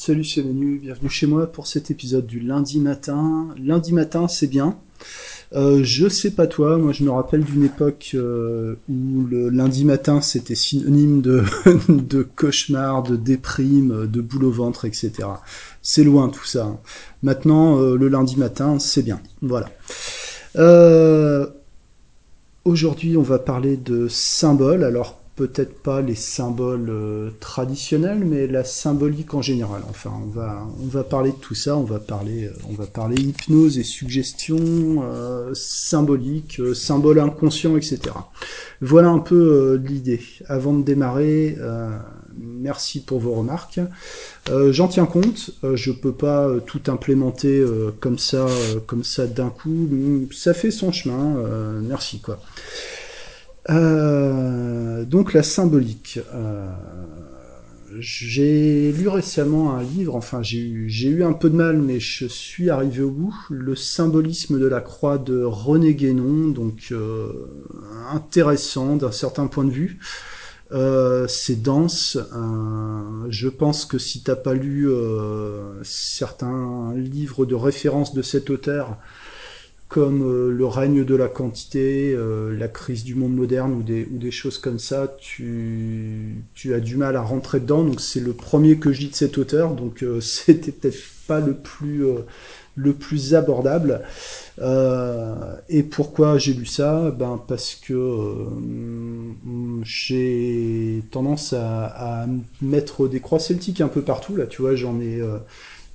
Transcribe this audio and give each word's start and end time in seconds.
Salut, 0.00 0.22
c'est 0.22 0.44
Manu, 0.44 0.78
bienvenue 0.78 1.10
chez 1.10 1.26
moi 1.26 1.48
pour 1.48 1.66
cet 1.66 1.90
épisode 1.90 2.24
du 2.24 2.38
lundi 2.38 2.78
matin. 2.78 3.48
Lundi 3.60 3.92
matin, 3.92 4.28
c'est 4.28 4.46
bien. 4.46 4.78
Euh, 5.54 5.80
je 5.82 6.08
sais 6.08 6.30
pas 6.30 6.46
toi, 6.46 6.78
moi 6.78 6.92
je 6.92 7.02
me 7.02 7.10
rappelle 7.10 7.42
d'une 7.42 7.64
époque 7.64 8.12
euh, 8.14 8.76
où 8.88 9.26
le 9.28 9.48
lundi 9.48 9.84
matin 9.84 10.20
c'était 10.20 10.54
synonyme 10.54 11.20
de, 11.20 11.42
cauchemar, 12.36 13.02
de 13.02 13.16
déprime, 13.16 14.06
de 14.06 14.20
boule 14.20 14.44
au 14.44 14.52
ventre, 14.52 14.84
etc. 14.84 15.10
C'est 15.82 16.04
loin 16.04 16.28
tout 16.28 16.46
ça. 16.46 16.80
Maintenant, 17.24 17.80
euh, 17.80 17.96
le 17.96 18.06
lundi 18.06 18.36
matin, 18.36 18.78
c'est 18.78 19.02
bien. 19.02 19.20
Voilà. 19.42 19.68
Aujourd'hui, 22.64 23.16
on 23.16 23.22
va 23.22 23.40
parler 23.40 23.76
de 23.76 24.06
symboles. 24.06 24.84
Alors, 24.84 25.18
peut-être 25.38 25.80
pas 25.84 26.00
les 26.00 26.16
symboles 26.16 26.90
euh, 26.90 27.30
traditionnels, 27.38 28.24
mais 28.24 28.48
la 28.48 28.64
symbolique 28.64 29.34
en 29.34 29.40
général. 29.40 29.82
Enfin, 29.88 30.12
on 30.20 30.26
va, 30.26 30.66
on 30.82 30.86
va 30.88 31.04
parler 31.04 31.30
de 31.30 31.36
tout 31.36 31.54
ça. 31.54 31.76
On 31.76 31.84
va 31.84 32.00
parler, 32.00 32.46
euh, 32.46 32.52
on 32.68 32.72
va 32.72 32.86
parler 32.86 33.22
hypnose 33.22 33.78
et 33.78 33.84
suggestion 33.84 34.58
euh, 34.58 35.54
symbolique, 35.54 36.60
symboles 36.74 37.20
inconscients, 37.20 37.76
etc. 37.76 38.00
Voilà 38.80 39.10
un 39.10 39.20
peu 39.20 39.80
l'idée. 39.84 40.20
Avant 40.46 40.72
de 40.72 40.82
démarrer, 40.84 41.56
merci 42.36 43.02
pour 43.02 43.18
vos 43.18 43.34
remarques. 43.34 43.80
J'en 44.70 44.86
tiens 44.86 45.06
compte. 45.06 45.50
je 45.74 45.90
peux 45.90 46.12
pas 46.12 46.48
tout 46.64 46.82
implémenter 46.86 47.64
comme 47.98 48.18
ça, 48.18 48.46
comme 48.86 49.02
ça 49.02 49.26
d'un 49.26 49.50
coup. 49.50 49.88
Ça 50.32 50.54
fait 50.54 50.70
son 50.70 50.92
chemin. 50.92 51.42
merci 51.82 52.20
quoi. 52.20 52.38
Euh, 53.70 55.04
donc 55.04 55.32
la 55.32 55.42
symbolique. 55.42 56.20
Euh, 56.34 56.70
j'ai 57.98 58.92
lu 58.92 59.08
récemment 59.08 59.74
un 59.74 59.82
livre, 59.82 60.14
enfin 60.14 60.42
j'ai 60.42 60.58
eu, 60.60 61.24
un 61.24 61.32
peu 61.32 61.48
de 61.50 61.56
mal, 61.56 61.78
mais 61.78 62.00
je 62.00 62.26
suis 62.26 62.70
arrivé 62.70 63.02
au 63.02 63.10
bout. 63.10 63.34
Le 63.50 63.74
symbolisme 63.74 64.58
de 64.58 64.66
la 64.66 64.80
croix 64.80 65.18
de 65.18 65.42
René 65.42 65.94
Guénon, 65.94 66.48
donc 66.48 66.88
euh, 66.92 67.32
intéressant 68.12 68.96
d'un 68.96 69.12
certain 69.12 69.46
point 69.46 69.64
de 69.64 69.70
vue. 69.70 69.98
c'est 71.28 71.62
dense. 71.62 72.18
je 73.30 73.48
pense 73.48 73.86
que 73.86 73.98
si 73.98 74.22
t'as 74.22 74.36
pas 74.36 74.54
lu 74.54 74.88
certains 75.82 76.92
livres 76.94 77.46
de 77.46 77.54
référence 77.54 78.14
de 78.14 78.22
cet 78.22 78.50
auteur, 78.50 78.98
comme 79.88 80.22
euh, 80.22 80.50
le 80.50 80.66
règne 80.66 81.02
de 81.02 81.14
la 81.14 81.28
quantité, 81.28 82.12
euh, 82.14 82.54
la 82.56 82.68
crise 82.68 83.04
du 83.04 83.14
monde 83.14 83.34
moderne 83.34 83.72
ou 83.72 83.82
des, 83.82 84.06
ou 84.12 84.18
des 84.18 84.30
choses 84.30 84.58
comme 84.58 84.78
ça, 84.78 85.16
tu, 85.18 86.44
tu 86.54 86.74
as 86.74 86.80
du 86.80 86.96
mal 86.96 87.16
à 87.16 87.22
rentrer 87.22 87.58
dedans. 87.58 87.84
Donc 87.84 88.00
c'est 88.00 88.20
le 88.20 88.34
premier 88.34 88.76
que 88.78 88.92
je 88.92 89.00
lis 89.00 89.08
de 89.08 89.14
cet 89.14 89.38
auteur, 89.38 89.74
donc 89.74 90.02
euh, 90.02 90.20
c'était 90.22 90.72
peut-être 90.72 90.98
pas 91.26 91.40
le 91.40 91.54
plus 91.54 92.04
le 92.74 92.94
plus 92.94 93.34
abordable. 93.34 94.02
et 95.68 95.82
pourquoi 95.82 96.38
j'ai 96.38 96.54
lu 96.54 96.64
ça? 96.64 97.10
Ben 97.10 97.42
parce 97.46 97.74
que 97.74 98.46
j'ai 99.82 101.02
tendance 101.10 101.52
à, 101.52 102.22
à, 102.22 102.26
mettre 102.62 103.08
des 103.08 103.20
croix 103.20 103.40
celtiques 103.40 103.80
un 103.80 103.88
peu 103.88 104.00
partout. 104.00 104.36
Là, 104.36 104.46
tu 104.46 104.62
vois, 104.62 104.74
j'en 104.74 105.00
ai 105.00 105.20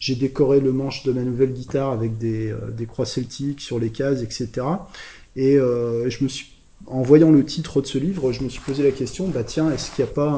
j'ai 0.03 0.15
décoré 0.15 0.59
le 0.59 0.73
manche 0.73 1.03
de 1.03 1.13
ma 1.13 1.21
nouvelle 1.21 1.53
guitare 1.53 1.91
avec 1.91 2.17
des, 2.17 2.51
euh, 2.51 2.85
croix 2.85 3.05
celtiques 3.05 3.61
sur 3.61 3.79
les 3.79 3.89
cases, 3.89 4.21
etc. 4.21 4.49
Et 5.37 5.57
euh, 5.57 6.09
je 6.09 6.25
me 6.25 6.27
suis, 6.27 6.51
en 6.87 7.01
voyant 7.01 7.31
le 7.31 7.45
titre 7.45 7.79
de 7.79 7.87
ce 7.87 7.97
livre, 7.99 8.33
je 8.33 8.43
me 8.43 8.49
suis 8.49 8.59
posé 8.59 8.83
la 8.83 8.91
question, 8.91 9.29
bah 9.29 9.45
tiens, 9.45 9.71
est-ce 9.71 9.95
qu'il 9.95 10.03
n'y 10.03 10.11
a 10.11 10.13
pas 10.13 10.29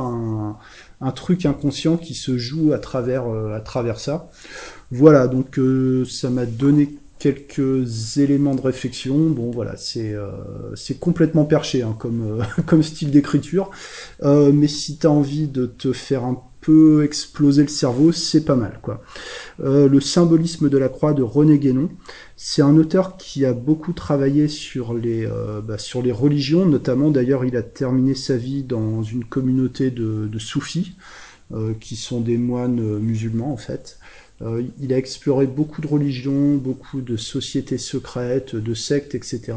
un, 1.01 1.11
truc 1.13 1.47
inconscient 1.47 1.97
qui 1.97 2.13
se 2.13 2.37
joue 2.37 2.73
à 2.73 2.77
travers, 2.77 3.27
euh, 3.27 3.55
à 3.55 3.59
travers 3.59 3.99
ça? 3.99 4.29
Voilà, 4.91 5.27
donc 5.27 5.59
ça 6.07 6.29
m'a 6.29 6.45
donné 6.45 6.99
quelques 7.17 8.19
éléments 8.19 8.53
de 8.53 8.61
réflexion. 8.61 9.31
Bon, 9.31 9.49
voilà, 9.49 9.77
c'est 9.77 10.13
c'est 10.75 10.99
complètement 10.99 11.43
perché 11.43 11.81
hein, 11.81 11.95
comme 11.97 12.45
comme 12.67 12.83
style 12.83 13.09
d'écriture, 13.09 13.71
mais 14.23 14.67
si 14.67 14.99
tu 14.99 15.07
as 15.07 15.11
envie 15.11 15.47
de 15.47 15.65
te 15.65 15.91
faire 15.91 16.23
un 16.23 16.39
peut 16.65 17.03
exploser 17.03 17.61
le 17.61 17.67
cerveau, 17.67 18.11
c'est 18.11 18.43
pas 18.43 18.55
mal. 18.55 18.79
quoi. 18.81 19.03
Euh, 19.59 19.87
le 19.87 20.01
symbolisme 20.01 20.67
de 20.67 20.77
la 20.79 20.89
croix 20.89 21.13
de 21.13 21.21
René 21.21 21.59
Guénon, 21.59 21.89
c'est 22.37 22.63
un 22.63 22.75
auteur 22.75 23.17
qui 23.17 23.45
a 23.45 23.53
beaucoup 23.53 23.93
travaillé 23.93 24.47
sur 24.47 24.95
les, 24.95 25.25
euh, 25.25 25.61
bah, 25.61 25.77
sur 25.77 26.01
les 26.01 26.11
religions, 26.11 26.65
notamment 26.65 27.11
d'ailleurs 27.11 27.45
il 27.45 27.55
a 27.55 27.61
terminé 27.61 28.15
sa 28.15 28.35
vie 28.35 28.63
dans 28.63 29.03
une 29.03 29.25
communauté 29.25 29.91
de, 29.91 30.39
soufis, 30.39 30.95
euh, 31.53 31.73
qui 31.79 31.95
sont 31.95 32.19
des 32.19 32.37
moines 32.37 32.97
musulmans 32.99 33.53
en 33.53 33.57
fait. 33.57 33.99
il 34.81 34.91
a 34.91 34.97
exploré 34.97 35.47
beaucoup 35.47 35.81
de 35.81 35.87
religions, 35.87 36.55
beaucoup 36.55 37.01
de 37.01 37.15
sociétés 37.15 37.77
secrètes, 37.77 38.55
de 38.55 38.73
sectes, 38.73 39.15
etc. 39.15 39.53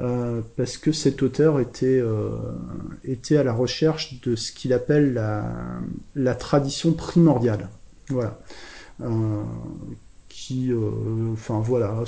Euh, 0.00 0.40
parce 0.56 0.76
que 0.76 0.90
cet 0.90 1.22
auteur 1.22 1.60
était, 1.60 2.00
euh, 2.00 2.30
était 3.04 3.36
à 3.36 3.44
la 3.44 3.52
recherche 3.52 4.20
de 4.22 4.34
ce 4.34 4.50
qu'il 4.50 4.72
appelle 4.72 5.14
la, 5.14 5.44
la, 6.16 6.34
tradition 6.34 6.92
primordiale. 6.92 7.68
Voilà. 8.08 8.36
Euh, 9.02 9.42
qui, 10.28 10.72
enfin 11.32 11.60
voilà, 11.60 12.02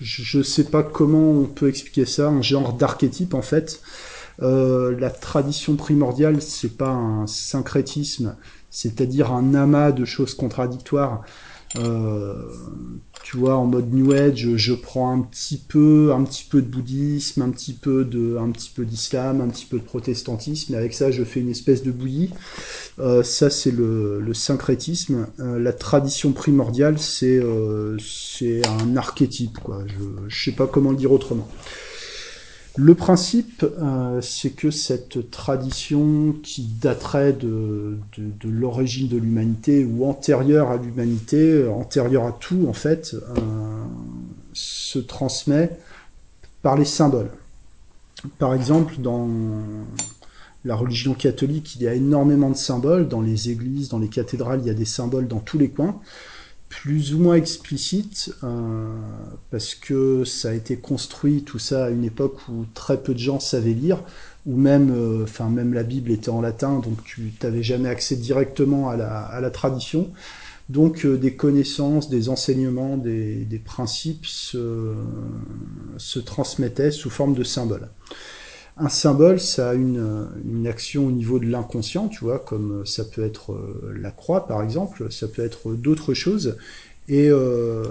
je 0.00 0.38
ne 0.38 0.42
sais 0.42 0.64
pas 0.64 0.82
comment 0.82 1.30
on 1.30 1.44
peut 1.44 1.68
expliquer 1.68 2.06
ça, 2.06 2.28
un 2.28 2.42
genre 2.42 2.72
d'archétype 2.72 3.34
en 3.34 3.42
fait. 3.42 3.80
la 4.40 5.10
tradition 5.10 5.76
primordiale, 5.76 6.42
c'est 6.42 6.76
pas 6.76 6.90
un 6.90 7.28
syncrétisme, 7.28 8.36
c'est-à-dire 8.70 9.30
un 9.32 9.54
amas 9.54 9.92
de 9.92 10.04
choses 10.04 10.34
contradictoires. 10.34 11.22
Tu 13.32 13.38
vois, 13.38 13.56
en 13.56 13.64
mode 13.64 13.94
New 13.94 14.12
Age, 14.12 14.56
je 14.56 14.74
prends 14.74 15.10
un 15.10 15.22
petit 15.22 15.56
peu, 15.56 16.12
un 16.12 16.22
petit 16.22 16.44
peu 16.44 16.60
de 16.60 16.66
bouddhisme, 16.66 17.40
un 17.40 17.48
petit 17.48 17.72
peu 17.72 18.04
de, 18.04 18.36
un 18.36 18.50
petit 18.50 18.68
peu 18.68 18.84
d'islam, 18.84 19.40
un 19.40 19.48
petit 19.48 19.64
peu 19.64 19.78
de 19.78 19.82
protestantisme, 19.82 20.74
et 20.74 20.76
avec 20.76 20.92
ça, 20.92 21.10
je 21.10 21.24
fais 21.24 21.40
une 21.40 21.48
espèce 21.48 21.82
de 21.82 21.90
bouillie. 21.90 22.28
Euh, 22.98 23.22
ça, 23.22 23.48
c'est 23.48 23.70
le, 23.70 24.20
le 24.20 24.34
syncrétisme. 24.34 25.28
Euh, 25.40 25.58
la 25.58 25.72
tradition 25.72 26.32
primordiale, 26.32 26.98
c'est, 26.98 27.38
euh, 27.38 27.96
c'est 28.00 28.60
un 28.66 28.98
archétype, 28.98 29.60
quoi. 29.60 29.82
Je, 29.86 30.28
je 30.28 30.44
sais 30.44 30.52
pas 30.52 30.66
comment 30.66 30.90
le 30.90 30.98
dire 30.98 31.12
autrement. 31.12 31.48
Le 32.76 32.94
principe, 32.94 33.64
euh, 33.64 34.22
c'est 34.22 34.50
que 34.50 34.70
cette 34.70 35.30
tradition 35.30 36.34
qui 36.42 36.62
daterait 36.62 37.34
de, 37.34 37.98
l'origine 38.44 39.08
de 39.08 39.18
l'humanité 39.18 39.84
ou 39.84 40.06
antérieure 40.06 40.70
à 40.70 40.78
l'humanité, 40.78 41.68
antérieure 41.68 42.24
à 42.24 42.32
tout 42.32 42.66
en 42.68 42.72
fait, 42.72 43.14
euh, 43.14 43.84
se 44.54 44.98
transmet 44.98 45.78
par 46.62 46.78
les 46.78 46.86
symboles. 46.86 47.30
Par 48.38 48.54
exemple, 48.54 48.94
dans 49.00 49.28
la 50.64 50.74
religion 50.74 51.12
catholique, 51.12 51.76
il 51.76 51.82
y 51.82 51.88
a 51.88 51.92
énormément 51.92 52.48
de 52.48 52.56
symboles. 52.56 53.06
Dans 53.06 53.20
les 53.20 53.50
églises, 53.50 53.90
dans 53.90 53.98
les 53.98 54.08
cathédrales, 54.08 54.60
il 54.62 54.66
y 54.66 54.70
a 54.70 54.74
des 54.74 54.86
symboles 54.86 55.28
dans 55.28 55.40
tous 55.40 55.58
les 55.58 55.68
coins 55.68 56.00
plus 56.72 57.12
ou 57.12 57.18
moins 57.18 57.34
explicite, 57.34 58.34
euh, 58.44 58.86
parce 59.50 59.74
que 59.74 60.24
ça 60.24 60.48
a 60.48 60.52
été 60.54 60.76
construit 60.76 61.42
tout 61.42 61.58
ça 61.58 61.84
à 61.84 61.90
une 61.90 62.02
époque 62.02 62.48
où 62.48 62.64
très 62.72 63.02
peu 63.02 63.12
de 63.12 63.18
gens 63.18 63.40
savaient 63.40 63.74
lire, 63.74 64.02
ou 64.46 64.56
même, 64.56 64.90
euh, 64.90 65.24
enfin 65.24 65.50
même 65.50 65.74
la 65.74 65.82
Bible 65.82 66.10
était 66.10 66.30
en 66.30 66.40
latin, 66.40 66.78
donc 66.78 67.04
tu 67.04 67.30
n'avais 67.42 67.62
jamais 67.62 67.90
accès 67.90 68.16
directement 68.16 68.88
à 68.88 68.96
la, 68.96 69.20
à 69.20 69.42
la 69.42 69.50
tradition. 69.50 70.10
Donc 70.70 71.04
euh, 71.04 71.18
des 71.18 71.36
connaissances, 71.36 72.08
des 72.08 72.30
enseignements, 72.30 72.96
des, 72.96 73.44
des 73.44 73.58
principes 73.58 74.24
se, 74.24 74.94
se 75.98 76.20
transmettaient 76.20 76.90
sous 76.90 77.10
forme 77.10 77.34
de 77.34 77.44
symboles. 77.44 77.90
Un 78.78 78.88
symbole, 78.88 79.38
ça 79.38 79.70
a 79.70 79.74
une, 79.74 80.26
une 80.46 80.66
action 80.66 81.06
au 81.06 81.10
niveau 81.10 81.38
de 81.38 81.44
l'inconscient, 81.44 82.08
tu 82.08 82.24
vois, 82.24 82.38
comme 82.38 82.86
ça 82.86 83.04
peut 83.04 83.22
être 83.22 83.52
euh, 83.52 83.94
la 84.00 84.10
croix, 84.10 84.46
par 84.46 84.62
exemple, 84.62 85.12
ça 85.12 85.28
peut 85.28 85.44
être 85.44 85.74
d'autres 85.74 86.14
choses. 86.14 86.56
Et 87.08 87.28
euh, 87.28 87.84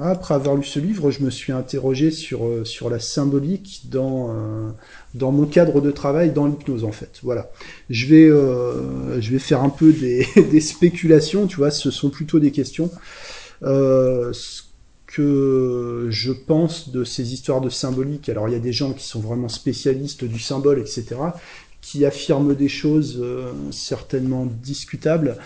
après 0.00 0.34
avoir 0.34 0.56
lu 0.56 0.64
ce 0.64 0.80
livre, 0.80 1.10
je 1.10 1.22
me 1.22 1.30
suis 1.30 1.52
interrogé 1.52 2.10
sur, 2.10 2.46
euh, 2.46 2.64
sur 2.64 2.90
la 2.90 2.98
symbolique 2.98 3.82
dans, 3.90 4.30
euh, 4.30 4.70
dans 5.14 5.30
mon 5.30 5.46
cadre 5.46 5.80
de 5.80 5.90
travail, 5.90 6.32
dans 6.32 6.46
l'hypnose, 6.46 6.84
en 6.84 6.92
fait. 6.92 7.20
Voilà. 7.22 7.50
Je 7.90 8.06
vais, 8.06 8.28
euh, 8.28 9.20
je 9.20 9.30
vais 9.30 9.38
faire 9.38 9.62
un 9.62 9.68
peu 9.68 9.92
des, 9.92 10.26
des 10.50 10.60
spéculations, 10.60 11.46
tu 11.46 11.56
vois, 11.56 11.70
ce 11.70 11.90
sont 11.90 12.10
plutôt 12.10 12.40
des 12.40 12.50
questions. 12.50 12.90
Euh, 13.62 14.32
que 15.14 16.08
je 16.10 16.32
pense 16.32 16.90
de 16.90 17.04
ces 17.04 17.32
histoires 17.32 17.60
de 17.60 17.70
symbolique. 17.70 18.28
Alors 18.28 18.48
il 18.48 18.52
y 18.52 18.56
a 18.56 18.60
des 18.60 18.72
gens 18.72 18.92
qui 18.92 19.04
sont 19.04 19.20
vraiment 19.20 19.48
spécialistes 19.48 20.24
du 20.24 20.40
symbole, 20.40 20.80
etc., 20.80 21.16
qui 21.80 22.06
affirment 22.06 22.54
des 22.54 22.68
choses 22.68 23.20
euh, 23.22 23.52
certainement 23.70 24.46
discutables. 24.46 25.36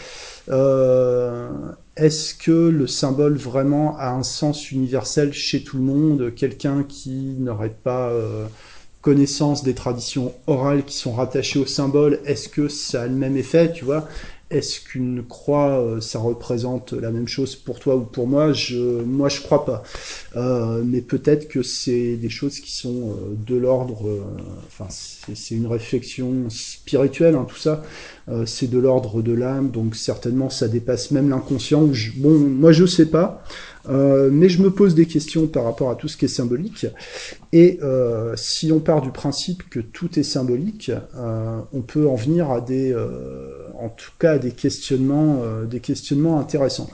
Euh, 0.48 1.50
Est-ce 1.96 2.34
que 2.34 2.68
le 2.68 2.86
symbole 2.86 3.36
vraiment 3.36 3.98
a 3.98 4.10
un 4.10 4.22
sens 4.22 4.70
universel 4.70 5.32
chez 5.32 5.64
tout 5.64 5.76
le 5.76 5.82
monde? 5.82 6.32
Quelqu'un 6.34 6.84
qui 6.84 7.34
n'aurait 7.38 7.74
pas 7.82 8.10
euh, 8.10 8.46
connaissance 9.02 9.64
des 9.64 9.74
traditions 9.74 10.32
orales 10.46 10.84
qui 10.84 10.96
sont 10.96 11.12
rattachées 11.12 11.58
au 11.58 11.66
symbole, 11.66 12.20
est-ce 12.24 12.48
que 12.48 12.68
ça 12.68 13.02
a 13.02 13.06
le 13.08 13.14
même 13.14 13.36
effet, 13.36 13.72
tu 13.72 13.84
vois 13.84 14.08
est-ce 14.50 14.80
qu'une 14.80 15.22
croix, 15.24 15.78
euh, 15.78 16.00
ça 16.00 16.18
représente 16.18 16.94
la 16.94 17.10
même 17.10 17.28
chose 17.28 17.54
pour 17.54 17.78
toi 17.80 17.96
ou 17.96 18.00
pour 18.00 18.26
moi? 18.26 18.52
Je, 18.52 19.02
Moi, 19.02 19.28
je 19.28 19.42
crois 19.42 19.66
pas. 19.66 19.82
Euh, 20.36 20.82
mais 20.84 21.02
peut-être 21.02 21.48
que 21.48 21.62
c'est 21.62 22.16
des 22.16 22.30
choses 22.30 22.60
qui 22.60 22.74
sont 22.74 23.10
euh, 23.10 23.34
de 23.46 23.56
l'ordre. 23.56 24.06
enfin, 24.66 24.86
c'est 24.88 25.54
une 25.54 25.66
réflexion 25.66 26.48
spirituelle, 26.48 27.34
hein, 27.34 27.46
tout 27.46 27.56
ça. 27.56 27.82
c'est 28.46 28.70
de 28.70 28.78
l'ordre 28.78 29.22
de 29.22 29.32
l'âme, 29.32 29.70
donc 29.70 29.96
certainement 29.96 30.50
ça 30.50 30.68
dépasse 30.68 31.10
même 31.10 31.28
l'inconscient. 31.28 31.88
Bon, 32.16 32.38
moi, 32.38 32.72
je 32.72 32.86
sais 32.86 33.06
pas. 33.06 33.44
Euh, 33.88 34.30
mais 34.32 34.48
je 34.48 34.62
me 34.62 34.70
pose 34.70 34.94
des 34.94 35.06
questions 35.06 35.46
par 35.46 35.64
rapport 35.64 35.90
à 35.90 35.94
tout 35.94 36.08
ce 36.08 36.16
qui 36.16 36.24
est 36.24 36.28
symbolique. 36.28 36.86
Et 37.52 37.78
euh, 37.82 38.34
si 38.36 38.72
on 38.72 38.80
part 38.80 39.02
du 39.02 39.10
principe 39.10 39.68
que 39.70 39.80
tout 39.80 40.18
est 40.18 40.24
symbolique, 40.24 40.90
euh, 41.16 41.60
on 41.72 41.80
peut 41.80 42.08
en 42.08 42.16
venir 42.16 42.50
à 42.50 42.60
des, 42.60 42.94
en 43.78 43.88
tout 43.88 44.10
cas, 44.18 44.32
à 44.32 44.38
des 44.38 44.52
questionnements, 44.52 45.42
des 45.68 45.80
questionnements 45.80 46.40
intéressants. 46.40 46.90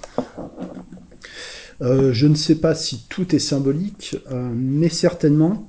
je 1.81 2.26
ne 2.26 2.34
sais 2.34 2.56
pas 2.56 2.75
si 2.75 3.04
tout 3.08 3.34
est 3.34 3.40
symbolique, 3.40 4.16
mais 4.54 4.88
certainement 4.88 5.69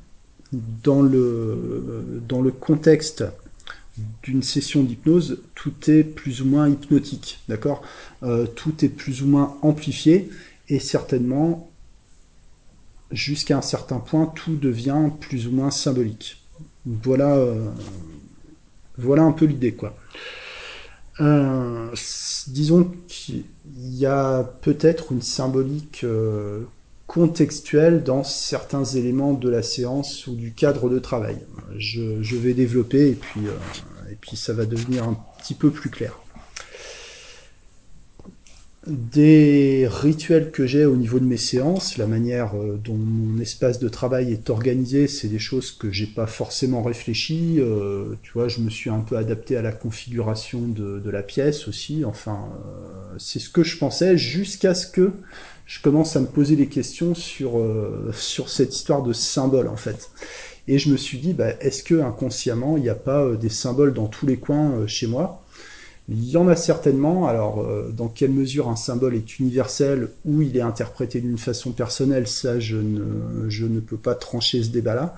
dans 0.84 1.02
le, 1.02 2.22
dans 2.28 2.42
le 2.42 2.52
contexte 2.52 3.26
d'une 4.24 4.44
session 4.44 4.84
d'hypnose, 4.84 5.40
tout 5.56 5.74
est 5.88 6.04
plus 6.04 6.42
ou 6.42 6.46
moins 6.46 6.68
hypnotique, 6.68 7.40
d'accord? 7.48 7.82
Tout 8.56 8.84
est 8.84 8.90
plus 8.90 9.22
ou 9.22 9.28
moins 9.28 9.58
amplifié 9.62 10.30
et 10.70 10.80
certainement, 10.80 11.70
jusqu'à 13.12 13.58
un 13.58 13.62
certain 13.62 14.00
point, 14.00 14.26
tout 14.28 14.56
devient 14.56 15.10
plus 15.20 15.48
ou 15.48 15.52
moins 15.52 15.72
symbolique. 15.72 16.44
Voilà, 16.86 17.36
euh, 17.36 17.70
un 18.98 19.32
peu 19.32 19.46
l'idée, 19.46 19.74
quoi. 19.74 19.96
Euh, 21.22 21.90
disons 22.48 22.92
qu'il 23.08 23.46
y 23.78 24.06
a 24.06 24.44
peut-être 24.44 25.14
une 25.14 25.22
symbolique 25.22 26.04
euh, 26.04 26.64
contextuelle 27.08 28.04
dans 28.04 28.24
certains 28.24 28.84
éléments 28.84 29.34
de 29.34 29.50
la 29.50 29.64
séance 29.64 30.28
ou 30.28 30.36
du 30.36 30.52
cadre 30.52 30.90
de 30.90 31.00
travail. 31.00 31.38
Je, 31.78 32.36
vais 32.36 32.54
développer 32.54 33.12
et 33.12 33.18
puis 34.20 34.36
ça 34.36 34.52
va 34.52 34.66
devenir 34.66 35.06
un 35.06 35.18
petit 35.40 35.54
peu 35.54 35.72
plus 35.72 35.90
clair 35.90 36.20
des 38.88 39.88
rituels 39.90 40.52
que 40.52 40.68
j'ai 40.68 40.86
au 40.86 40.96
niveau 40.96 41.20
de 41.20 41.26
mes 41.26 41.38
séances, 41.38 41.98
la 41.98 42.06
manière 42.06 42.56
euh, 42.56 42.80
dont 42.84 42.96
mon 42.96 43.40
espace 43.42 43.80
de 43.80 43.90
travail 43.90 44.32
est 44.32 44.50
organisé, 44.50 45.08
c'est 45.08 45.28
des 45.28 45.40
choses 45.40 45.72
que 45.72 45.92
j'ai 45.92 46.06
pas 46.06 46.28
forcément 46.28 46.84
réfléchi. 46.84 47.56
Euh, 47.60 48.14
tu 48.22 48.34
vois, 48.34 48.48
je 48.48 48.60
me 48.60 48.70
suis 48.70 48.90
un 48.92 49.00
peu 49.00 49.18
adapté 49.18 49.58
à 49.58 49.64
la 49.64 49.72
configuration 49.72 50.62
de, 50.68 51.10
la 51.10 51.24
pièce 51.24 51.68
aussi. 51.68 52.06
Enfin, 52.06 52.38
euh, 52.38 53.16
c'est 53.18 53.40
ce 53.40 53.50
que 53.50 53.64
je 53.64 53.78
pensais 53.78 54.18
jusqu'à 54.18 54.76
ce 54.76 54.88
que 54.88 55.12
je 55.66 55.82
commence 55.82 56.16
à 56.16 56.20
me 56.20 56.28
poser 56.28 56.56
des 56.56 56.68
questions 56.68 57.16
sur 57.16 57.60
sur 58.14 58.50
cette 58.50 58.76
histoire 58.76 59.02
de 59.02 59.14
symbole 59.14 59.68
en 59.68 59.78
fait. 59.78 60.12
Et 60.68 60.78
je 60.78 60.90
me 60.90 60.98
suis 60.98 61.18
dit, 61.18 61.34
bah, 61.34 61.52
est-ce 61.60 61.84
que 61.84 62.02
inconsciemment, 62.02 62.78
il 62.78 62.84
n'y 62.84 62.90
a 62.90 62.96
pas 62.96 63.36
des 63.36 63.50
symboles 63.50 63.94
dans 63.94 64.08
tous 64.08 64.28
les 64.28 64.38
coins 64.38 64.86
chez 64.86 65.08
moi? 65.08 65.45
Il 66.08 66.30
y 66.30 66.38
en 66.38 66.48
a 66.48 66.56
certainement. 66.56 67.28
Alors, 67.28 67.62
euh, 67.62 67.92
dans 67.92 68.08
quelle 68.08 68.32
mesure 68.32 68.70
un 68.70 68.76
symbole 68.76 69.16
est 69.16 69.40
universel 69.40 70.10
ou 70.24 70.42
il 70.42 70.56
est 70.56 70.62
interprété 70.62 71.20
d'une 71.20 71.38
façon 71.38 71.72
personnelle, 71.72 72.28
ça, 72.28 72.60
je 72.60 72.78
ne, 72.78 73.80
peux 73.80 73.98
pas 73.98 74.16
trancher 74.16 74.64
ce 74.64 74.70
débat-là. 74.70 75.16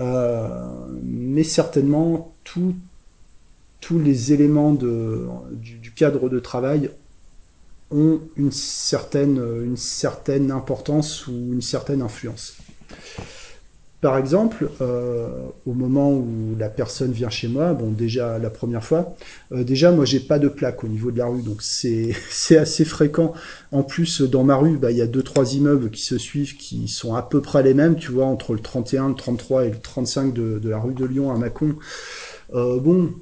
Euh, 0.00 0.48
mais 1.02 1.44
certainement, 1.44 2.34
tous 2.44 2.74
les 3.90 4.32
éléments 4.32 4.74
du, 4.74 5.92
cadre 5.96 6.28
de 6.28 6.38
travail 6.38 6.90
ont 7.90 8.20
une 8.36 8.52
certaine 8.52 9.40
importance 10.50 11.26
ou 11.26 11.32
une 11.32 11.62
certaine 11.62 12.02
influence. 12.02 12.58
Par 14.00 14.16
exemple, 14.16 14.70
euh, 14.80 15.26
au 15.66 15.72
moment 15.72 16.12
où 16.12 16.54
la 16.56 16.68
personne 16.68 17.10
vient 17.10 17.30
chez 17.30 17.48
moi, 17.48 17.72
bon 17.72 17.90
déjà 17.90 18.38
la 18.38 18.48
première 18.48 18.84
fois, 18.84 19.16
euh, 19.50 19.64
déjà 19.64 19.90
moi 19.90 20.04
j'ai 20.04 20.20
pas 20.20 20.38
de 20.38 20.46
plaque 20.46 20.84
au 20.84 20.86
niveau 20.86 21.10
de 21.10 21.18
la 21.18 21.26
rue, 21.26 21.42
donc 21.42 21.62
c'est 21.62 22.14
assez 22.56 22.84
fréquent. 22.84 23.32
En 23.72 23.82
plus 23.82 24.22
dans 24.22 24.44
ma 24.44 24.54
rue, 24.54 24.76
bah, 24.76 24.92
il 24.92 24.98
y 24.98 25.02
a 25.02 25.08
deux 25.08 25.24
trois 25.24 25.52
immeubles 25.54 25.90
qui 25.90 26.02
se 26.02 26.16
suivent, 26.16 26.56
qui 26.56 26.86
sont 26.86 27.16
à 27.16 27.22
peu 27.22 27.42
près 27.42 27.64
les 27.64 27.74
mêmes, 27.74 27.96
tu 27.96 28.12
vois, 28.12 28.26
entre 28.26 28.52
le 28.52 28.60
31, 28.60 29.08
le 29.08 29.14
33 29.16 29.64
et 29.64 29.70
le 29.70 29.78
35 29.78 30.32
de, 30.32 30.60
de 30.60 30.68
la 30.68 30.78
rue 30.78 30.94
de 30.94 31.04
Lyon 31.04 31.32
à 31.32 31.36
Mâcon. 31.36 31.74
Euh, 32.54 32.80
bon, 32.80 33.12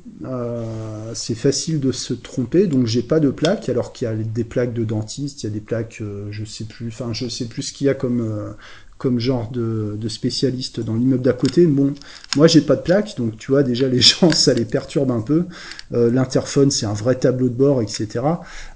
c'est 1.15 1.35
facile 1.35 1.81
de 1.81 1.91
se 1.91 2.15
tromper, 2.15 2.67
donc 2.67 2.87
j'ai 2.87 3.03
pas 3.03 3.19
de 3.19 3.31
plaque, 3.31 3.69
alors 3.69 3.93
qu'il 3.93 4.07
y 4.07 4.11
a 4.11 4.15
des 4.15 4.45
plaques 4.45 4.73
de 4.73 4.85
dentiste, 4.85 5.43
il 5.43 5.47
y 5.47 5.49
a 5.49 5.53
des 5.53 5.61
plaques, 5.61 5.99
euh, 6.01 6.29
je 6.31 6.45
sais 6.45 6.65
plus, 6.65 6.89
enfin 6.89 7.13
je 7.13 7.29
sais 7.29 7.47
plus 7.47 7.63
ce 7.63 7.73
qu'il 7.73 7.87
y 7.87 7.91
a 7.91 7.95
comme 7.95 8.55
comme 8.99 9.21
genre 9.21 9.51
de, 9.51 9.99
spécialiste 10.09 10.81
dans 10.81 10.95
l'immeuble 10.95 11.23
d'à 11.23 11.33
côté. 11.33 11.67
Bon, 11.67 11.93
moi 12.37 12.47
j'ai 12.47 12.61
pas 12.61 12.77
de 12.77 12.83
plaque, 12.83 13.17
donc 13.17 13.37
tu 13.37 13.51
vois 13.51 13.63
déjà 13.63 13.89
les 13.89 14.01
gens 14.01 14.31
ça 14.31 14.55
les 14.55 14.65
perturbe 14.65 15.11
un 15.11 15.21
peu. 15.21 15.45
Euh, 15.93 16.11
L'interphone 16.11 16.71
c'est 16.71 16.87
un 16.87 16.95
vrai 16.95 17.17
tableau 17.17 17.49
de 17.49 17.55
bord, 17.55 17.83
etc. 17.83 18.21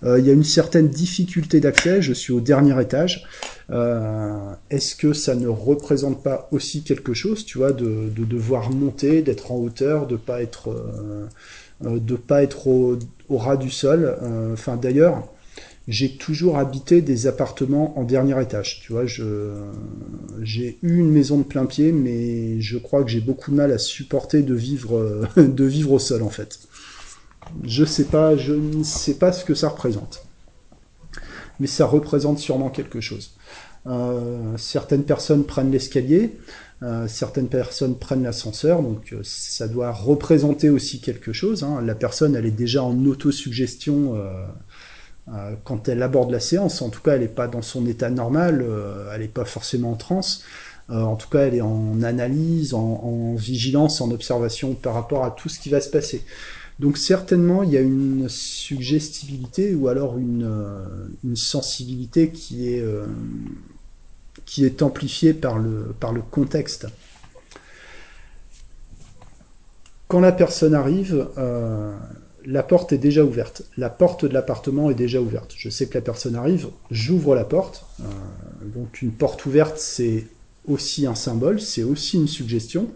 Euh, 0.05 0.19
il 0.19 0.27
y 0.27 0.31
a 0.31 0.33
une 0.33 0.45
certaine 0.45 0.89
difficulté 0.89 1.61
d'accès. 1.61 2.03
Je 2.03 2.13
suis 2.13 2.33
au 2.33 2.41
dernier 2.41 2.81
étage. 2.81 3.25
Euh, 3.71 4.53
Est-ce 4.71 4.95
que 4.97 5.13
ça 5.13 5.35
ne 5.35 5.49
représente 5.49 6.23
pas 6.23 6.49
aussi 6.51 6.83
quelque 6.83 7.15
chose, 7.15 7.45
tu 7.45 7.59
vois, 7.59 7.73
de, 7.73 8.11
de 8.15 8.25
devoir 8.25 8.71
monter, 8.71 9.23
d'être 9.23 9.53
en 9.53 9.57
hauteur, 9.57 10.07
de 10.07 10.17
pas 10.17 10.43
être 10.43 10.75
de 11.83 12.15
pas 12.17 12.43
être 12.43 12.67
au, 12.67 12.99
ras 13.31 13.57
du 13.57 13.71
sol? 13.71 14.15
Enfin 14.53 14.77
d'ailleurs 14.77 15.29
j'ai 15.89 16.17
toujours 16.17 16.59
habité 16.59 17.03
des 17.03 17.27
appartements 17.27 17.99
en 17.99 18.05
dernier 18.05 18.41
étage. 18.41 18.81
Tu 18.83 18.93
vois, 18.93 19.07
j'ai 19.07 20.79
eu 20.83 20.99
une 20.99 21.11
maison 21.11 21.39
de 21.39 21.43
plein 21.43 21.67
pied, 21.67 21.93
mais 21.93 22.61
je 22.61 22.79
crois 22.79 23.03
que 23.03 23.11
j'ai 23.11 23.21
beaucoup 23.21 23.51
de 23.51 23.57
mal 23.57 23.73
à 23.73 23.79
supporter 23.79 24.43
de 24.43 24.55
vivre, 24.55 25.29
de 25.37 25.65
vivre 25.65 25.93
au 25.93 25.99
sol, 25.99 26.23
en 26.23 26.31
fait. 26.31 26.61
Je 27.65 27.85
sais 27.85 28.05
pas, 28.05 28.37
je 28.37 28.53
ne 28.53 28.83
sais 28.85 29.15
pas 29.15 29.33
ce 29.33 29.45
que 29.45 29.55
ça 29.55 29.69
représente. 29.69 30.25
Mais 31.59 31.67
ça 31.67 31.87
représente 31.87 32.39
sûrement 32.39 32.71
quelque 32.71 33.01
chose. 33.01 33.33
Euh, 33.87 34.57
certaines 34.57 35.05
personnes 35.05 35.45
prennent 35.45 35.71
l'escalier, 35.71 36.37
euh, 36.83 37.09
certaines 37.09 37.49
personnes 37.49 37.99
prennent 37.99 38.23
l'ascenseur, 38.23 38.83
donc 38.83 39.13
euh, 39.13 39.21
ça 39.23 39.69
doit 39.69 39.91
représenter 39.91 40.69
aussi 40.69 41.01
quelque 41.01 41.33
chose. 41.33 41.63
Hein. 41.63 41.81
La 41.83 41.95
personne, 41.95 42.37
elle 42.37 42.47
est 42.47 42.51
déjà 42.51 42.83
en 42.83 43.05
autosuggestion 43.07 44.17
euh, 44.17 44.19
euh, 44.19 44.47
quand 45.65 45.89
elle 45.89 46.03
aborde 46.03 46.31
la 46.31 46.41
séance. 46.41 46.83
En 46.83 46.89
tout 46.89 47.01
cas, 47.01 47.15
elle 47.15 47.21
n'est 47.21 47.29
pas 47.29 47.49
dans 47.49 47.63
son 47.63 47.87
état 47.87 48.11
normal, 48.11 48.63
euh, 48.63 49.11
elle 49.15 49.23
n'est 49.23 49.29
pas 49.29 49.45
forcément 49.45 49.93
en 49.93 49.97
transe. 49.97 50.43
Euh, 50.91 51.01
en 51.01 51.17
tout 51.17 51.29
cas, 51.29 51.41
elle 51.41 51.55
est 51.55 51.61
en 51.61 52.03
analyse, 52.03 52.75
en, 52.75 53.35
vigilance, 53.37 54.01
en 54.01 54.11
observation 54.11 54.75
par 54.75 54.95
rapport 54.95 55.25
à 55.25 55.31
tout 55.31 55.49
ce 55.49 55.61
qui 55.61 55.69
va 55.69 55.81
se 55.81 55.91
passer. 55.91 56.25
Donc 56.79 56.97
certainement, 56.97 57.63
il 57.63 57.71
y 57.71 57.77
a 57.77 57.81
une 57.81 58.29
suggestibilité 58.29 59.75
ou 59.75 59.89
alors 59.89 60.19
une, 60.19 60.49
sensibilité 61.35 62.31
qui 62.31 62.69
est, 62.73 62.83
qui 64.47 64.65
est 64.65 64.83
amplifiée 64.83 65.35
par 65.35 65.59
le, 65.59 65.95
par 66.01 66.13
le 66.13 66.23
contexte. 66.23 66.87
Quand 70.11 70.19
la 70.19 70.33
personne 70.33 70.75
arrive, 70.75 71.29
euh, 71.39 71.97
la 72.45 72.63
porte 72.63 72.93
est 72.93 72.99
déjà 72.99 73.25
ouverte. 73.25 73.63
La 73.77 73.91
porte 73.91 74.25
de 74.25 74.33
l'appartement 74.33 74.91
est 74.91 74.95
déjà 74.95 75.21
ouverte. 75.21 75.53
Je 75.57 75.69
sais 75.69 75.87
que 75.87 75.95
la 75.95 76.01
personne 76.01 76.35
arrive, 76.35 76.69
j'ouvre 76.91 77.35
la 77.35 77.45
porte. 77.45 77.87
Euh, 78.01 78.05
donc 78.75 79.03
une 79.03 79.13
porte 79.13 79.45
ouverte, 79.47 79.79
c'est 79.79 80.27
aussi 80.67 81.07
un 81.07 81.15
symbole, 81.15 81.61
c'est 81.61 81.83
aussi 81.83 82.17
une 82.17 82.29
suggestion. 82.29 82.89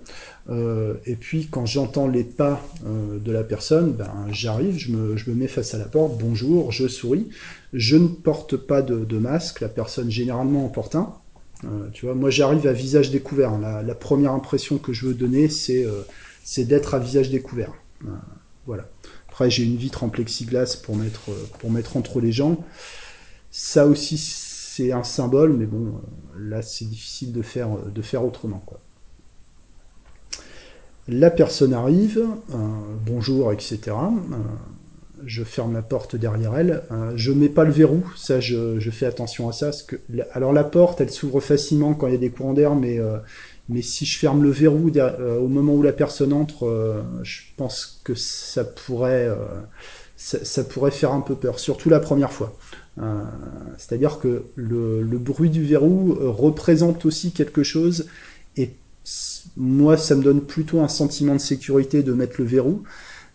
Euh, 0.50 0.94
et 1.06 1.16
puis 1.16 1.48
quand 1.50 1.64
j'entends 1.64 2.06
les 2.06 2.24
pas 2.24 2.62
euh, 2.86 3.18
de 3.18 3.32
la 3.32 3.44
personne, 3.44 3.92
ben, 3.92 4.12
j'arrive, 4.30 4.76
je 4.76 4.92
me, 4.92 5.34
mets 5.34 5.48
face 5.48 5.74
à 5.74 5.78
la 5.78 5.86
porte, 5.86 6.18
bonjour, 6.18 6.70
je 6.70 6.86
souris. 6.86 7.28
Je 7.72 7.96
ne 7.96 8.08
porte 8.08 8.56
pas 8.56 8.82
de, 8.82 9.18
masque, 9.18 9.60
la 9.60 9.68
personne 9.68 10.10
généralement 10.10 10.66
en 10.66 10.68
porte 10.68 10.94
un. 10.94 11.14
Tu 11.94 12.04
vois, 12.04 12.14
moi 12.14 12.28
j'arrive 12.28 12.66
à 12.66 12.74
visage 12.74 13.10
découvert. 13.10 13.58
La, 13.58 13.82
la, 13.82 13.94
première 13.94 14.32
impression 14.32 14.76
que 14.76 14.92
je 14.92 15.06
veux 15.06 15.14
donner, 15.14 15.48
c'est 15.48 16.64
d'être 16.64 16.94
à 16.94 16.98
visage 16.98 17.30
découvert. 17.30 17.72
voilà. 18.66 18.86
Après, 19.34 19.50
j'ai 19.50 19.64
une 19.64 19.74
vitre 19.74 20.04
en 20.04 20.10
plexiglas 20.10 20.80
pour 20.80 20.94
mettre, 20.94 21.30
pour 21.58 21.68
mettre 21.68 21.96
entre 21.96 22.20
les 22.20 22.30
gens. 22.30 22.64
Ça 23.50 23.84
aussi, 23.84 24.16
c'est 24.16 24.92
un 24.92 25.02
symbole, 25.02 25.54
mais 25.54 25.66
bon, 25.66 26.00
là, 26.38 26.62
c'est 26.62 26.84
difficile 26.84 27.32
de 27.32 27.42
faire, 27.42 27.70
de 27.92 28.00
faire 28.00 28.24
autrement. 28.24 28.62
Quoi. 28.64 28.78
La 31.08 31.32
personne 31.32 31.74
arrive, 31.74 32.24
euh, 32.52 32.56
bonjour, 33.04 33.52
etc. 33.52 33.80
Euh, 33.88 34.36
je 35.26 35.42
ferme 35.42 35.72
la 35.72 35.82
porte 35.82 36.14
derrière 36.14 36.56
elle. 36.56 36.82
Euh, 36.92 37.12
je 37.16 37.32
mets 37.32 37.48
pas 37.48 37.64
le 37.64 37.72
verrou, 37.72 38.04
ça, 38.16 38.38
je, 38.38 38.78
fais 38.90 39.06
attention 39.06 39.48
à 39.48 39.52
ça. 39.52 39.72
Alors, 40.32 40.52
la 40.52 40.64
porte, 40.64 41.00
elle 41.00 41.10
s'ouvre 41.10 41.40
facilement 41.40 41.94
quand 41.94 42.06
il 42.06 42.12
y 42.12 42.16
a 42.16 42.18
des 42.18 42.30
courants 42.30 42.54
d'air, 42.54 42.74
mais 42.74 43.00
euh, 43.00 43.18
mais 43.68 43.82
si 43.82 44.04
je 44.04 44.18
ferme 44.18 44.42
le 44.42 44.50
verrou 44.50 44.90
euh, 44.96 45.38
au 45.38 45.48
moment 45.48 45.74
où 45.74 45.82
la 45.82 45.92
personne 45.92 46.32
entre, 46.32 46.66
euh, 46.66 47.02
je 47.22 47.40
pense 47.56 48.00
que 48.04 48.14
ça 48.14 48.64
pourrait, 48.64 49.26
euh, 49.26 49.36
ça, 50.16 50.64
pourrait 50.64 50.90
faire 50.90 51.12
un 51.12 51.20
peu 51.20 51.34
peur, 51.34 51.58
surtout 51.58 51.88
la 51.88 52.00
première 52.00 52.32
fois. 52.32 52.56
C'est-à-dire 53.76 54.20
que 54.20 54.44
le, 54.54 55.02
le, 55.02 55.18
bruit 55.18 55.50
du 55.50 55.64
verrou 55.64 56.16
représente 56.20 57.04
aussi 57.06 57.32
quelque 57.32 57.64
chose 57.64 58.06
et 58.56 58.70
moi, 59.56 59.96
ça 59.96 60.14
me 60.14 60.22
donne 60.22 60.40
plutôt 60.40 60.80
un 60.80 60.86
sentiment 60.86 61.34
de 61.34 61.40
sécurité 61.40 62.04
de 62.04 62.12
mettre 62.12 62.36
le 62.38 62.46
verrou, 62.46 62.84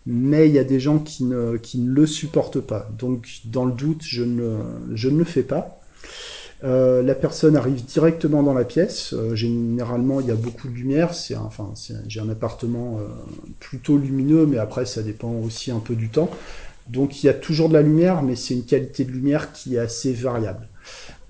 mais 0.06 0.48
il 0.48 0.54
y 0.54 0.58
a 0.58 0.64
des 0.64 0.80
gens 0.80 0.98
qui 0.98 1.24
ne, 1.24 1.58
qui 1.58 1.78
ne 1.78 1.92
le 1.92 2.06
supportent 2.06 2.60
pas. 2.60 2.88
Donc, 2.98 3.40
dans 3.44 3.66
le 3.66 3.72
doute, 3.72 4.00
je 4.02 4.24
ne, 4.24 4.56
je 4.94 5.10
ne 5.10 5.18
le 5.18 5.24
fais 5.24 5.42
pas. 5.42 5.80
Euh, 6.62 7.02
la 7.02 7.14
personne 7.14 7.56
arrive 7.56 7.84
directement 7.84 8.42
dans 8.42 8.52
la 8.52 8.64
pièce. 8.64 9.14
Euh, 9.14 9.34
généralement, 9.34 10.20
il 10.20 10.26
y 10.26 10.30
a 10.30 10.34
beaucoup 10.34 10.68
de 10.68 10.74
lumière. 10.74 11.12
Enfin, 11.38 11.72
j'ai 12.06 12.20
un 12.20 12.28
appartement 12.28 12.98
euh, 12.98 13.06
plutôt 13.60 13.96
lumineux, 13.96 14.46
mais 14.46 14.58
après, 14.58 14.84
ça 14.84 15.02
dépend 15.02 15.32
aussi 15.32 15.70
un 15.70 15.78
peu 15.78 15.94
du 15.94 16.08
temps. 16.08 16.30
Donc, 16.88 17.22
il 17.22 17.26
y 17.26 17.30
a 17.30 17.34
toujours 17.34 17.68
de 17.68 17.74
la 17.74 17.82
lumière, 17.82 18.22
mais 18.22 18.36
c'est 18.36 18.54
une 18.54 18.64
qualité 18.64 19.04
de 19.04 19.12
lumière 19.12 19.52
qui 19.52 19.76
est 19.76 19.78
assez 19.78 20.12
variable. 20.12 20.66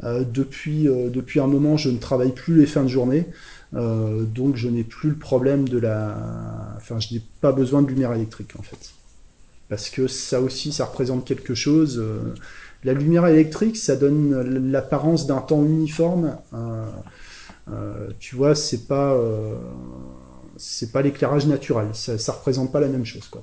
depuis, 0.02 0.84
depuis 0.84 1.38
un 1.38 1.46
moment, 1.46 1.76
je 1.76 1.90
ne 1.90 1.98
travaille 1.98 2.32
plus 2.32 2.56
les 2.56 2.64
fins 2.64 2.82
de 2.82 2.88
journée. 2.88 3.26
Donc 3.72 4.56
je 4.56 4.68
n'ai 4.68 4.84
plus 4.84 5.10
le 5.10 5.16
problème 5.16 5.68
de 5.68 5.76
la... 5.78 6.16
Enfin, 6.78 6.98
je 6.98 7.12
n'ai 7.12 7.22
pas 7.42 7.52
besoin 7.52 7.82
de 7.82 7.88
lumière 7.88 8.14
électrique 8.14 8.52
en 8.58 8.62
fait. 8.62 8.94
Parce 9.68 9.90
que 9.90 10.06
ça 10.06 10.40
aussi, 10.40 10.72
ça 10.72 10.86
représente 10.86 11.26
quelque 11.26 11.54
chose. 11.54 12.02
Euh, 12.84 12.92
la 12.92 12.92
lumière 12.92 13.26
électrique, 13.26 13.76
ça 13.76 13.96
donne 13.96 14.70
l'apparence 14.70 15.26
d'un 15.26 15.40
temps 15.40 15.64
uniforme. 15.64 16.36
Euh, 16.54 18.08
tu 18.18 18.36
vois, 18.36 18.54
c'est 18.54 18.86
pas 18.86 19.16
c'est 20.56 20.92
pas 20.92 21.00
l'éclairage 21.00 21.46
naturel, 21.46 21.86
ça, 21.94 22.18
ça 22.18 22.32
représente 22.32 22.70
pas 22.70 22.80
la 22.80 22.88
même 22.88 23.06
chose. 23.06 23.28
Quoi. 23.28 23.42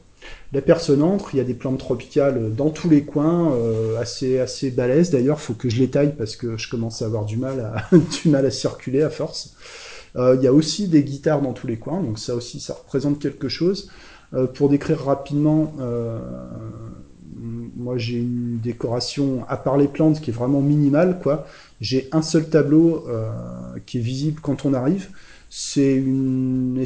La 0.53 0.61
personne 0.61 1.01
entre, 1.01 1.33
il 1.33 1.37
y 1.37 1.39
a 1.39 1.43
des 1.43 1.55
plantes 1.55 1.79
tropicales 1.79 2.53
dans 2.53 2.69
tous 2.69 2.89
les 2.89 3.05
coins, 3.05 3.57
assez 3.99 4.37
assez 4.39 4.69
balèzes 4.69 5.09
d'ailleurs, 5.09 5.39
faut 5.39 5.53
que 5.53 5.69
je 5.69 5.79
les 5.79 5.89
taille 5.89 6.13
parce 6.15 6.35
que 6.35 6.57
je 6.57 6.69
commence 6.69 7.01
à 7.01 7.05
avoir 7.05 7.25
du 7.25 7.37
mal 7.37 7.59
à 7.61 7.95
du 8.23 8.29
mal 8.29 8.45
à 8.45 8.51
circuler 8.51 9.01
à 9.01 9.09
force. 9.09 9.55
Euh, 10.17 10.35
il 10.35 10.43
y 10.43 10.47
a 10.47 10.53
aussi 10.53 10.87
des 10.87 11.03
guitares 11.03 11.41
dans 11.41 11.53
tous 11.53 11.67
les 11.67 11.77
coins, 11.77 12.01
donc 12.01 12.19
ça 12.19 12.35
aussi, 12.35 12.59
ça 12.59 12.73
représente 12.73 13.19
quelque 13.19 13.49
chose. 13.49 13.89
Euh, 14.33 14.45
pour 14.45 14.67
décrire 14.67 15.05
rapidement, 15.05 15.73
euh, 15.79 16.19
moi 17.77 17.97
j'ai 17.97 18.17
une 18.17 18.59
décoration, 18.59 19.45
à 19.47 19.57
part 19.57 19.77
les 19.77 19.87
plantes, 19.87 20.21
qui 20.21 20.31
est 20.31 20.33
vraiment 20.33 20.61
minimale. 20.61 21.19
quoi. 21.21 21.47
J'ai 21.81 22.09
un 22.11 22.21
seul 22.21 22.49
tableau 22.49 23.05
qui 23.85 23.99
est 23.99 24.01
visible 24.01 24.39
quand 24.41 24.65
on 24.65 24.73
arrive. 24.73 25.09
C'est 25.49 25.95
une, 25.95 26.83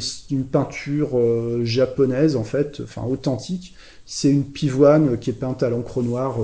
peinture 0.50 1.18
japonaise, 1.64 2.36
en 2.36 2.44
fait, 2.44 2.82
enfin 2.84 3.02
authentique. 3.02 3.74
C'est 4.04 4.30
une 4.30 4.44
pivoine 4.44 5.18
qui 5.18 5.30
est 5.30 5.34
peinte 5.34 5.62
à 5.62 5.70
l'encre 5.70 6.02
noire, 6.02 6.36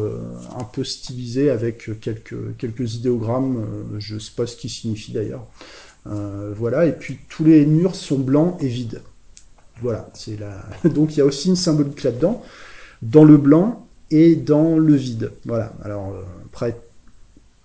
un 0.59 0.65
peu 0.65 0.83
stylisée, 0.83 1.51
avec 1.51 1.91
quelques, 2.01 2.57
quelques 2.57 2.95
idéogrammes. 2.95 3.67
je 3.99 4.15
ne 4.15 4.19
sais 4.19 4.33
pas 4.35 4.47
ce 4.47 4.57
qui 4.57 4.71
signifie 4.71 5.13
d'ailleurs. 5.13 5.47
Euh, 6.11 6.53
voilà, 6.57 6.87
et 6.87 6.93
puis 6.93 7.19
tous 7.29 7.45
les 7.45 7.67
murs 7.67 7.95
sont 7.95 8.19
blancs 8.19 8.57
et 8.61 8.69
vides. 8.69 9.03
Voilà, 9.83 10.11
donc 10.85 11.15
il 11.15 11.19
y 11.19 11.21
a 11.21 11.25
aussi 11.25 11.49
une 11.49 11.57
symbolique 11.57 12.03
là-dedans, 12.03 12.43
dans 13.03 13.25
le 13.25 13.37
blanc 13.37 13.87
et 14.11 14.37
dans 14.37 14.79
le 14.79 14.95
vide. 14.95 15.33
Voilà, 15.45 15.73
alors 15.83 16.11
euh, 16.11 16.23
après, 16.47 16.77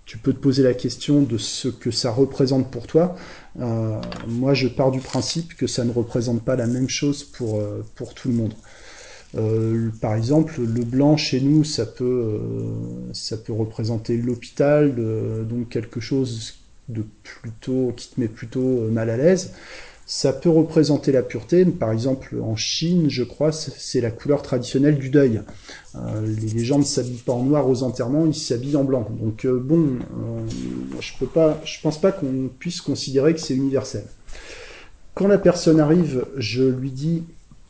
tu 0.04 0.18
peux 0.18 0.32
te 0.32 0.38
poser 0.38 0.62
la 0.62 0.74
question 0.74 1.22
de 1.22 1.38
ce 1.38 1.68
que 1.68 1.90
ça 1.90 2.10
représente 2.10 2.70
pour 2.70 2.86
toi. 2.86 3.16
Euh, 3.60 4.00
moi, 4.28 4.54
je 4.54 4.68
pars 4.68 4.90
du 4.90 5.00
principe 5.00 5.54
que 5.56 5.66
ça 5.66 5.84
ne 5.84 5.92
représente 5.92 6.42
pas 6.42 6.56
la 6.56 6.66
même 6.66 6.88
chose 6.88 7.24
pour, 7.24 7.62
pour 7.94 8.14
tout 8.14 8.28
le 8.28 8.34
monde. 8.34 8.54
par 10.00 10.14
exemple, 10.14 10.60
le 10.60 10.84
blanc 10.84 11.16
chez 11.16 11.40
nous, 11.40 11.64
ça 11.64 11.86
peut, 11.86 12.40
ça 13.12 13.36
peut 13.36 13.52
représenter 13.52 14.16
l'hôpital, 14.18 14.94
donc 15.48 15.70
quelque 15.70 16.00
chose 16.00 16.54
de 16.88 17.04
plutôt, 17.22 17.92
qui 17.96 18.10
te 18.10 18.20
met 18.20 18.28
plutôt 18.28 18.82
euh, 18.82 18.90
mal 18.90 19.10
à 19.10 19.16
l'aise. 19.16 19.52
Ça 20.06 20.34
peut 20.34 20.50
représenter 20.50 21.12
la 21.12 21.22
pureté. 21.22 21.64
Par 21.64 21.90
exemple, 21.90 22.36
en 22.42 22.56
Chine, 22.56 23.06
je 23.08 23.24
crois, 23.24 23.52
c'est 23.52 24.02
la 24.02 24.10
couleur 24.10 24.42
traditionnelle 24.42 24.98
du 24.98 25.08
deuil. 25.08 25.40
Euh, 25.94 26.26
les, 26.26 26.64
gens 26.64 26.78
ne 26.78 26.84
s'habillent 26.84 27.22
pas 27.24 27.32
en 27.32 27.42
noir 27.42 27.68
aux 27.68 27.82
enterrements, 27.82 28.26
ils 28.26 28.34
s'habillent 28.34 28.76
en 28.76 28.84
blanc. 28.84 29.08
Donc 29.20 29.46
euh, 29.46 29.58
bon, 29.58 29.98
je 31.00 31.12
peux 31.18 31.26
pas, 31.26 31.60
je 31.64 31.80
pense 31.80 31.98
pas 31.98 32.12
qu'on 32.12 32.50
puisse 32.58 32.82
considérer 32.82 33.32
que 33.32 33.40
c'est 33.40 33.54
universel. 33.54 34.04
Quand 35.14 35.26
la 35.26 35.38
personne 35.38 35.80
arrive, 35.80 36.26
je 36.36 36.64
lui 36.64 36.90
dis, 36.90 37.22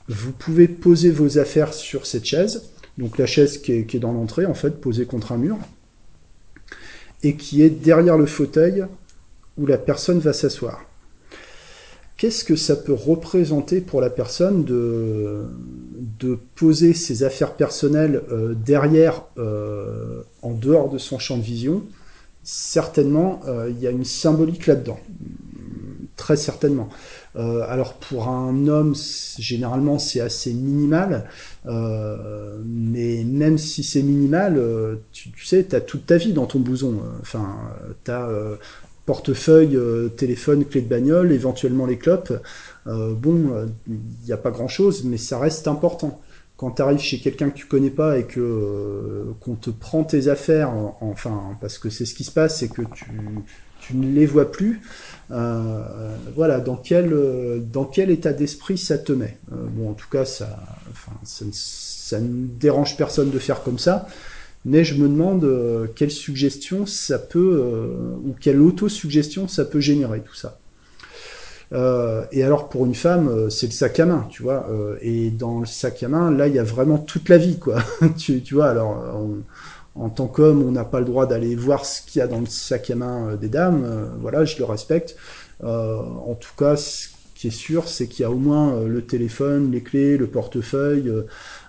vous 0.09 0.33
pouvez 0.33 0.67
poser 0.67 1.11
vos 1.11 1.39
affaires 1.39 1.73
sur 1.73 2.07
cette 2.07 2.25
chaise. 2.25 2.71
Donc 2.99 3.19
la 3.19 3.27
chaise 3.27 3.59
qui 3.59 3.73
est 3.73 3.99
dans 4.01 4.13
l'entrée, 4.13 4.47
en 4.47 4.55
fait, 4.55 4.81
posée 4.81 5.07
contre 5.07 5.33
un 5.33 5.37
mur, 5.37 5.59
et 7.23 7.37
qui 7.37 7.63
est 7.63 7.71
derrière 7.71 8.19
le 8.19 8.27
fauteuil 8.27 8.85
où 9.57 9.67
la 9.67 9.79
personne 9.79 10.19
va 10.19 10.33
s'asseoir. 10.33 10.85
Qu'est-ce 12.17 12.45
que 12.45 12.55
ça 12.55 12.77
peut 12.77 12.93
représenter 12.93 13.81
pour 13.81 14.01
la 14.01 14.09
personne 14.09 14.65
de, 14.65 15.47
poser 16.55 16.95
ses 16.95 17.25
affaires 17.25 17.55
personnelles 17.55 18.23
euh, 18.31 18.55
derrière, 18.55 19.25
euh, 19.37 20.23
en 20.43 20.53
dehors 20.53 20.89
de 20.89 20.99
son 20.99 21.19
champ 21.19 21.37
de 21.37 21.43
vision? 21.43 21.83
Certainement, 22.45 23.41
euh, 23.49 23.69
il 23.69 23.83
y 23.83 23.89
a 23.89 23.91
une 23.91 24.05
symbolique 24.05 24.67
là-dedans. 24.67 25.01
Très 26.17 26.37
certainement. 26.37 26.89
alors 27.35 27.95
pour 27.95 28.29
un 28.29 28.69
homme, 28.69 28.95
généralement 29.39 29.99
c'est 29.99 30.21
assez 30.21 30.53
minimal, 30.55 31.29
mais 31.65 33.25
même 33.25 33.59
si 33.59 33.83
c'est 33.83 34.03
minimal, 34.03 34.63
tu, 35.11 35.33
tu 35.33 35.45
sais, 35.45 35.65
tu 35.69 35.75
as 35.75 35.81
toute 35.81 36.07
ta 36.07 36.17
vie 36.17 36.33
dans 36.33 36.47
ton 36.47 36.61
bouson. 36.61 37.01
Enfin, 37.21 37.57
tu 38.05 38.13
as 38.13 38.29
portefeuille, 39.07 39.77
euh, 39.77 40.09
téléphone, 40.09 40.65
clé 40.65 40.81
de 40.81 40.89
bagnole, 40.89 41.33
éventuellement 41.33 41.87
les 41.87 41.99
clopes. 41.99 42.33
Euh, 42.87 43.15
bon, 43.15 43.69
il 43.87 43.99
n'y 44.25 44.33
a 44.33 44.37
pas 44.37 44.51
grand-chose, 44.51 45.05
mais 45.05 45.17
ça 45.17 45.39
reste 45.39 45.69
important. 45.69 46.21
Quand 46.57 46.71
tu 46.73 46.83
arrives 46.83 47.01
chez 47.01 47.19
quelqu'un 47.19 47.51
que 47.51 47.57
tu 47.57 47.67
connais 47.67 47.91
pas 47.91 48.19
et 48.19 48.25
que 48.25 48.41
euh, 48.41 49.25
qu'on 49.41 49.57
te 49.57 49.71
prend 49.71 50.05
tes 50.05 50.29
affaires, 50.29 50.73
enfin, 51.01 51.57
parce 51.61 51.79
que 51.79 51.91
c'est 51.91 52.05
ce 52.05 52.15
qui 52.15 52.25
se 52.25 52.31
passe, 52.31 52.61
c'est 52.61 52.69
que 52.69 52.83
tu, 52.95 53.07
tu 53.81 53.97
ne 53.97 54.13
les 54.13 54.27
vois 54.27 54.51
plus. 54.51 54.81
voilà, 55.29 56.61
dans 56.61 56.77
quel, 56.77 57.15
dans 57.73 57.85
quel 57.85 58.11
état 58.11 58.33
d'esprit 58.33 58.79
ça 58.79 58.99
te 58.99 59.13
met. 59.13 59.37
bon, 59.51 59.91
en 59.91 59.95
tout 59.95 60.09
cas, 60.09 60.25
ça, 60.25 60.49
enfin, 60.91 61.13
ça, 61.25 61.45
ça, 61.53 62.21
ne 62.21 62.47
dérange 62.47 62.97
personne 62.97 63.31
de 63.31 63.39
faire 63.39 63.63
comme 63.63 63.79
ça 63.79 64.07
mais 64.65 64.85
je 64.85 64.95
me 64.95 65.09
demande 65.09 65.45
euh, 65.45 65.87
quelle 65.95 66.11
suggestion 66.11 66.87
ça 66.87 67.19
peut, 67.19 67.61
euh, 67.63 68.17
ou 68.25 68.35
quelle 68.39 68.61
autosuggestion 68.61 69.47
ça 69.49 69.65
peut 69.65 69.81
générer 69.81 70.21
tout 70.21 70.35
ça. 70.35 70.59
Euh, 71.73 72.25
et 72.31 72.43
alors 72.45 72.69
pour 72.69 72.87
une 72.87 72.95
femme, 72.95 73.51
c'est 73.51 73.67
le 73.67 73.73
sac 73.73 73.99
à 74.01 74.07
main, 74.07 74.27
tu 74.31 74.43
vois. 74.43 74.69
et 75.01 75.31
dans 75.31 75.61
le 75.61 75.67
sac 75.67 76.03
à 76.03 76.09
main, 76.09 76.31
là, 76.31 76.47
il 76.47 76.55
y 76.55 76.59
a 76.59 76.63
vraiment 76.65 76.99
toute 76.99 77.29
la 77.29 77.39
vie, 77.39 77.59
quoi. 77.59 77.83
tu, 78.17 78.43
vois, 78.53 78.69
alors 78.69 79.03
en 79.97 80.09
tant 80.09 80.27
qu'homme, 80.27 80.63
on 80.63 80.71
n'a 80.71 80.85
pas 80.85 81.01
le 81.01 81.07
droit 81.07 81.27
d'aller 81.27 81.57
voir 81.57 81.85
ce 81.85 82.03
qu'il 82.03 82.21
y 82.21 82.23
a 82.23 82.27
dans 82.27 82.41
le 82.41 82.47
sac 82.47 82.91
à 82.91 82.95
main 82.95 83.35
des 83.37 83.49
dames. 83.49 84.11
voilà, 84.21 84.45
je 84.45 84.59
le 84.59 84.65
respecte. 84.65 85.17
en 85.63 86.35
tout 86.39 86.55
cas, 86.57 86.77
ce 86.77 87.09
sûr, 87.51 87.89
c'est 87.89 88.07
qu'il 88.07 88.23
y 88.23 88.27
a 88.27 88.31
au 88.31 88.37
moins 88.37 88.85
le 88.85 89.03
téléphone, 89.03 89.71
les 89.73 89.83
clés, 89.83 90.17
le 90.17 90.27
portefeuille, 90.27 91.11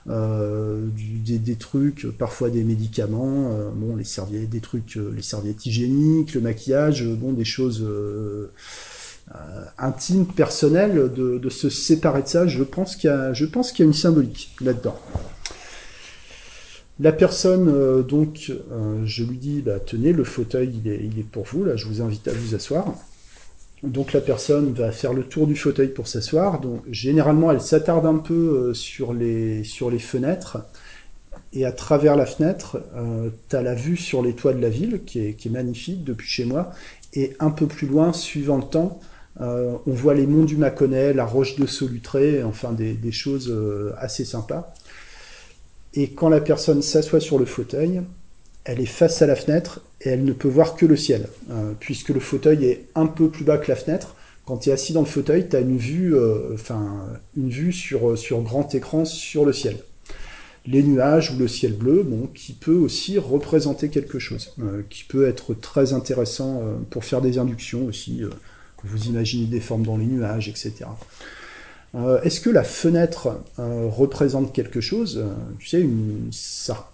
euh, 0.08 0.82
des, 0.96 1.55
trucs, 1.55 2.05
parfois 2.20 2.51
des 2.51 2.63
médicaments, 2.63 3.50
euh, 3.51 3.72
bon, 3.74 3.96
les 3.96 4.03
serviettes, 4.03 4.51
des 4.51 4.60
trucs, 4.60 4.98
euh, 4.98 5.12
les 5.15 5.24
serviettes 5.24 5.65
hygiéniques, 5.65 6.36
le 6.36 6.41
maquillage, 6.41 7.03
bon, 7.03 7.34
des 7.34 7.46
choses 7.46 7.84
intimes, 9.79 10.27
personnelles, 10.27 11.12
de, 11.12 11.50
se 11.50 11.70
séparer 11.70 12.22
de 12.22 12.27
ça. 12.27 12.48
Je 12.48 12.63
pense 12.63 12.96
qu'il 12.96 13.10
y 13.10 13.13
a, 13.13 13.34
je 13.34 13.46
pense 13.46 13.72
qu'il 13.72 13.86
y 13.86 13.88
une 13.88 13.94
symbolique 13.94 14.51
là-dedans. 14.62 15.00
La 17.00 17.12
personne, 17.12 18.03
donc, 18.03 18.51
je 19.05 19.24
lui 19.24 19.38
dis, 19.38 19.62
bah, 19.62 19.79
tenez, 19.79 20.13
le 20.13 20.24
fauteuil, 20.24 20.79
il 20.86 21.20
est 21.20 21.24
pour 21.24 21.46
vous, 21.46 21.65
là, 21.65 21.75
je 21.75 21.88
vous 21.88 22.01
invite 22.01 22.27
à 22.27 22.32
vous 22.32 22.53
asseoir. 22.53 22.94
Donc 23.86 24.13
la 24.13 24.22
personne 24.22 24.74
va 24.74 24.92
faire 24.92 25.13
le 25.13 25.24
tour 25.24 25.48
du 25.48 25.56
fauteuil 25.56 25.89
pour 25.89 26.08
s'asseoir. 26.08 26.60
Donc 26.60 26.82
généralement, 26.89 27.51
elle 27.51 27.62
s'attarde 27.62 28.06
un 28.06 28.18
peu 28.18 28.34
euh, 28.34 28.74
sur 28.74 29.13
les, 29.13 29.63
fenêtres. 29.63 30.58
Et 31.54 31.65
à 31.65 31.72
travers 31.72 32.15
la 32.15 32.25
fenêtre, 32.25 32.82
euh, 32.96 33.30
tu 33.50 33.56
as 33.56 33.62
la 33.62 33.75
vue 33.75 33.98
sur 33.98 34.22
les 34.22 34.34
toits 34.34 34.54
de 34.54 34.62
la 34.62 34.70
ville, 34.70 35.01
qui 35.06 35.20
est, 35.20 35.50
magnifique 35.50 36.04
depuis 36.04 36.27
chez 36.27 36.46
moi. 36.46 36.72
Et 37.13 37.34
un 37.39 37.51
peu 37.51 37.68
plus 37.68 37.88
loin, 37.88 38.12
suivant 38.12 38.58
le 38.58 38.63
temps, 38.63 39.00
euh, 39.42 39.75
on 39.86 39.94
voit 39.94 40.13
les 40.13 40.27
monts 40.27 40.44
du 40.44 40.58
Mâconnais, 40.58 41.13
la 41.13 41.25
roche 41.25 41.56
de 41.56 41.65
Solutré, 41.65 42.44
enfin 42.44 42.72
des, 42.72 42.94
des 42.94 43.12
choses 43.12 43.56
assez 43.98 44.25
sympas. 44.25 44.74
Et 45.94 46.10
quand 46.10 46.27
la 46.27 46.42
personne 46.42 46.82
s'assoit 46.82 47.22
sur 47.22 47.39
le 47.39 47.46
fauteuil, 47.46 48.01
elle 48.65 48.81
est 48.81 48.86
face 48.86 49.22
à 49.22 49.27
la 49.27 49.36
fenêtre 49.36 49.81
et 50.01 50.10
elle 50.10 50.25
ne 50.25 50.34
peut 50.34 50.48
voir 50.48 50.75
que 50.75 50.86
le 50.86 50.98
ciel, 50.98 51.29
euh, 51.51 51.72
puisque 51.79 52.10
le 52.10 52.19
fauteuil 52.19 52.65
est 52.65 52.86
un 52.95 53.05
peu 53.05 53.29
plus 53.29 53.45
bas 53.45 53.57
que 53.57 53.69
la 53.69 53.75
fenêtre. 53.75 54.15
Quand 54.45 54.57
tu 54.57 54.69
es 54.69 54.74
assis 54.74 54.93
dans 54.93 55.01
le 55.01 55.07
fauteuil, 55.07 55.48
tu 55.48 55.55
as 55.55 55.62
une 55.62 55.77
vue, 55.77 56.15
euh, 56.15 56.55
une 57.38 57.50
vue 57.50 57.72
sur, 57.72 58.12
euh, 58.12 58.15
sur 58.15 58.41
grand 58.41 58.75
écran 58.75 59.05
sur 59.05 59.45
le 59.45 59.53
ciel. 59.53 59.77
les 60.67 60.81
nuages 60.81 61.29
ou 61.29 61.38
le 61.38 61.48
ciel 61.48 61.74
bleu, 61.74 62.01
bon, 62.01 62.27
qui 62.34 62.53
peut 62.53 62.74
aussi 62.74 63.19
représenter 63.19 63.89
quelque 63.89 64.17
chose, 64.17 64.55
qui 64.89 65.03
peut 65.03 65.27
être 65.27 65.53
très 65.53 65.93
intéressant 65.93 66.63
pour 66.89 67.05
faire 67.05 67.22
des 67.22 67.38
inductions 67.38 67.86
aussi. 67.86 68.24
vous 68.84 69.05
imaginez 69.05 69.45
des 69.45 69.60
formes 69.60 69.86
dans 69.86 69.95
les 69.95 70.07
nuages, 70.07 70.50
etc. 70.50 70.86
Euh, 71.96 72.22
est-ce 72.24 72.42
que 72.42 72.50
la 72.50 72.64
fenêtre 72.64 73.40
euh, 73.58 73.88
représente 73.88 74.52
quelque 74.54 74.82
chose 74.82 75.24
euh, 75.24 75.34
Tu 75.60 75.68
sais, 75.70 75.90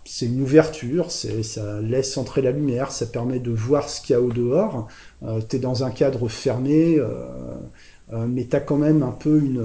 c'est 0.05 0.25
une 0.27 0.41
ouverture, 0.41 1.12
ça 1.12 1.81
laisse 1.81 2.17
entrer 2.17 2.41
la 2.41 2.51
lumière, 2.51 2.91
ça 2.91 3.08
permet 3.08 3.39
de 3.39 3.51
voir 3.51 3.89
ce 3.89 4.01
qu'il 4.01 4.13
y 4.13 4.15
a 4.15 4.22
au 4.22 4.31
dehors. 4.31 4.88
tu 5.50 5.55
es 5.55 5.60
dans 5.60 5.84
un 5.84 5.89
cadre 5.89 6.27
fermé, 6.27 7.00
mais 8.12 8.46
tu 8.46 8.55
as 8.55 8.60
quand 8.60 8.77
même 8.77 9.01
un 9.01 9.12
peu 9.12 9.39
une, 9.39 9.63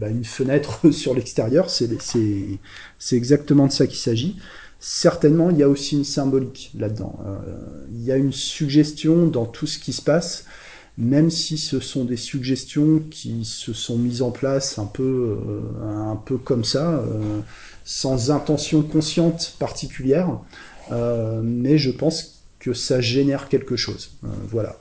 bah, 0.00 0.08
une 0.08 0.24
fenêtre 0.24 0.90
sur 0.92 1.14
l'extérieur. 1.14 1.68
C'est 1.68 3.16
exactement 3.16 3.66
de 3.66 3.72
ça 3.72 3.86
qu'il 3.86 3.98
s'agit. 3.98 4.36
Certainement, 4.78 5.50
il 5.50 5.58
y 5.58 5.62
a 5.62 5.68
aussi 5.68 5.96
une 5.96 6.04
symbolique 6.04 6.72
là-dedans. 6.78 7.18
il 7.92 8.02
y 8.02 8.12
a 8.12 8.16
une 8.16 8.32
suggestion 8.32 9.26
dans 9.26 9.44
tout 9.44 9.66
ce 9.66 9.78
qui 9.78 9.92
se 9.92 10.00
passe 10.00 10.46
même 10.98 11.30
si 11.30 11.56
ce 11.56 11.80
sont 11.80 12.04
des 12.04 12.16
suggestions 12.16 13.02
qui 13.10 13.44
se 13.44 13.72
sont 13.72 13.96
mises 13.96 14.22
en 14.22 14.30
place 14.30 14.78
un 14.78 14.86
peu, 14.86 15.38
euh, 15.82 16.36
comme 16.44 16.64
ça, 16.64 16.98
euh, 16.98 17.40
sans 17.84 18.30
intention 18.30 18.82
consciente 18.82 19.56
particulière, 19.58 20.38
euh, 20.92 21.40
mais 21.42 21.78
je 21.78 21.90
pense 21.90 22.42
que 22.58 22.74
ça 22.74 23.00
génère 23.00 23.48
quelque 23.48 23.76
chose. 23.76 24.10
voilà. 24.48 24.76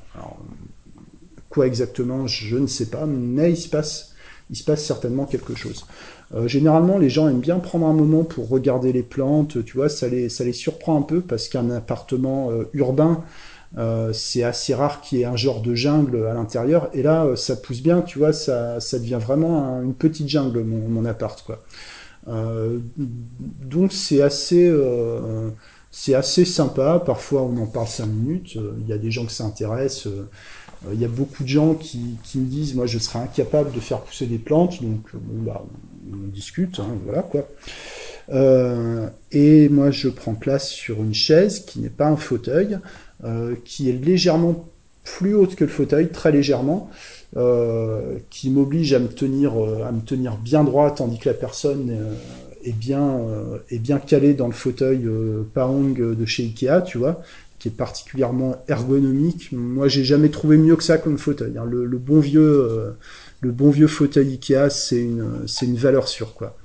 quoi 1.49 1.65
exactement, 1.65 2.27
je 2.27 2.57
ne 2.57 2.67
sais 2.67 2.87
pas, 2.87 3.05
mais 3.05 3.51
il 3.51 3.57
se 3.57 3.69
passe, 3.69 4.13
il 4.49 4.57
se 4.57 4.65
passe 4.65 4.83
certainement 4.83 5.25
quelque 5.25 5.55
chose. 5.55 5.85
généralement, 6.45 6.97
les 6.97 7.09
gens 7.09 7.29
aiment 7.29 7.39
bien 7.39 7.59
prendre 7.59 7.87
un 7.87 7.93
moment 7.93 8.25
pour 8.25 8.49
regarder 8.49 8.91
les 8.91 9.03
plantes, 9.03 9.63
tu 9.63 9.77
vois, 9.77 9.87
ça 9.87 10.07
ça 10.29 10.43
les 10.43 10.53
surprend 10.53 10.97
un 10.97 11.03
peu 11.03 11.21
parce 11.21 11.47
qu'un 11.47 11.69
appartement 11.69 12.51
urbain, 12.73 13.23
euh, 13.77 14.13
c'est 14.13 14.43
assez 14.43 14.73
rare 14.73 14.99
qu'il 15.01 15.19
y 15.19 15.21
ait 15.21 15.25
un 15.25 15.35
genre 15.35 15.61
de 15.61 15.75
jungle 15.75 16.25
à 16.25 16.33
l'intérieur. 16.33 16.89
Et 16.93 17.03
là, 17.03 17.25
euh, 17.25 17.35
ça 17.35 17.55
pousse 17.55 17.81
bien, 17.81 18.01
tu 18.01 18.17
vois, 18.17 18.33
ça, 18.33 18.79
ça 18.79 18.97
devient 18.97 19.19
vraiment 19.21 19.81
une 19.81 19.93
petite 19.93 20.27
jungle, 20.27 20.63
mon, 20.63 21.05
appart, 21.05 21.41
quoi. 21.43 21.63
Euh, 22.27 22.79
donc 22.97 23.93
c'est 23.93 24.21
assez, 24.21 24.73
c'est 25.91 26.15
assez 26.15 26.45
sympa. 26.45 27.01
Parfois, 27.05 27.43
on 27.43 27.57
en 27.57 27.67
parle 27.67 27.87
cinq 27.87 28.07
minutes. 28.07 28.55
Il 28.55 28.87
y 28.87 28.93
a 28.93 28.97
des 28.97 29.11
gens 29.11 29.25
que 29.25 29.31
ça 29.31 29.45
intéresse. 29.45 30.07
Il 30.91 30.99
y 30.99 31.05
a 31.05 31.09
beaucoup 31.09 31.43
de 31.43 31.49
gens 31.49 31.73
qui, 31.73 32.15
qui, 32.23 32.39
me 32.39 32.45
disent, 32.45 32.73
moi, 32.73 32.85
je 32.85 32.97
serais 32.99 33.19
incapable 33.19 33.71
de 33.71 33.79
faire 33.79 33.99
pousser 34.01 34.25
des 34.25 34.37
plantes. 34.37 34.81
Donc, 34.81 35.09
bah, 35.13 35.63
on 36.11 36.27
discute, 36.27 36.79
hein, 36.79 36.87
voilà 37.05 37.21
quoi. 37.21 37.47
et 39.31 39.69
moi, 39.69 39.91
je 39.91 40.09
prends 40.09 40.33
place 40.33 40.69
sur 40.69 40.97
une 41.03 41.13
chaise 41.13 41.59
qui 41.65 41.79
n'est 41.79 41.89
pas 41.89 42.07
un 42.07 42.17
fauteuil. 42.17 42.79
Euh, 43.25 43.55
qui 43.65 43.89
est 43.89 44.05
légèrement 44.05 44.65
plus 45.03 45.35
haute 45.35 45.55
que 45.55 45.65
le 45.65 45.69
fauteuil, 45.69 46.07
très 46.07 46.31
légèrement, 46.31 46.89
euh, 47.35 48.17
qui 48.29 48.49
m'oblige 48.49 48.93
à 48.93 48.99
me 48.99 49.09
tenir 49.09 49.61
euh, 49.61 49.83
à 49.83 49.91
me 49.91 49.99
tenir 49.99 50.37
bien 50.37 50.63
droit, 50.63 50.89
tandis 50.91 51.19
que 51.19 51.27
la 51.27 51.35
personne 51.35 51.93
est 52.63 52.71
bien 52.71 53.19
est 53.71 53.79
bien 53.79 53.99
calée 53.99 54.33
dans 54.33 54.47
le 54.47 54.53
fauteuil 54.53 55.05
Paong 55.53 55.95
de 55.95 56.25
chez 56.25 56.43
Ikea, 56.43 56.81
tu 56.85 56.97
vois, 56.97 57.21
qui 57.59 57.67
est 57.67 57.71
particulièrement 57.71 58.63
ergonomique. 58.69 59.51
Moi, 59.51 59.89
j'ai 59.89 60.05
jamais 60.05 60.29
trouvé 60.29 60.55
mieux 60.55 60.77
que 60.77 60.83
ça 60.83 60.97
comme 60.97 61.17
fauteuil. 61.17 61.57
Hein. 61.57 61.65
Le, 61.65 61.83
le, 61.83 61.97
bon 61.97 62.21
vieux 62.21 62.95
le 63.41 63.51
bon 63.51 63.69
vieux 63.69 63.87
fauteuil 63.87 64.29
Ikea, 64.31 64.69
c'est 64.69 65.01
une 65.01 65.45
c'est 65.45 65.65
une 65.65 65.75
valeur 65.75 66.07
sûre, 66.07 66.35
quoi. 66.35 66.55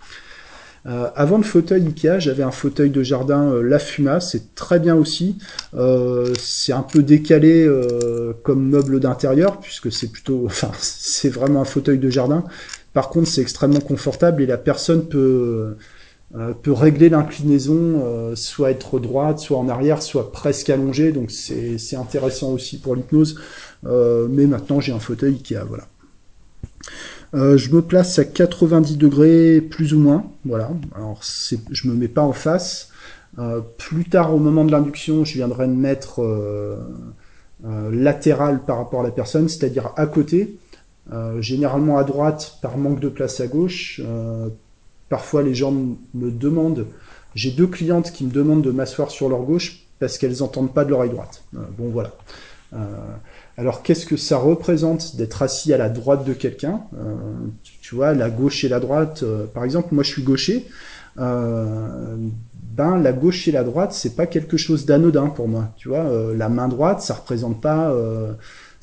Euh, 0.87 1.09
avant 1.15 1.39
le 1.39 1.45
fauteuil 1.45 1.87
Ikea, 1.87 2.19
j'avais 2.19 2.43
un 2.43 2.51
fauteuil 2.51 2.91
de 2.91 3.03
jardin 3.03 3.51
euh, 3.51 3.63
La 3.63 3.79
Fuma, 3.79 4.21
c'est 4.21 4.55
très 4.55 4.79
bien 4.79 4.95
aussi. 4.95 5.39
Euh, 5.75 6.35
c'est 6.39 6.73
un 6.73 6.83
peu 6.83 7.03
décalé 7.03 7.69
comme 8.43 8.69
meuble 8.69 9.01
d'intérieur, 9.01 9.61
puisque 9.61 9.91
c'est 9.93 10.09
plutôt, 10.09 10.43
enfin, 10.47 10.71
c'est 10.79 11.31
vraiment 11.31 11.63
un 11.63 11.67
fauteuil 11.67 11.99
de 11.99 12.11
jardin. 12.11 12.45
Par 12.93 13.09
contre, 13.09 13.29
c'est 13.29 13.41
extrêmement 13.41 13.81
confortable 13.81 14.43
et 14.43 14.47
la 14.47 14.59
personne 14.59 15.07
peut 15.09 15.77
peut 16.63 16.73
régler 16.73 17.11
l'inclinaison, 17.11 18.35
soit 18.35 18.73
être 18.73 18.99
droite, 18.99 19.39
soit 19.39 19.57
en 19.57 19.69
arrière, 19.69 20.03
soit 20.03 20.33
presque 20.33 20.69
allongée. 20.69 21.13
Donc 21.13 21.31
c'est 21.31 21.97
intéressant 21.97 22.53
aussi 22.53 22.79
pour 22.79 22.97
l'hypnose. 22.97 23.41
mais 23.85 24.47
maintenant, 24.47 24.81
j'ai 24.81 24.93
un 24.93 24.99
fauteuil 25.01 25.35
Ikea, 25.35 25.65
voilà. 25.67 25.85
Euh, 27.35 27.57
je 27.57 27.75
me 27.75 27.83
place 27.83 28.19
à 28.19 28.25
90 28.25 28.97
degrés 28.97 29.61
plus 29.61 29.95
ou 29.95 29.99
moins. 29.99 30.25
Voilà. 30.45 30.71
Alors 30.95 31.21
je 31.23 31.89
me 31.89 31.95
mets 31.95 32.09
pas 32.09 32.23
en 32.23 32.33
face. 32.33 32.91
Euh, 33.39 33.61
plus 33.79 34.05
tard, 34.05 34.35
au 34.35 34.39
moment 34.39 34.65
de 34.65 34.71
l'induction, 34.71 35.25
je 35.25 35.35
viendrai 35.35 35.67
me 35.67 35.75
mettre 35.75 36.23
euh, 36.23 36.77
latéral 37.91 38.65
par 38.65 38.77
rapport 38.77 39.01
à 39.01 39.03
la 39.03 39.11
personne, 39.11 39.49
c'est-à-dire 39.49 39.93
à 39.97 40.07
côté. 40.07 40.59
généralement 41.41 41.99
à 41.99 42.05
droite 42.05 42.59
par 42.63 42.79
manque 42.79 43.01
de 43.01 43.09
place 43.09 43.41
à 43.41 43.47
gauche. 43.47 44.01
parfois, 45.09 45.43
les 45.43 45.55
gens 45.55 45.73
me 46.15 46.31
demandent. 46.31 46.87
J'ai 47.35 47.51
deux 47.51 47.67
clientes 47.67 48.13
qui 48.13 48.25
me 48.25 48.31
demandent 48.31 48.63
de 48.63 48.71
m'asseoir 48.71 49.11
sur 49.11 49.29
leur 49.29 49.43
gauche 49.43 49.87
parce 49.99 50.19
qu'elles 50.19 50.39
n'entendent 50.39 50.73
pas 50.73 50.85
de 50.85 50.91
l'oreille 50.91 51.11
droite. 51.11 51.43
bon, 51.53 51.91
voilà. 51.91 52.13
Alors 53.57 53.83
qu'est-ce 53.83 54.07
que 54.07 54.17
ça 54.17 54.37
représente 54.37 55.17
d'être 55.17 55.43
assis 55.43 55.73
à 55.73 55.79
la 55.79 55.89
droite 55.89 56.25
de 56.25 56.33
quelqu'un 56.33 56.81
euh, 56.95 57.15
tu, 57.81 57.95
vois, 57.95 58.13
la 58.13 58.31
gauche 58.31 58.65
et 58.65 58.69
la 58.69 58.81
droite. 58.81 59.23
Euh, 59.23 59.47
par 59.47 59.65
exemple, 59.65 59.95
moi 59.95 60.03
je 60.03 60.11
suis 60.11 60.23
gaucher. 60.23 60.67
Euh, 61.19 62.17
ben 62.77 62.99
la 62.99 63.13
gauche 63.13 63.47
et 63.47 63.53
la 63.53 63.63
droite, 63.63 63.93
c'est 63.93 64.17
pas 64.17 64.27
quelque 64.27 64.57
chose 64.57 64.85
d'anodin 64.85 65.29
pour 65.29 65.47
moi. 65.47 65.69
Tu 65.77 65.89
vois, 65.89 66.05
la 66.35 66.49
main 66.49 66.67
droite, 66.67 67.03
ça 67.03 67.15
représente 67.15 67.61
pas, 67.61 67.95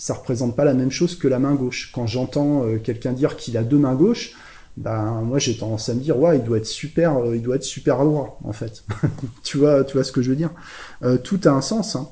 représente 0.07 0.55
pas 0.55 0.63
la 0.63 0.73
même 0.73 0.91
chose 0.91 1.17
que 1.17 1.27
la 1.27 1.39
main 1.39 1.55
gauche. 1.55 1.91
Quand 1.93 2.07
j'entends 2.07 2.63
quelqu'un 2.81 3.11
dire 3.11 3.35
qu'il 3.35 3.57
a 3.57 3.63
deux 3.63 3.77
mains 3.77 3.95
gauches, 3.95 4.33
ben 4.77 5.21
moi 5.25 5.39
j'ai 5.39 5.57
tendance 5.57 5.89
à 5.89 5.93
me 5.93 5.99
dire 5.99 6.17
ouais 6.17 6.37
il 6.37 6.43
doit 6.45 6.55
être 6.55 6.65
super 6.65 7.17
il 7.33 7.41
doit 7.41 7.57
être 7.57 7.65
super 7.65 8.05
droit 8.05 8.39
en 8.45 8.53
fait 8.53 8.85
tu 9.43 9.57
vois 9.57 9.83
tu 9.83 9.97
vois 9.97 10.05
ce 10.05 10.13
que 10.13 10.21
je 10.21 10.29
veux 10.29 10.37
dire? 10.37 10.51
Tout 11.25 11.41
a 11.43 11.49
un 11.49 11.59
sens 11.59 11.97
hein. 11.97 12.07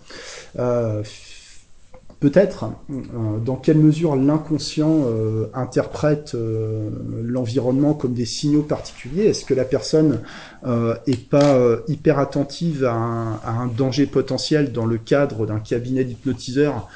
Peut-être 2.19 2.65
euh, 2.91 3.37
dans 3.37 3.55
quelle 3.55 3.77
mesure 3.77 4.17
l'inconscient 4.17 5.03
euh, 5.05 5.45
interprète 5.53 6.33
euh, 6.35 6.89
l'environnement 7.23 7.93
comme 7.93 8.13
des 8.13 8.25
signaux 8.25 8.61
particuliers? 8.61 9.27
Est-ce 9.27 9.45
que 9.45 9.53
la 9.53 9.63
personne 9.63 10.19
est 11.07 11.29
pas 11.29 11.57
hyper 11.87 12.19
attentive 12.19 12.83
à 12.83 12.93
un, 12.93 13.67
danger 13.67 14.05
potentiel 14.05 14.73
dans 14.73 14.85
le 14.85 14.97
cadre 14.97 15.45
d'un 15.45 15.59
cabinet 15.59 16.03
d'hypnotiseur, 16.03 16.89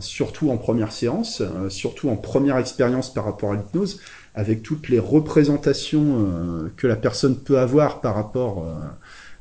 surtout 0.00 0.50
en 0.50 0.56
première 0.56 0.92
séance, 0.92 1.42
surtout 1.68 2.08
en 2.08 2.16
première 2.16 2.56
expérience 2.56 3.12
par 3.12 3.26
rapport 3.26 3.52
à 3.52 3.56
l'hypnose, 3.56 4.00
avec 4.34 4.62
toutes 4.62 4.88
les 4.88 4.98
représentations 4.98 6.70
que 6.76 6.86
la 6.86 6.96
personne 6.96 7.36
peut 7.36 7.58
avoir 7.58 8.00
par 8.00 8.14
rapport 8.14 8.64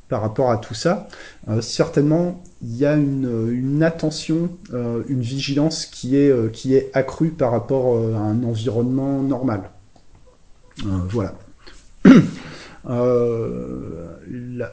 par 0.10 0.22
rapport 0.22 0.52
à 0.52 0.58
tout 0.58 0.74
ça. 0.74 1.08
certainement, 1.62 2.42
il 2.68 2.78
y 2.78 2.86
a 2.86 2.96
une, 2.96 3.84
attention, 3.84 4.50
euh, 4.74 5.04
une 5.08 5.22
vigilance 5.22 5.86
qui 5.86 6.16
est, 6.18 6.30
euh, 6.30 6.50
qui 6.50 6.74
est 6.76 6.90
accrue 6.94 7.30
par 7.30 7.52
rapport 7.52 7.96
euh, 7.96 8.16
à 8.16 8.20
un 8.20 8.44
environnement 8.44 9.22
normal. 9.22 9.70
voilà. 10.84 11.36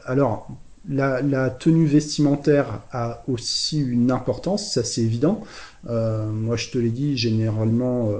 alors, 0.05 0.47
la, 0.89 1.49
tenue 1.49 1.85
vestimentaire 1.85 2.81
a 2.91 3.23
aussi 3.27 3.79
une 3.79 4.11
importance, 4.11 4.73
ça 4.73 4.83
c'est 4.83 5.01
évident. 5.01 5.43
moi 5.85 6.55
je 6.55 6.69
te 6.69 6.77
l'ai 6.77 6.91
dit, 6.91 7.17
généralement, 7.17 8.11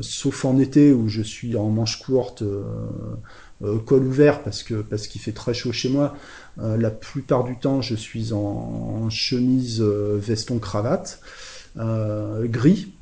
sauf 0.00 0.44
en 0.44 0.58
été 0.58 0.92
où 0.92 1.08
je 1.08 1.22
suis 1.22 1.56
en 1.56 1.68
manche 1.68 2.00
courte, 2.00 2.44
col 3.86 4.06
ouvert 4.06 4.42
parce 4.42 4.62
que 4.62 4.74
parce 4.74 5.06
qu'il 5.08 5.20
fait 5.20 5.32
très 5.32 5.52
chaud 5.52 5.72
chez 5.72 5.88
moi, 5.88 6.14
euh, 6.60 6.76
la 6.76 6.90
plupart 6.90 7.44
du 7.44 7.56
temps, 7.56 7.80
je 7.80 7.94
suis 7.94 8.32
en, 8.32 9.08
chemise, 9.10 9.80
euh, 9.80 10.18
veston, 10.20 10.58
cravate, 10.58 11.20
euh, 11.78 12.46
gris. 12.46 12.92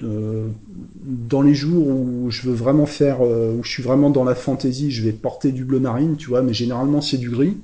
dans 0.00 1.42
les 1.42 1.54
jours 1.54 1.86
où 1.88 2.30
je 2.30 2.48
veux 2.48 2.54
vraiment 2.54 2.86
faire, 2.86 3.20
où 3.20 3.62
je 3.62 3.68
suis 3.68 3.82
vraiment 3.82 4.08
dans 4.10 4.24
la 4.24 4.34
fantaisie, 4.34 4.90
je 4.90 5.02
vais 5.02 5.12
porter 5.12 5.52
du 5.52 5.64
bleu 5.64 5.80
marine, 5.80 6.16
tu 6.16 6.28
vois, 6.28 6.42
mais 6.42 6.54
généralement 6.54 7.02
c'est 7.02 7.18
du 7.18 7.28
gris. 7.30 7.58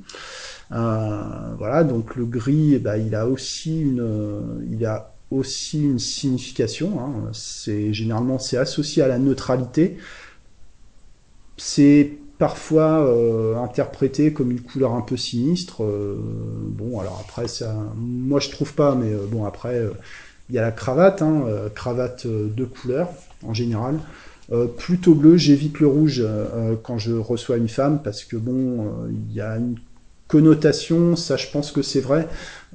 voilà, 0.70 1.85
donc 1.85 2.16
le 2.16 2.26
gris, 2.26 2.74
eh 2.74 2.78
ben, 2.78 2.96
il 2.96 3.14
a 3.14 3.26
aussi 3.26 3.80
une, 3.80 4.66
il 4.70 4.85
a 4.85 5.14
aussi 5.30 5.82
une 5.82 5.98
signification. 5.98 7.00
Hein. 7.00 7.30
C'est 7.32 7.92
généralement 7.94 8.38
c'est 8.38 8.59
associé 8.59 9.02
à 9.02 9.09
la 9.09 9.18
neutralité. 9.18 9.96
C'est 11.56 12.18
parfois 12.38 13.07
euh, 13.07 13.57
interprété 13.57 14.33
comme 14.33 14.51
une 14.51 14.61
couleur 14.61 14.92
un 14.92 15.01
peu 15.01 15.16
sinistre. 15.16 15.83
Euh, 15.85 16.16
bon, 16.18 17.01
alors 17.01 17.22
après, 17.25 17.49
ça, 17.49 17.75
moi 17.96 18.40
je 18.40 18.51
trouve 18.51 18.75
pas, 18.75 18.94
mais 18.94 19.12
euh, 19.12 19.27
bon, 19.31 19.44
après, 19.44 19.83
il 20.49 20.55
y 20.55 20.59
a 20.59 20.62
la 20.62 20.72
cravate, 20.72 21.22
hein, 21.22 21.44
cravate 21.75 22.27
de 22.27 22.64
couleur 22.64 23.09
en 23.42 23.53
général. 23.53 23.99
plutôt 24.79 25.14
bleu, 25.14 25.37
j'évite 25.37 25.81
le 25.81 25.88
rouge 25.88 26.25
quand 26.85 26.99
je 26.99 27.12
reçois 27.12 27.57
une 27.57 27.68
femme 27.68 28.01
parce 28.03 28.22
que 28.22 28.37
bon, 28.37 28.92
il 29.11 29.35
y 29.35 29.40
a 29.40 29.57
une 29.57 29.77
connotation, 30.29 31.16
ça 31.16 31.37
je 31.37 31.49
pense 31.51 31.72
que 31.72 31.83
c'est 31.83 32.01
vrai. 32.01 32.29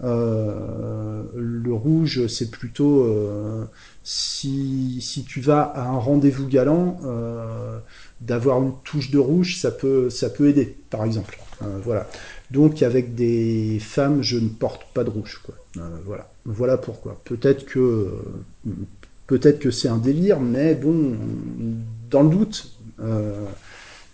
le 0.03 1.73
rouge, 1.73 2.27
c'est 2.27 2.51
plutôt 2.51 3.07
si, 4.03 4.99
si, 4.99 5.23
tu 5.23 5.39
vas 5.39 5.61
à 5.61 5.87
un 5.87 5.97
rendez-vous 5.97 6.47
galant, 6.49 6.99
d'avoir 8.21 8.61
une 8.61 8.73
touche 8.83 9.11
de 9.11 9.19
rouge, 9.19 9.57
ça 9.57 9.71
peut, 9.71 10.09
ça 10.09 10.29
peut 10.29 10.47
aider, 10.47 10.77
par 10.89 11.03
exemple. 11.03 11.39
voilà. 11.83 12.07
Donc 12.51 12.83
avec 12.83 13.15
des 13.15 13.79
femmes, 13.79 14.21
je 14.21 14.37
ne 14.37 14.49
porte 14.49 14.81
pas 14.93 15.03
de 15.03 15.09
rouge. 15.09 15.41
Quoi. 15.43 15.55
voilà. 16.05 16.29
Voilà 16.45 16.77
pourquoi. 16.77 17.19
Peut-être 17.23 17.65
que 17.65 18.09
peut-être 19.27 19.59
que 19.59 19.71
c'est 19.71 19.87
un 19.87 19.97
délire, 19.97 20.39
mais 20.39 20.75
bon, 20.75 21.15
dans 22.09 22.23
le 22.23 22.29
doute, 22.29 22.77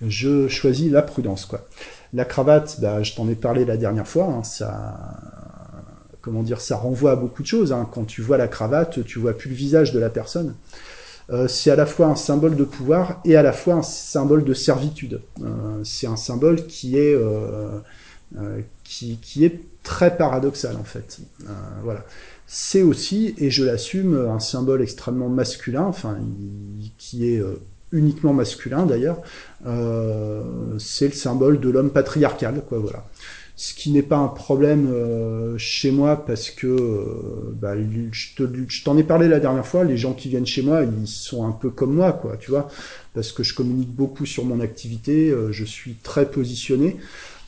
je 0.05 0.47
choisis 0.47 0.91
la 0.91 1.01
prudence. 1.01 1.45
Quoi. 1.45 1.67
La 2.13 2.25
cravate, 2.25 2.79
bah, 2.81 3.03
je 3.03 3.15
t'en 3.15 3.27
ai 3.27 3.35
parlé 3.35 3.65
la 3.65 3.77
dernière 3.77 4.07
fois, 4.07 4.25
hein, 4.25 4.43
ça, 4.43 5.19
comment 6.21 6.43
dire, 6.43 6.61
ça 6.61 6.77
renvoie 6.77 7.11
à 7.11 7.15
beaucoup 7.15 7.41
de 7.41 7.47
choses. 7.47 7.71
Hein. 7.71 7.87
Quand 7.91 8.05
tu 8.05 8.21
vois 8.21 8.37
la 8.37 8.47
cravate, 8.47 9.03
tu 9.05 9.19
vois 9.19 9.33
plus 9.33 9.49
le 9.49 9.55
visage 9.55 9.91
de 9.91 9.99
la 9.99 10.09
personne. 10.09 10.55
Euh, 11.29 11.47
c'est 11.47 11.71
à 11.71 11.75
la 11.75 11.85
fois 11.85 12.07
un 12.07 12.15
symbole 12.15 12.55
de 12.55 12.63
pouvoir 12.63 13.19
et 13.25 13.35
à 13.35 13.43
la 13.43 13.51
fois 13.51 13.75
un 13.75 13.81
symbole 13.81 14.43
de 14.43 14.53
servitude. 14.53 15.21
Euh, 15.41 15.83
c'est 15.83 16.07
un 16.07 16.15
symbole 16.15 16.65
qui 16.67 16.97
est 16.97 17.13
euh, 17.13 17.79
qui, 18.83 19.51
très 19.83 20.15
paradoxal 20.15 20.75
en 20.77 20.83
fait. 20.83 21.19
voilà. 21.83 22.05
C'est 22.49 22.81
aussi, 22.81 23.35
et 23.37 23.49
je 23.49 23.65
l'assume, 23.65 24.15
un 24.29 24.39
symbole 24.39 24.81
extrêmement 24.81 25.27
masculin, 25.27 25.83
enfin, 25.83 26.17
qui 26.97 27.27
est 27.27 27.41
uniquement 27.91 28.31
masculin 28.33 28.85
d'ailleurs, 28.85 29.21
c'est 30.77 31.07
le 31.07 31.13
symbole 31.13 31.59
de 31.59 31.69
l'homme 31.69 31.89
patriarcal, 31.89 32.61
voilà. 32.71 33.05
Ce 33.57 33.73
qui 33.73 33.91
n'est 33.91 34.03
pas 34.03 34.17
un 34.17 34.27
problème 34.27 34.87
euh, 34.87 35.57
chez 35.57 35.91
moi 35.91 36.25
parce 36.25 36.51
que 36.51 36.67
euh, 36.67 37.51
bah, 37.53 37.73
je 38.11 38.83
t'en 38.83 38.97
ai 38.97 39.03
parlé 39.03 39.27
la 39.27 39.39
dernière 39.39 39.65
fois, 39.65 39.83
les 39.83 39.97
gens 39.97 40.13
qui 40.13 40.29
viennent 40.29 40.45
chez 40.45 40.61
moi, 40.61 40.83
ils 40.83 41.07
sont 41.07 41.45
un 41.45 41.51
peu 41.51 41.69
comme 41.69 41.95
moi, 41.95 42.13
quoi, 42.13 42.37
tu 42.37 42.51
vois, 42.51 42.69
parce 43.13 43.31
que 43.31 43.43
je 43.43 43.55
communique 43.55 43.89
beaucoup 43.89 44.25
sur 44.25 44.45
mon 44.45 44.59
activité, 44.59 45.33
je 45.51 45.65
suis 45.65 45.95
très 45.95 46.29
positionné. 46.29 46.97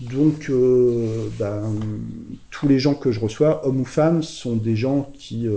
Donc, 0.02 0.52
bah, 1.38 1.62
tous 2.50 2.68
les 2.68 2.80
gens 2.80 2.96
que 2.96 3.12
je 3.12 3.20
reçois, 3.20 3.66
hommes 3.68 3.82
ou 3.82 3.86
femmes, 3.86 4.24
sont 4.24 4.56
des 4.56 4.76
gens 4.76 5.12
qui 5.14 5.48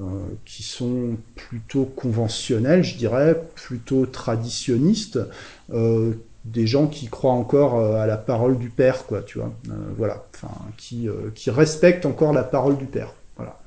euh, 0.00 0.28
qui 0.44 0.62
sont 0.62 1.16
plutôt 1.34 1.84
conventionnels, 1.84 2.84
je 2.84 2.96
dirais, 2.96 3.42
plutôt 3.56 4.06
traditionnistes, 4.06 5.18
euh, 5.72 6.12
des 6.52 6.66
gens 6.66 6.86
qui 6.86 7.06
croient 7.06 7.32
encore 7.32 7.78
euh, 7.78 7.96
à 7.96 8.06
la 8.06 8.16
parole 8.16 8.58
du 8.58 8.70
père, 8.70 9.06
quoi, 9.06 9.22
tu 9.22 9.38
vois, 9.38 9.52
voilà, 9.96 10.24
enfin, 10.34 10.52
qui, 10.76 11.08
qui 11.34 11.50
respectent 11.50 12.06
encore 12.06 12.32
la 12.32 12.44
parole 12.44 12.76
du 12.76 12.86
père, 12.86 13.14
voilà. 13.36 13.58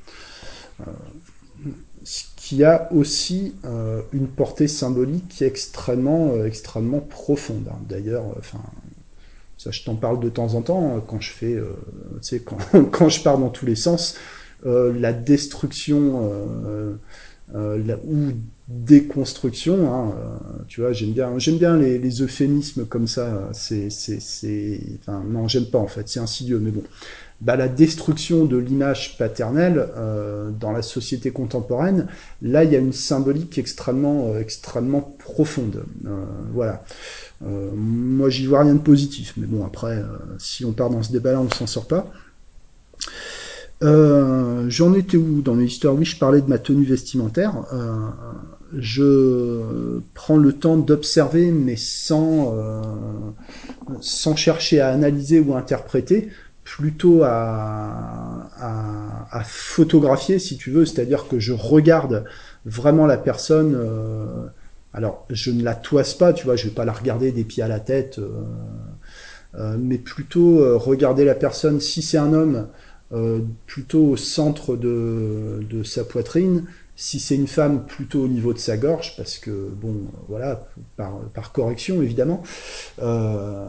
ce 2.04 2.24
qui 2.36 2.64
a 2.64 2.92
aussi 2.92 3.56
une 4.14 4.28
portée 4.28 4.68
symbolique 4.68 5.28
qui 5.30 5.44
est 5.44 5.48
extrêmement, 5.48 6.44
extrêmement 6.44 7.00
profonde. 7.00 7.68
Hein. 7.70 7.80
D'ailleurs, 7.88 8.24
enfin, 8.38 8.62
ça, 9.58 9.72
je 9.72 9.84
t'en 9.84 9.96
parle 9.96 10.20
de 10.20 10.30
temps 10.30 10.56
en 10.56 10.62
temps 10.62 10.96
hein, 10.96 11.04
quand 11.08 11.22
je 11.22 11.32
fais, 11.32 11.56
tu 11.56 12.18
sais, 12.22 12.40
quand, 12.40 12.58
quand 12.92 13.10
je 13.10 13.22
pars 13.22 13.38
dans 13.38 13.50
tous 13.50 13.66
les 13.66 13.76
sens. 13.76 14.16
Euh, 14.66 14.94
la 14.94 15.12
destruction 15.12 16.30
euh, 17.56 17.78
euh, 17.88 17.96
ou 18.06 18.32
déconstruction. 18.68 19.94
Hein, 19.94 20.16
tu 20.68 20.82
vois, 20.82 20.94
j'aime 20.94 21.12
bien, 21.12 21.38
j'aime 21.38 21.58
bien 21.58 21.78
les, 21.78 22.22
euphémismes 22.22 22.86
comme 22.86 23.08
ça. 23.08 23.50
C'est, 23.54 23.90
c'est, 23.90 24.80
enfin, 25.00 25.24
non, 25.28 25.48
j'aime 25.48 25.66
pas 25.66 25.80
en 25.80 25.88
fait. 25.88 26.08
C'est 26.08 26.20
insidieux, 26.20 26.60
mais 26.60 26.72
bon. 26.72 26.84
Bah, 27.42 27.56
la 27.56 27.68
destruction 27.68 28.46
de 28.46 28.56
l'image 28.56 29.18
paternelle 29.18 29.90
euh, 29.98 30.52
dans 30.52 30.72
la 30.72 30.84
société 30.84 31.32
contemporaine, 31.32 32.08
là, 32.44 32.64
il 32.64 32.72
y 32.72 32.76
a 32.76 32.80
une 32.80 32.94
symbolique 32.94 33.58
extrêmement, 33.58 34.38
extrêmement 34.38 35.02
profonde. 35.02 35.84
Euh, 36.06 36.24
voilà. 36.54 36.84
Euh, 37.44 37.72
moi, 37.74 38.30
j'y 38.30 38.46
vois 38.46 38.62
rien 38.62 38.76
de 38.76 38.80
positif, 38.80 39.34
mais 39.38 39.48
bon, 39.48 39.66
après, 39.66 40.04
si 40.38 40.66
on 40.66 40.72
part 40.72 40.92
dans 40.92 41.02
ce 41.02 41.12
débat-là, 41.12 41.42
on 41.42 41.46
ne 41.46 41.54
s'en 41.54 41.66
sort 41.66 41.88
pas. 41.88 42.12
Euh, 43.84 44.66
J'en 44.70 44.94
étais 44.94 45.18
où 45.18 45.42
dans 45.42 45.56
mes 45.56 45.66
histoires 45.66 45.96
Oui, 45.96 46.06
je 46.06 46.18
parlais 46.18 46.42
de 46.42 46.48
ma 46.48 46.60
tenue 46.60 46.86
vestimentaire. 46.86 47.66
Euh, 47.74 48.10
je 48.78 50.00
prends 50.14 50.38
le 50.38 50.54
temps 50.54 50.78
d'observer, 50.78 51.52
mais 51.52 51.76
sans, 51.76 52.56
euh, 52.58 52.82
sans 54.02 54.36
chercher 54.36 54.80
à 54.82 54.90
analyser 54.90 55.40
ou 55.40 55.54
à 55.56 55.58
interpréter, 55.58 56.30
plutôt 56.64 57.24
à, 57.24 58.50
à, 58.58 59.28
à 59.32 59.44
photographier, 59.44 60.40
si 60.40 60.58
tu 60.58 60.72
veux, 60.72 60.86
c'est-à-dire 60.86 61.28
que 61.28 61.40
je 61.40 61.54
regarde 61.54 62.26
vraiment 62.66 63.08
la 63.08 63.18
personne. 63.18 63.76
Euh, 63.76 64.46
alors, 64.94 65.26
je 65.30 65.52
ne 65.52 65.64
la 65.64 65.74
toise 65.74 66.14
pas, 66.14 66.34
tu 66.34 66.46
vois, 66.46 66.56
je 66.56 66.66
vais 66.66 66.74
pas 66.74 66.86
la 66.86 66.94
regarder 66.94 67.32
des 67.32 67.44
pieds 67.46 67.64
à 67.64 67.68
la 67.68 67.80
tête, 67.80 68.20
euh, 69.58 69.76
mais 69.80 69.98
plutôt 69.98 70.78
regarder 70.80 71.26
la 71.26 71.36
personne. 71.36 71.80
Si 71.80 72.02
c'est 72.02 72.18
un 72.18 72.34
homme, 72.34 72.68
plutôt 73.66 74.06
au 74.06 74.18
centre 74.18 74.76
de, 74.76 75.60
de 75.70 75.84
sa 75.84 76.04
poitrine, 76.04 76.66
si 76.96 77.20
c'est 77.20 77.36
une 77.36 77.48
femme, 77.48 77.86
plutôt 77.86 78.24
au 78.24 78.28
niveau 78.28 78.54
de 78.54 78.60
sa 78.60 78.78
gorge, 78.78 79.16
parce 79.18 79.40
que, 79.40 79.50
bon, 79.50 79.96
voilà, 80.30 80.68
par, 80.98 81.18
par 81.34 81.52
correction, 81.52 82.02
évidemment, 82.02 82.44
euh, 83.02 83.66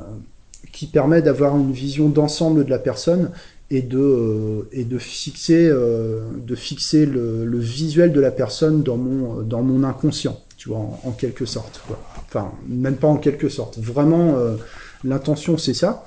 qui 0.71 0.87
permet 0.87 1.23
d'avoir 1.23 1.57
une 1.57 1.73
vision 1.73 2.11
d'ensemble 2.11 2.65
de 2.65 2.71
la 2.71 2.79
personne 2.79 3.31
et 3.71 3.81
de, 3.81 3.99
euh, 3.99 4.69
et 4.73 4.85
de 4.85 4.99
fixer, 4.99 5.67
euh, 5.67 6.21
de 6.37 6.55
fixer 6.55 7.07
le, 7.07 7.47
le, 7.47 7.59
visuel 7.59 8.13
de 8.13 8.21
la 8.21 8.31
personne 8.31 8.83
dans 8.83 8.99
mon, 8.99 9.41
dans 9.41 9.63
mon 9.63 9.83
inconscient, 9.83 10.39
tu 10.59 10.69
vois, 10.69 10.87
en, 11.03 11.13
quelque 11.13 11.47
sorte. 11.47 11.83
Enfin, 12.27 12.53
même 12.69 12.97
pas 12.97 13.09
en 13.09 13.17
quelque 13.17 13.49
sorte. 13.49 13.79
Vraiment, 13.79 14.37
euh, 14.37 14.57
l'intention, 15.05 15.57
c'est 15.57 15.75
ça. 15.75 16.05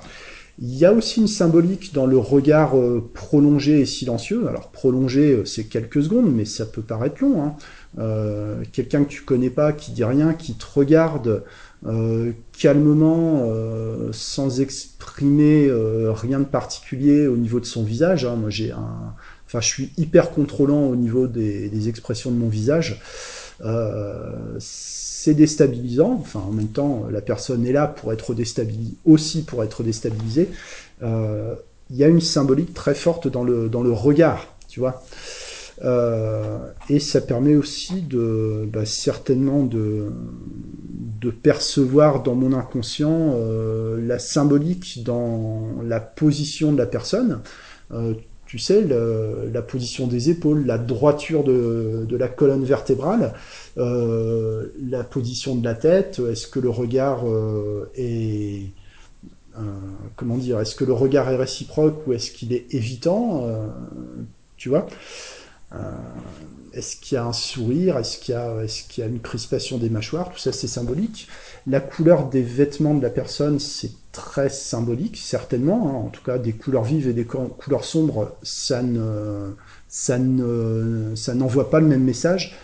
Il 0.58 0.74
y 0.74 0.86
a 0.86 0.92
aussi 0.92 1.20
une 1.20 1.26
symbolique 1.26 1.92
dans 1.92 2.06
le 2.06 2.16
regard 2.16 2.78
euh, 2.78 3.10
prolongé 3.12 3.80
et 3.80 3.86
silencieux. 3.86 4.48
Alors 4.48 4.70
prolongé, 4.70 5.32
euh, 5.32 5.44
c'est 5.44 5.64
quelques 5.64 6.02
secondes, 6.02 6.34
mais 6.34 6.46
ça 6.46 6.64
peut 6.64 6.80
paraître 6.80 7.22
long. 7.22 7.42
Hein. 7.42 7.56
Euh, 7.98 8.62
Quelqu'un 8.72 9.04
que 9.04 9.10
tu 9.10 9.22
connais 9.22 9.50
pas, 9.50 9.72
qui 9.72 9.92
dit 9.92 10.04
rien, 10.04 10.32
qui 10.32 10.54
te 10.54 10.64
regarde 10.74 11.44
calmement, 12.58 13.48
sans 14.10 14.60
exprimer 14.60 15.70
rien 15.70 16.40
de 16.40 16.44
particulier 16.44 17.28
au 17.28 17.36
niveau 17.36 17.60
de 17.60 17.64
son 17.64 17.84
visage. 17.84 18.24
Hein. 18.24 18.34
Moi, 18.34 18.50
j'ai 18.50 18.72
un, 18.72 19.14
enfin, 19.46 19.60
je 19.60 19.68
suis 19.68 19.92
hyper 19.96 20.30
contrôlant 20.32 20.86
au 20.86 20.96
niveau 20.96 21.28
des 21.28 21.88
expressions 21.88 22.32
de 22.32 22.36
mon 22.36 22.48
visage. 22.48 23.00
Euh, 23.64 24.56
c'est 24.58 25.34
déstabilisant. 25.34 26.18
Enfin, 26.20 26.40
en 26.40 26.52
même 26.52 26.68
temps, 26.68 27.06
la 27.10 27.20
personne 27.20 27.66
est 27.66 27.72
là 27.72 27.86
pour 27.86 28.12
être 28.12 28.34
déstabilisée, 28.34 28.96
aussi 29.04 29.42
pour 29.42 29.62
être 29.64 29.82
déstabilisée. 29.82 30.50
Euh, 31.02 31.54
il 31.90 31.96
y 31.96 32.04
a 32.04 32.08
une 32.08 32.20
symbolique 32.20 32.74
très 32.74 32.94
forte 32.94 33.28
dans 33.28 33.44
le, 33.44 33.68
dans 33.68 33.82
le 33.82 33.92
regard, 33.92 34.54
tu 34.68 34.80
vois. 34.80 35.02
Euh, 35.84 36.58
et 36.88 37.00
ça 37.00 37.20
permet 37.20 37.54
aussi 37.54 38.00
de 38.00 38.66
bah, 38.72 38.86
certainement 38.86 39.62
de, 39.62 40.10
de 41.20 41.30
percevoir 41.30 42.22
dans 42.22 42.34
mon 42.34 42.54
inconscient 42.54 43.36
la 43.98 44.18
symbolique 44.18 45.02
dans 45.04 45.68
la 45.84 46.00
position 46.00 46.72
de 46.72 46.78
la 46.78 46.86
personne. 46.86 47.40
Tu 48.46 48.58
sais, 48.58 48.86
la 48.86 49.62
position 49.62 50.06
des 50.06 50.30
épaules, 50.30 50.66
la 50.66 50.78
droiture 50.78 51.42
de, 51.42 52.06
de 52.08 52.16
la 52.16 52.28
colonne 52.28 52.64
vertébrale, 52.64 53.34
euh, 53.76 54.68
la 54.88 55.02
position 55.02 55.56
de 55.56 55.64
la 55.64 55.74
tête, 55.74 56.20
est-ce 56.20 56.46
que 56.46 56.60
le 56.60 56.70
regard 56.70 57.28
euh, 57.28 57.90
est... 57.96 58.70
Euh, 59.58 59.62
comment 60.14 60.36
dire 60.36 60.60
Est-ce 60.60 60.76
que 60.76 60.84
le 60.84 60.92
regard 60.92 61.28
est 61.30 61.36
réciproque 61.36 62.06
ou 62.06 62.12
est-ce 62.12 62.30
qu'il 62.30 62.52
est 62.52 62.72
évitant 62.72 63.48
Tu 64.56 64.68
vois 64.68 64.86
Est-ce 66.72 66.96
qu'il 66.96 67.16
y 67.16 67.18
a 67.18 67.24
un 67.24 67.32
sourire 67.32 67.98
Est-ce 67.98 68.18
qu'il 68.18 68.34
y, 68.34 68.38
est 68.38 68.88
qu'il 68.88 69.02
y, 69.02 69.06
a 69.06 69.10
une 69.10 69.20
crispation 69.20 69.78
des 69.78 69.90
mâchoires 69.90 70.30
Tout 70.30 70.38
ça, 70.38 70.52
c'est 70.52 70.68
symbolique. 70.68 71.26
La 71.66 71.80
couleur 71.80 72.28
des 72.28 72.42
vêtements 72.42 72.94
de 72.94 73.02
la 73.02 73.10
personne, 73.10 73.58
c'est 73.58 73.92
très 74.16 74.48
symbolique, 74.48 75.16
certainement. 75.16 75.88
Hein. 75.88 76.06
En 76.06 76.08
tout 76.08 76.22
cas, 76.24 76.38
des 76.38 76.52
couleurs 76.52 76.84
vives 76.84 77.08
et 77.08 77.12
des 77.12 77.24
couleurs 77.24 77.84
sombres, 77.84 78.36
ça 78.42 78.82
ne, 78.82 79.52
ça 79.88 80.18
ne, 80.18 81.14
ça 81.14 81.34
n'envoie 81.34 81.70
pas 81.70 81.80
le 81.80 81.86
même 81.86 82.02
message. 82.02 82.56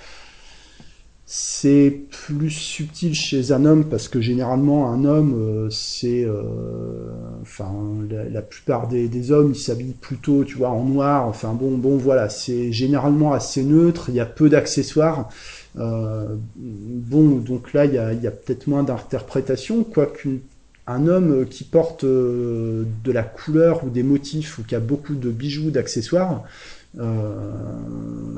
C'est 1.25 2.03
plus 2.11 2.51
subtil 2.51 3.15
chez 3.15 3.53
un 3.53 3.65
homme 3.65 3.89
parce 3.89 4.09
que 4.09 4.21
généralement 4.21 4.91
un 4.91 5.07
homme, 5.07 5.35
euh, 5.35 5.71
c'est, 5.71 6.25
euh, 6.27 7.11
enfin, 7.41 7.73
la, 8.11 8.43
plupart 8.43 8.87
des, 8.89 9.33
hommes, 9.33 9.53
ils 9.55 9.59
s'habillent 9.59 9.95
plutôt, 9.99 10.45
tu 10.45 10.59
vois, 10.59 10.69
en 10.71 10.85
noir. 10.85 11.27
Enfin 11.27 11.55
bon, 11.55 11.79
bon, 11.79 11.97
voilà, 11.97 12.29
c'est 12.29 12.71
généralement 12.73 13.33
assez 13.33 13.63
neutre. 13.63 14.07
Il 14.09 14.15
y 14.15 14.21
a 14.21 14.27
peu 14.27 14.51
d'accessoires. 14.51 15.31
Euh, 15.79 16.37
bon, 16.57 17.37
donc 17.37 17.73
là, 17.73 17.87
il 17.87 17.95
y 17.95 17.99
a, 17.99 18.13
y 18.13 18.27
a 18.27 18.31
peut-être 18.31 18.67
moins 18.67 18.83
d'interprétation, 18.83 19.85
quoique 19.85 20.29
un 20.87 21.07
homme 21.07 21.47
qui 21.47 21.65
porte 21.65 22.05
de 22.05 22.85
la 23.07 23.23
couleur 23.23 23.85
ou 23.85 23.91
des 23.91 24.03
motifs 24.03 24.59
ou 24.59 24.63
qui 24.63 24.75
a 24.75 24.81
beaucoup 24.81 25.15
de 25.15 25.31
bijoux, 25.31 25.71
d'accessoires, 25.71 26.43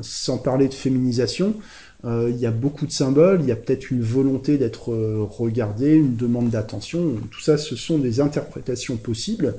sans 0.01 0.37
parler 0.37 0.67
de 0.67 0.73
féminisation, 0.73 1.55
euh, 2.05 2.29
il 2.29 2.37
y 2.37 2.45
a 2.45 2.51
beaucoup 2.51 2.85
de 2.85 2.91
symboles, 2.91 3.39
il 3.41 3.47
y 3.47 3.51
a 3.51 3.55
peut-être 3.55 3.89
une 3.89 4.01
volonté 4.01 4.57
d'être 4.57 4.93
euh, 4.93 5.23
regardé, 5.23 5.95
une 5.95 6.15
demande 6.15 6.49
d'attention. 6.49 7.15
Tout 7.31 7.41
ça, 7.41 7.57
ce 7.57 7.75
sont 7.75 7.97
des 7.97 8.19
interprétations 8.19 8.95
possibles, 8.97 9.55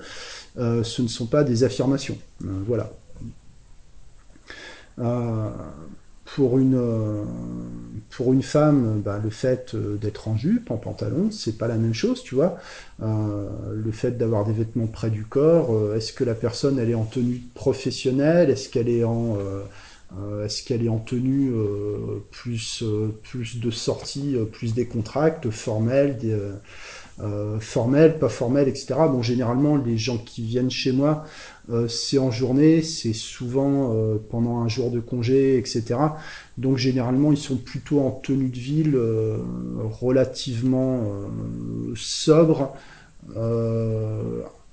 euh, 0.59 0.85
ce 0.85 1.03
ne 1.03 1.09
sont 1.09 1.27
pas 1.27 1.43
des 1.43 1.65
affirmations. 1.65 2.17
voilà. 2.41 2.93
Pour 6.35 6.59
une, 6.59 6.79
pour 8.11 8.33
une 8.33 8.43
femme, 8.43 9.01
bah, 9.05 9.21
le 9.23 9.31
fait 9.31 9.75
d'être 9.75 10.29
en 10.29 10.37
jupe, 10.37 10.71
en 10.71 10.77
pantalon, 10.77 11.31
c'est 11.31 11.57
pas 11.57 11.69
la 11.69 11.77
même 11.77 11.95
chose, 11.95 12.23
tu 12.23 12.35
vois. 12.35 12.59
le 13.01 13.93
fait 13.93 14.19
d'avoir 14.19 14.45
des 14.45 14.53
vêtements 14.53 14.87
près 14.87 15.11
du 15.11 15.25
corps, 15.25 15.95
est-ce 15.95 16.13
que 16.13 16.25
la 16.25 16.35
personne 16.35 16.79
elle 16.79 16.91
est 16.91 16.95
en 16.95 17.05
tenue 17.05 17.43
professionnelle, 17.55 18.51
est-ce 18.51 18.69
qu'elle 18.69 18.89
est 18.89 19.05
en 19.05 19.39
euh, 20.19 20.45
est-ce 20.45 20.63
qu'elle 20.63 20.85
est 20.85 20.89
en 20.89 20.99
tenue 20.99 21.51
euh, 21.51 22.23
plus, 22.31 22.83
euh, 22.83 23.09
plus 23.25 23.59
de 23.59 23.71
sorties, 23.71 24.37
plus 24.53 24.73
des 24.73 24.87
contracts 24.87 25.51
formels, 25.51 26.17
formels, 27.61 28.19
pas 28.19 28.29
formels, 28.29 28.69
etc. 28.69 28.95
Bon, 29.11 29.23
généralement, 29.23 29.77
les 29.77 29.99
gens 29.99 30.19
qui 30.19 30.43
viennent 30.43 30.71
chez 30.71 30.93
moi, 30.93 31.25
c'est 31.89 32.19
en 32.19 32.31
journée, 32.31 32.83
c'est 32.83 33.13
souvent 33.13 33.93
pendant 34.31 34.59
un 34.59 34.69
jour 34.69 34.91
de 34.91 35.01
congé, 35.01 35.59
etc. 35.59 35.97
Donc 36.59 36.77
généralement, 36.77 37.33
ils 37.33 37.39
sont 37.39 37.57
plutôt 37.57 38.01
en 38.01 38.11
tenue 38.11 38.49
de 38.49 38.59
ville 38.59 38.99
relativement 40.01 41.11
sobre, 41.97 42.73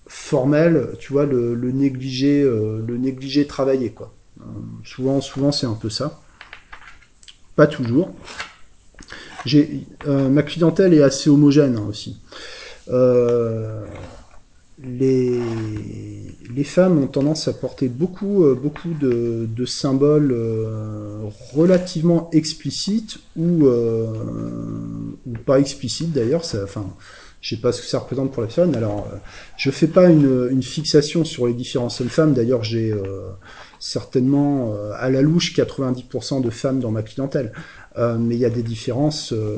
formel, 0.07 0.89
tu 0.99 1.13
vois, 1.13 1.25
le, 1.25 1.71
négligé, 1.71 2.43
le 2.43 2.97
négligé 2.97 3.47
travaillé, 3.47 3.89
quoi. 3.89 4.13
Euh, 4.39 4.43
souvent, 4.83 5.21
souvent 5.21 5.51
c'est 5.51 5.65
un 5.65 5.73
peu 5.73 5.89
ça. 5.89 6.19
Pas 7.55 7.67
toujours. 7.67 8.11
Euh, 9.53 10.29
ma 10.29 10.43
clientèle 10.43 10.93
est 10.93 11.03
assez 11.03 11.29
homogène 11.29 11.77
hein, 11.77 11.85
aussi. 11.87 12.17
Euh, 12.89 13.85
les, 14.81 15.41
femmes 16.63 16.97
ont 16.99 17.07
tendance 17.07 17.47
à 17.47 17.53
porter 17.53 17.89
beaucoup, 17.89 18.45
beaucoup 18.55 18.93
de, 18.99 19.65
symboles 19.65 20.35
relativement 21.53 22.29
explicites 22.31 23.19
ou, 23.35 23.67
ou 23.67 25.33
pas 25.45 25.59
explicites 25.59 26.11
d'ailleurs. 26.11 26.43
Enfin, 26.63 26.85
je 27.41 27.55
sais 27.55 27.61
pas 27.61 27.71
ce 27.71 27.81
que 27.81 27.87
ça 27.87 27.99
représente 27.99 28.31
pour 28.31 28.41
la 28.41 28.49
femme. 28.49 28.73
Alors, 28.75 29.07
je 29.57 29.69
fais 29.69 29.87
pas 29.87 30.09
une, 30.09 30.63
fixation 30.63 31.25
sur 31.25 31.47
les 31.47 31.53
différences 31.53 32.01
hommes-femmes. 32.01 32.33
D'ailleurs, 32.33 32.63
j'ai 32.63 32.93
certainement 33.83 34.73
euh, 34.73 34.93
à 34.95 35.09
la 35.09 35.21
louche 35.21 35.53
90% 35.53 36.41
de 36.41 36.49
femmes 36.49 36.79
dans 36.79 36.91
ma 36.91 37.03
clientèle. 37.03 37.51
Euh, 37.97 38.17
mais 38.17 38.35
il 38.35 38.39
y 38.39 38.45
a 38.45 38.49
des 38.49 38.63
différences, 38.63 39.33
euh, 39.33 39.57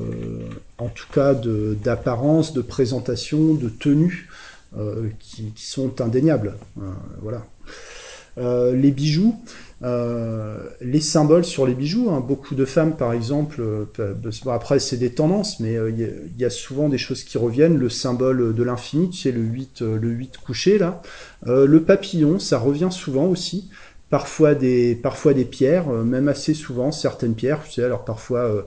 en 0.79 0.89
tout 0.89 1.05
cas 1.13 1.35
d'apparence, 1.35 2.51
de, 2.51 2.61
présentation, 2.61 3.53
de 3.53 3.69
tenue, 3.69 4.27
qui, 5.19 5.53
sont 5.55 6.01
indéniables. 6.01 6.55
voilà. 7.21 7.45
les 8.37 8.91
bijoux, 8.91 9.35
les 9.81 11.01
symboles 11.01 11.45
sur 11.45 11.65
les 11.65 11.73
bijoux. 11.73 12.09
Hein. 12.11 12.19
beaucoup 12.19 12.55
de 12.55 12.65
femmes, 12.65 12.95
par 12.95 13.13
exemple, 13.13 13.63
après 14.47 14.79
c'est 14.79 14.97
des 14.97 15.11
tendances, 15.11 15.59
mais 15.59 15.77
il 15.89 16.41
y, 16.41 16.45
a 16.45 16.49
souvent 16.49 16.89
des 16.89 16.97
choses 16.97 17.23
qui 17.23 17.37
reviennent. 17.37 17.77
Le 17.77 17.89
symbole 17.89 18.53
de 18.53 18.63
l'infini, 18.63 19.09
tu 19.09 19.17
sais, 19.17 19.31
le 19.31 19.41
8, 19.41 19.81
le 19.81 20.09
8 20.09 20.37
couché 20.37 20.77
là. 20.77 21.01
le 21.45 21.83
papillon, 21.83 22.39
ça 22.39 22.57
revient 22.57 22.89
souvent 22.91 23.25
aussi 23.25 23.69
parfois 24.09 24.55
des, 24.55 24.95
parfois 24.95 25.33
des 25.33 25.45
pierres, 25.45 25.89
euh, 25.89 26.03
même 26.03 26.27
assez 26.27 26.53
souvent 26.53 26.91
certaines 26.91 27.35
pierres, 27.35 27.63
tu 27.65 27.73
sais, 27.73 27.83
alors 27.83 28.05
parfois 28.05 28.39
euh, 28.39 28.61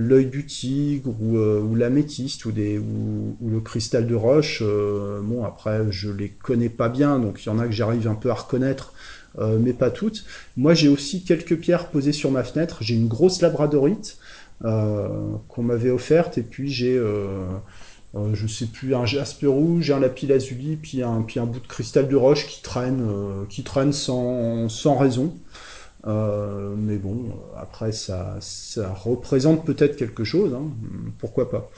l'œil 0.00 0.26
du 0.26 0.46
tigre 0.46 1.14
ou, 1.20 1.36
euh, 1.38 1.60
ou 1.60 1.74
l'améthyste 1.74 2.44
ou, 2.44 2.52
le 2.54 3.60
cristal 3.60 4.06
de 4.06 4.14
roche. 4.14 4.62
bon, 4.62 5.44
après, 5.44 5.86
je 5.90 6.10
les 6.10 6.28
connais 6.28 6.68
pas 6.68 6.88
bien, 6.88 7.18
donc 7.18 7.44
il 7.44 7.48
y 7.48 7.50
en 7.50 7.58
a 7.58 7.66
que 7.66 7.72
j'arrive 7.72 8.08
un 8.08 8.14
peu 8.14 8.30
à 8.30 8.34
reconnaître, 8.34 8.92
mais 9.60 9.72
pas 9.72 9.90
toutes. 9.90 10.24
Moi, 10.56 10.74
j'ai 10.74 10.88
aussi 10.88 11.24
quelques 11.24 11.56
pierres 11.58 11.88
posées 11.88 12.12
sur 12.12 12.30
ma 12.30 12.44
fenêtre. 12.44 12.78
J'ai 12.80 12.94
une 12.94 13.08
grosse 13.08 13.40
labradorite 13.42 14.18
qu'on 14.60 15.62
m'avait 15.62 15.90
offerte, 15.90 16.38
et 16.38 16.42
puis 16.42 16.70
j'ai 16.70 16.98
euh, 18.14 18.34
je 18.34 18.46
sais 18.46 18.66
plus, 18.66 18.94
un 18.94 19.04
jaspe 19.04 19.44
rouge, 19.46 19.90
un 19.90 20.00
lapis 20.00 20.26
lazuli, 20.26 20.76
puis 20.76 21.02
un, 21.02 21.20
bout 21.20 21.60
de 21.60 21.66
cristal 21.66 22.08
de 22.08 22.16
roche 22.16 22.46
qui 22.46 22.62
traîne, 22.62 23.02
euh, 23.06 23.44
qui 23.48 23.62
traîne 23.62 23.92
sans 23.92 24.96
raison. 24.98 25.34
Euh, 26.06 26.74
mais 26.76 26.96
bon, 26.96 27.26
après, 27.56 27.92
ça, 27.92 28.36
ça 28.40 28.92
représente 28.92 29.66
peut-être 29.66 29.96
quelque 29.96 30.24
chose, 30.24 30.54
hein, 30.54 30.68
pourquoi 31.18 31.50
pas. 31.50 31.70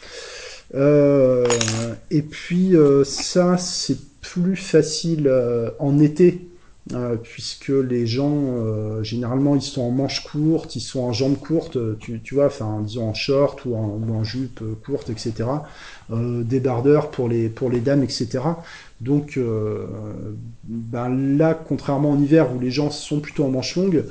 et 2.11 2.23
puis, 2.23 2.75
ça, 3.05 3.57
c'est 3.59 3.99
plus 4.21 4.57
facile 4.57 5.33
en 5.79 5.99
été 5.99 6.50
euh, 6.93 7.17
puisque 7.17 7.69
les 7.69 8.07
gens, 8.07 8.33
euh, 8.35 9.03
généralement, 9.03 9.55
ils 9.55 9.63
sont 9.63 9.83
en 9.83 9.91
manches 9.91 10.25
courtes, 10.25 10.75
ils 10.77 10.81
sont 10.81 11.01
en 11.01 11.13
jambes 11.13 11.39
courtes, 11.39 11.79
tu, 11.99 12.21
tu 12.21 12.35
vois, 12.35 12.47
enfin, 12.47 12.81
disons 12.85 13.09
en 13.09 13.15
short 13.15 13.65
ou 13.65 13.77
en, 13.77 14.25
jupe 14.25 14.61
courte, 14.85 15.11
etc. 15.11 15.49
Euh, 16.13 16.43
débardeurs 16.43 17.11
pour 17.11 17.29
les, 17.29 17.49
dames, 17.81 18.03
etc. 18.03 18.41
Donc 19.01 19.37
euh, 19.37 19.87
ben 20.65 21.09
là, 21.37 21.55
contrairement 21.55 22.11
en 22.11 22.21
hiver 22.21 22.53
où 22.55 22.59
les 22.59 22.71
gens 22.71 22.91
sont 22.91 23.21
plutôt 23.21 23.45
en 23.45 23.51
manches 23.51 23.77
longues, 23.77 24.05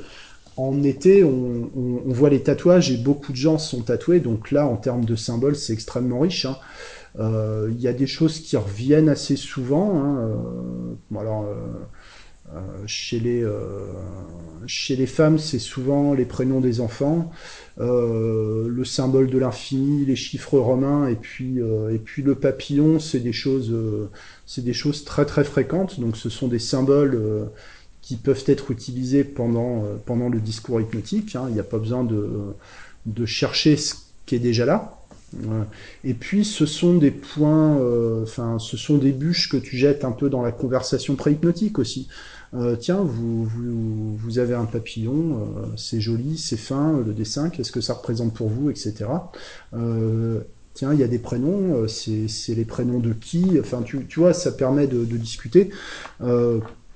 en 0.56 0.82
été, 0.82 1.22
on, 1.24 1.70
voit 2.06 2.30
les 2.30 2.42
tatouages 2.42 2.90
et 2.90 2.96
beaucoup 2.96 3.32
de 3.32 3.36
gens 3.36 3.58
sont 3.58 3.82
tatoués. 3.82 4.20
Donc 4.20 4.50
là, 4.50 4.66
en 4.66 4.76
termes 4.76 5.04
de 5.04 5.16
symboles, 5.16 5.56
c'est 5.56 5.72
extrêmement 5.72 6.20
riche. 6.20 6.46
Hein. 6.46 6.56
Il 7.18 7.80
y 7.80 7.88
a 7.88 7.92
des 7.92 8.06
choses 8.06 8.40
qui 8.40 8.56
reviennent 8.56 9.08
assez 9.08 9.36
souvent. 9.36 10.02
Hein. 10.02 11.18
alors, 11.18 11.44
euh, 11.44 11.54
chez, 12.86 13.20
les, 13.20 13.42
euh, 13.42 13.86
chez 14.66 14.96
les 14.96 15.06
femmes, 15.06 15.38
c'est 15.38 15.58
souvent 15.58 16.14
les 16.14 16.24
prénoms 16.24 16.60
des 16.60 16.80
enfants, 16.80 17.30
euh, 17.78 18.66
le 18.68 18.84
symbole 18.84 19.30
de 19.30 19.38
l'infini, 19.38 20.04
les 20.04 20.16
chiffres 20.16 20.58
romains, 20.58 21.08
et 21.08 21.16
puis, 21.16 21.58
et 21.58 21.98
puis 21.98 22.22
le 22.22 22.34
papillon, 22.34 22.98
c'est 22.98 23.20
des 23.20 23.32
choses, 23.32 23.72
des 24.58 24.72
choses 24.72 25.04
très 25.04 25.24
très 25.26 25.44
fréquentes. 25.44 26.00
Donc, 26.00 26.16
ce 26.16 26.28
sont 26.28 26.48
des 26.48 26.58
symboles 26.58 27.48
qui 28.02 28.16
peuvent 28.16 28.44
être 28.46 28.70
utilisés 28.70 29.24
pendant, 29.24 29.84
pendant 30.04 30.28
le 30.28 30.40
discours 30.40 30.80
hypnotique. 30.80 31.36
Hein. 31.36 31.46
Il 31.48 31.54
n'y 31.54 31.60
a 31.60 31.64
pas 31.64 31.78
besoin 31.78 32.04
de, 32.04 32.28
de 33.06 33.26
chercher 33.26 33.76
ce 33.76 33.94
qui 34.26 34.34
est 34.34 34.40
déjà 34.40 34.64
là. 34.64 34.96
Et 36.02 36.14
puis 36.14 36.44
ce 36.44 36.66
sont 36.66 36.94
des 36.96 37.12
points, 37.12 37.78
enfin 38.22 38.58
ce 38.58 38.76
sont 38.76 38.98
des 38.98 39.12
bûches 39.12 39.48
que 39.48 39.56
tu 39.56 39.76
jettes 39.76 40.04
un 40.04 40.10
peu 40.10 40.28
dans 40.28 40.42
la 40.42 40.50
conversation 40.50 41.14
pré-hypnotique 41.14 41.78
aussi. 41.78 42.08
Euh, 42.54 42.76
tiens, 42.76 43.00
vous, 43.00 43.44
vous, 43.44 44.38
avez 44.38 44.54
un 44.54 44.64
papillon, 44.64 45.38
euh, 45.40 45.66
c'est 45.76 46.00
joli, 46.00 46.36
c'est 46.36 46.56
fin, 46.56 47.00
le 47.06 47.12
dessin, 47.12 47.48
qu'est-ce 47.48 47.70
que 47.70 47.80
ça 47.80 47.94
représente 47.94 48.34
pour 48.34 48.48
vous, 48.48 48.70
etc. 48.70 49.06
Euh, 49.72 50.40
tiens, 50.74 50.92
il 50.92 50.98
y 50.98 51.04
a 51.04 51.08
des 51.08 51.20
prénoms, 51.20 51.86
c'est 51.86 52.54
les 52.54 52.64
prénoms 52.64 52.98
de 52.98 53.12
qui, 53.12 53.58
enfin, 53.60 53.82
tu, 53.82 54.06
tu 54.06 54.20
vois, 54.20 54.32
ça 54.32 54.50
permet 54.50 54.86
de 54.86 55.04
discuter. 55.04 55.70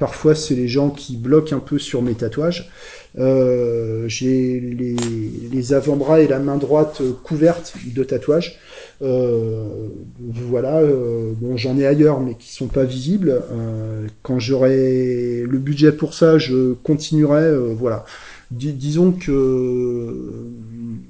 Parfois, 0.05 0.35
c'est 0.35 0.55
les 0.55 0.69
gens 0.69 0.91
qui 0.91 1.17
bloquent 1.17 1.57
un 1.57 1.61
peu 1.61 1.79
sur 1.79 2.03
mes 2.03 2.13
tatouages. 2.13 2.71
Euh, 3.17 4.07
j'ai 4.07 4.61
les, 4.61 5.73
avant-bras 5.73 6.21
et 6.21 6.29
la 6.29 6.41
main 6.41 6.59
droite 6.59 7.01
couvertes 7.23 7.73
de 7.87 8.05
tatouages. 8.05 8.59
Euh, 9.01 9.89
voilà, 10.19 10.81
euh, 10.81 11.33
bon, 11.35 11.57
j'en 11.57 11.79
ai 11.79 11.87
ailleurs, 11.87 12.21
mais 12.21 12.35
qui 12.35 12.53
sont 12.53 12.67
pas 12.67 12.85
visibles. 12.85 13.31
Euh, 13.51 14.07
quand 14.23 14.39
j'aurai 14.39 15.43
le 15.49 15.59
budget 15.59 15.91
pour 15.91 16.13
ça, 16.13 16.37
je 16.37 16.75
continuerai. 16.75 17.45
Euh, 17.45 17.75
voilà, 17.75 18.05
disons 18.51 19.13
que, 19.13 20.35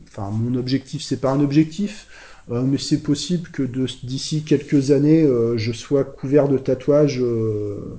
enfin, 0.07 0.31
mon 0.31 0.57
objectif, 0.57 1.03
c'est 1.03 1.21
pas 1.21 1.33
un 1.33 1.41
objectif. 1.41 2.07
mais 2.49 2.79
c'est 2.79 3.03
possible 3.03 3.49
que 3.51 3.65
d'ici 4.05 4.45
quelques 4.45 4.93
années, 4.93 5.29
je 5.57 5.73
sois 5.73 6.05
couvert 6.05 6.47
de 6.47 6.59
tatouages 6.59 7.21
euh, 7.21 7.99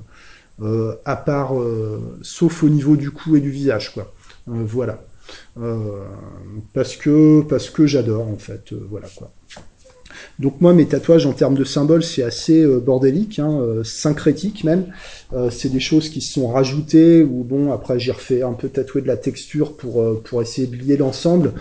à 0.61 1.15
part, 1.15 1.59
euh, 1.59 2.17
sauf 2.21 2.63
au 2.63 2.69
niveau 2.69 2.95
du 2.95 3.11
cou 3.11 3.35
et 3.35 3.41
du 3.41 3.51
visage, 3.51 3.93
quoi. 3.93 4.13
Euh, 4.47 4.63
voilà. 4.65 5.03
parce 6.73 6.95
que 6.95 7.41
parce 7.41 7.69
que 7.69 7.87
j'adore 7.87 8.27
en 8.27 8.37
fait, 8.37 8.73
voilà 8.73 9.07
quoi. 9.15 9.31
Donc 10.39 10.59
moi, 10.61 10.73
mes 10.73 10.85
tatouages 10.85 11.25
en 11.25 11.33
termes 11.33 11.55
de 11.55 11.63
symboles, 11.63 12.03
c'est 12.03 12.23
assez 12.23 12.61
euh, 12.61 12.79
bordélique, 12.79 13.39
hein, 13.39 13.59
euh, 13.61 13.83
syncrétique 13.83 14.63
même. 14.63 14.87
Euh, 15.33 15.49
c'est 15.49 15.69
des 15.69 15.79
choses 15.79 16.09
qui 16.09 16.21
se 16.21 16.33
sont 16.33 16.47
rajoutées, 16.47 17.23
ou 17.23 17.43
bon, 17.43 17.71
après 17.71 17.99
j'ai 17.99 18.11
refait 18.11 18.41
un 18.41 18.53
peu 18.53 18.67
tatouer 18.69 19.01
de 19.01 19.07
la 19.07 19.17
texture 19.17 19.75
pour, 19.77 20.21
pour 20.23 20.41
essayer 20.41 20.67
de 20.67 20.75
lier 20.75 20.97
l'ensemble. 20.97 21.53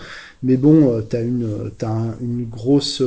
Mais 0.43 0.57
bon, 0.57 1.01
t'as 1.09 1.23
une, 1.23 1.71
as 1.81 2.15
une 2.21 2.45
grosse 2.45 3.01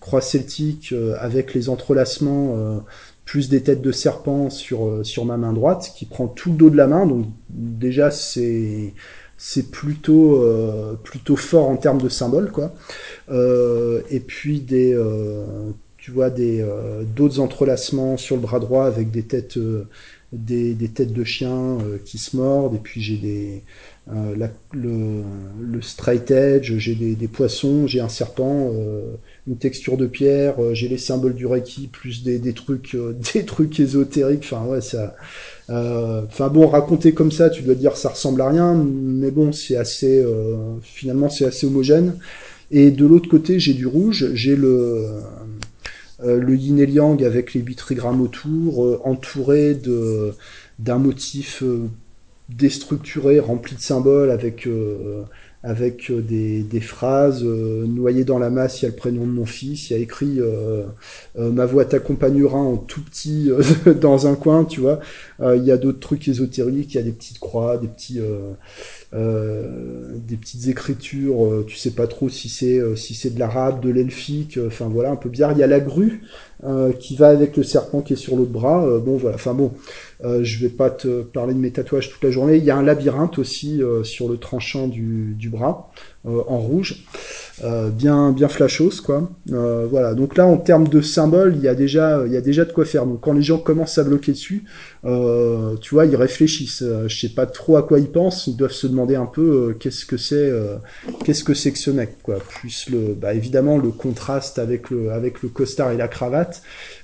croix 0.00 0.20
celtique 0.20 0.92
avec 1.20 1.54
les 1.54 1.68
entrelacements, 1.68 2.82
plus 3.30 3.48
des 3.48 3.62
têtes 3.62 3.80
de 3.80 3.92
serpent 3.92 4.50
sur, 4.50 5.06
sur 5.06 5.24
ma 5.24 5.36
main 5.36 5.52
droite, 5.52 5.92
qui 5.96 6.04
prend 6.04 6.26
tout 6.26 6.50
le 6.50 6.56
dos 6.56 6.68
de 6.68 6.76
la 6.76 6.88
main. 6.88 7.06
Donc 7.06 7.26
déjà, 7.48 8.10
c'est 8.10 8.92
euh, 10.08 10.94
plutôt 11.04 11.36
fort 11.36 11.68
en 11.68 11.76
termes 11.76 12.02
de 12.02 12.08
symboles 12.08 12.50
quoi. 12.50 12.74
Euh, 13.30 14.02
et 14.10 14.18
puis 14.18 14.60
des 14.60 14.92
euh, 14.94 15.70
tu 15.96 16.10
vois 16.10 16.30
des 16.30 16.64
d'autres 17.14 17.38
entrelacements 17.38 18.16
sur 18.16 18.34
le 18.34 18.42
bras 18.42 18.58
droit 18.58 18.86
avec 18.86 19.12
des 19.12 19.22
têtes 19.22 19.58
des, 20.32 20.74
têtes 20.92 21.12
de 21.12 21.24
chiens 21.24 21.78
qui 22.04 22.18
se 22.18 22.36
mordent 22.36 22.74
et 22.74 22.78
puis 22.78 23.00
j'ai 23.00 23.16
des 23.16 23.62
le, 24.72 25.82
straight 25.82 26.30
edge, 26.32 26.74
j'ai 26.78 26.94
des, 26.94 27.28
poissons, 27.28 27.86
j'ai 27.86 28.00
un 28.00 28.08
serpent, 28.08 28.72
une 29.46 29.56
texture 29.56 29.96
de 29.96 30.06
pierre, 30.06 30.56
j'ai 30.74 30.88
les 30.88 30.98
symboles 30.98 31.34
du 31.34 31.46
Reiki, 31.46 31.88
plus 31.88 32.22
des, 32.22 32.52
trucs 32.52 32.96
des 33.34 33.44
trucs 33.44 33.80
ésotériques. 33.80 34.42
Enfin 34.44 34.64
ouais, 34.66 34.80
ça 34.80 35.14
euh, 35.70 36.22
enfin 36.26 36.48
bon, 36.48 36.66
raconter 36.66 37.12
comme 37.14 37.30
ça, 37.30 37.48
tu 37.48 37.62
dois 37.62 37.74
dire 37.74 37.96
ça 37.96 38.08
ressemble 38.10 38.40
à 38.40 38.48
rien, 38.48 38.74
mais 38.74 39.30
bon, 39.30 39.52
c'est 39.52 39.76
assez, 39.76 40.20
euh, 40.20 40.56
finalement, 40.82 41.28
c'est 41.28 41.44
assez 41.44 41.66
homogène. 41.66 42.16
Et 42.72 42.90
de 42.90 43.06
l'autre 43.06 43.28
côté, 43.28 43.60
j'ai 43.60 43.74
du 43.74 43.86
rouge, 43.86 44.30
j'ai 44.34 44.56
le 44.56 45.06
euh, 46.24 46.38
le 46.38 46.54
yin 46.56 46.78
et 46.78 46.90
yang 46.90 47.22
avec 47.24 47.54
les 47.54 47.60
8 47.60 47.76
trigrammes 47.76 48.20
autour, 48.20 49.06
entouré 49.06 49.74
de 49.74 50.32
d'un 50.78 50.98
motif 50.98 51.62
déstructuré, 52.48 53.38
rempli 53.40 53.76
de 53.76 53.80
symboles, 53.80 54.30
avec 54.30 54.68
avec 55.62 56.10
euh, 56.10 56.22
des, 56.22 56.62
des 56.62 56.80
phrases 56.80 57.42
euh, 57.44 57.84
noyées 57.86 58.24
dans 58.24 58.38
la 58.38 58.48
masse. 58.48 58.80
Il 58.80 58.86
y 58.86 58.88
a 58.88 58.90
le 58.90 58.96
prénom 58.96 59.26
de 59.26 59.32
mon 59.32 59.44
fils, 59.44 59.90
il 59.90 59.92
y 59.92 59.96
a 59.96 59.98
écrit 59.98 60.38
euh, 60.38 60.84
ma 61.36 61.66
voix 61.66 61.84
t'accompagnera 61.84 62.58
en 62.58 62.76
tout 62.76 63.02
petit 63.02 63.50
dans 64.00 64.26
un 64.26 64.34
coin, 64.34 64.64
tu 64.64 64.80
vois. 64.80 65.00
il 65.40 65.62
y 65.64 65.70
a 65.70 65.76
d'autres 65.76 66.00
trucs 66.00 66.28
ésotériques, 66.28 66.94
il 66.94 66.96
y 66.96 67.00
a 67.00 67.04
des 67.04 67.12
petites 67.12 67.38
croix, 67.38 67.76
des 67.76 67.88
petits 67.88 68.20
des 69.12 70.36
petites 70.36 70.68
écritures, 70.68 71.64
tu 71.66 71.76
sais 71.76 71.90
pas 71.90 72.06
trop 72.06 72.28
si 72.28 72.48
c'est 72.48 72.80
si 72.96 73.14
c'est 73.14 73.30
de 73.30 73.38
l'arabe, 73.38 73.82
de 73.82 73.90
l'elfique, 73.90 74.58
enfin 74.66 74.88
voilà 74.88 75.10
un 75.10 75.16
peu 75.16 75.28
bizarre. 75.28 75.52
Il 75.52 75.58
y 75.58 75.62
a 75.62 75.66
la 75.66 75.80
grue 75.80 76.22
qui 76.98 77.16
va 77.16 77.28
avec 77.28 77.56
le 77.56 77.62
serpent 77.62 78.02
qui 78.02 78.14
est 78.14 78.16
sur 78.16 78.36
l'autre 78.36 78.52
bras. 78.52 78.98
bon 78.98 79.16
voilà, 79.16 79.36
enfin 79.36 79.54
bon. 79.54 79.72
Euh, 80.24 80.44
je 80.44 80.58
vais 80.58 80.68
pas 80.68 80.90
te 80.90 81.22
parler 81.22 81.54
de 81.54 81.58
mes 81.58 81.70
tatouages 81.70 82.10
toute 82.10 82.22
la 82.22 82.30
journée. 82.30 82.56
Il 82.56 82.64
y 82.64 82.70
a 82.70 82.76
un 82.76 82.82
labyrinthe 82.82 83.38
aussi 83.38 83.82
euh, 83.82 84.04
sur 84.04 84.28
le 84.28 84.36
tranchant 84.36 84.86
du, 84.86 85.34
du 85.38 85.48
bras 85.48 85.90
euh, 86.26 86.42
en 86.48 86.58
rouge, 86.58 87.06
bien 87.92 88.30
bien 88.32 88.48
flashos 88.48 89.00
quoi. 89.04 89.30
voilà. 89.46 90.14
Donc 90.14 90.36
là 90.36 90.46
en 90.46 90.58
termes 90.58 90.88
de 90.88 91.00
symboles, 91.00 91.54
il 91.56 91.62
y 91.62 91.68
a 91.68 91.74
déjà 91.74 92.22
il 92.26 92.32
y 92.32 92.36
a 92.36 92.42
déjà 92.42 92.66
de 92.66 92.72
quoi 92.72 92.84
faire. 92.84 93.06
Donc 93.06 93.20
quand 93.20 93.32
les 93.32 93.42
gens 93.42 93.58
commencent 93.58 93.96
à 93.96 94.04
bloquer 94.04 94.32
dessus, 94.32 94.64
tu 95.02 95.94
vois, 95.94 96.04
ils 96.04 96.16
réfléchissent. 96.16 96.84
je 97.06 97.20
sais 97.20 97.30
pas 97.30 97.46
trop 97.46 97.76
à 97.76 97.82
quoi 97.82 97.98
ils 97.98 98.10
pensent. 98.10 98.46
Ils 98.46 98.56
doivent 98.56 98.72
se 98.72 98.86
demander 98.86 99.16
un 99.16 99.26
peu 99.26 99.74
qu'est-ce 99.80 100.04
que 100.04 100.18
c'est 100.18 100.52
qu'est-ce 101.24 101.44
que 101.44 101.54
c'est 101.54 101.72
que 101.72 101.78
ce 101.78 101.90
mec 101.90 102.22
quoi. 102.22 102.36
Plus 102.36 102.90
le 102.90 103.14
bah 103.14 103.32
évidemment 103.32 103.78
le 103.78 103.90
contraste 103.90 104.58
avec 104.58 104.90
le 104.90 105.12
avec 105.12 105.42
le 105.42 105.48
costard 105.48 105.92
et 105.92 105.96
la 105.96 106.08
cravate. 106.08 106.62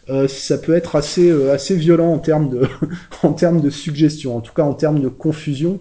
Euh, 0.08 0.28
ça 0.28 0.56
peut 0.56 0.74
être 0.74 0.94
assez 0.94 1.28
euh, 1.30 1.52
assez 1.52 1.74
violent 1.74 2.12
en 2.12 2.18
termes 2.18 2.48
de 2.48 2.68
en 3.22 3.32
termes 3.32 3.60
de 3.60 3.70
suggestion, 3.70 4.36
en 4.36 4.40
tout 4.40 4.52
cas 4.52 4.62
en 4.62 4.74
termes 4.74 5.00
de 5.00 5.08
confusion. 5.08 5.80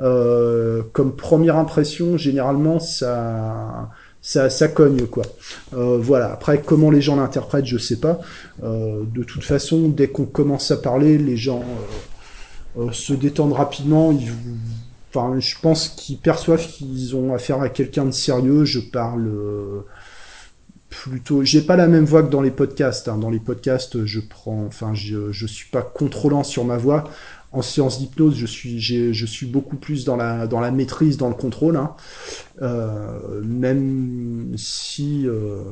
Euh, 0.00 0.82
comme 0.92 1.16
première 1.16 1.56
impression, 1.56 2.16
généralement 2.16 2.80
ça 2.80 3.90
ça, 4.20 4.50
ça 4.50 4.68
cogne 4.68 5.06
quoi. 5.06 5.24
voilà. 5.72 6.32
Après 6.32 6.60
comment 6.62 6.90
les 6.90 7.00
gens 7.00 7.16
l'interprètent, 7.16 7.66
je 7.66 7.78
sais 7.78 7.98
pas. 7.98 8.20
de 8.62 9.22
toute 9.24 9.42
façon, 9.42 9.88
dès 9.88 10.08
qu'on 10.08 10.26
commence 10.26 10.70
à 10.70 10.76
parler, 10.76 11.18
les 11.18 11.36
gens 11.36 11.64
se 12.92 13.12
détendent 13.14 13.54
rapidement. 13.54 14.12
Ils, 14.12 14.32
enfin, 15.10 15.40
je 15.40 15.56
pense 15.60 15.88
qu'ils 15.88 16.18
perçoivent 16.18 16.64
qu'ils 16.64 17.16
ont 17.16 17.34
affaire 17.34 17.60
à 17.60 17.68
quelqu'un 17.68 18.04
de 18.04 18.12
sérieux. 18.12 18.64
Je 18.64 18.78
parle 18.78 19.28
plutôt. 20.92 21.42
J'ai 21.42 21.62
pas 21.62 21.76
la 21.76 21.88
même 21.88 22.04
voix 22.04 22.22
que 22.22 22.30
dans 22.30 22.42
les 22.42 22.50
podcasts. 22.50 23.08
Hein. 23.08 23.16
Dans 23.16 23.30
les 23.30 23.40
podcasts, 23.40 24.04
je 24.04 24.20
prends, 24.20 24.64
enfin, 24.66 24.94
je, 24.94 25.32
je 25.32 25.46
suis 25.46 25.68
pas 25.70 25.82
contrôlant 25.82 26.44
sur 26.44 26.64
ma 26.64 26.76
voix. 26.76 27.04
En 27.54 27.60
séance 27.60 27.98
d'hypnose, 27.98 28.34
je 28.34 28.46
suis, 28.46 29.46
beaucoup 29.46 29.76
plus 29.76 30.06
dans 30.06 30.16
la, 30.16 30.70
maîtrise, 30.70 31.18
dans 31.18 31.28
le 31.28 31.34
contrôle. 31.34 31.76
Hein. 31.76 31.94
Euh, 32.62 33.42
même 33.44 34.54
si 34.56 35.26
euh, 35.26 35.62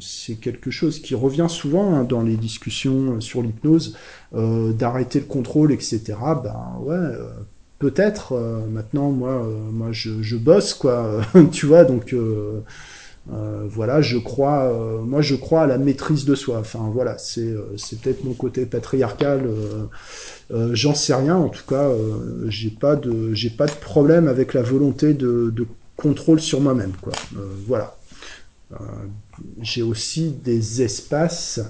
c'est 0.00 0.34
quelque 0.34 0.72
chose 0.72 0.98
qui 1.00 1.14
revient 1.14 1.46
souvent 1.48 1.94
hein, 1.94 2.02
dans 2.02 2.22
les 2.22 2.36
discussions 2.36 3.20
sur 3.20 3.40
l'hypnose, 3.42 3.96
euh, 4.34 4.72
d'arrêter 4.72 5.20
le 5.20 5.26
contrôle, 5.26 5.70
etc. 5.70 6.00
Ben 6.42 6.78
ouais, 6.80 7.16
peut-être. 7.78 8.36
Maintenant, 8.68 9.12
moi, 9.12 9.48
moi, 9.70 9.92
je, 9.92 10.22
je 10.22 10.36
bosse, 10.36 10.74
quoi. 10.74 11.20
tu 11.52 11.66
vois, 11.66 11.84
donc. 11.84 12.16
Euh, 13.30 13.66
voilà, 13.68 14.02
je 14.02 14.18
crois, 14.18 14.64
euh, 14.64 15.00
moi 15.00 15.20
je 15.20 15.36
crois 15.36 15.62
à 15.62 15.66
la 15.66 15.78
maîtrise 15.78 16.24
de 16.24 16.34
soi. 16.34 16.58
Enfin 16.58 16.90
voilà, 16.92 17.18
c'est 17.18 17.40
euh, 17.40 17.76
peut-être 18.02 18.24
mon 18.24 18.34
côté 18.34 18.66
patriarcal. 18.66 19.48
J'en 20.50 20.94
sais 20.94 21.14
rien. 21.14 21.36
En 21.36 21.48
tout 21.48 21.64
cas, 21.66 21.90
j'ai 22.48 22.70
pas 22.70 22.96
de 22.96 23.32
j'ai 23.32 23.50
pas 23.50 23.66
de 23.66 23.72
problème 23.72 24.28
avec 24.28 24.54
la 24.54 24.62
volonté 24.62 25.14
de, 25.14 25.52
de 25.54 25.66
contrôle 25.96 26.40
sur 26.40 26.60
moi-même. 26.60 26.92
Quoi. 27.00 27.12
voilà. 27.66 27.96
j'ai 29.60 29.82
aussi 29.82 30.30
des 30.30 30.82
espaces 30.82 31.60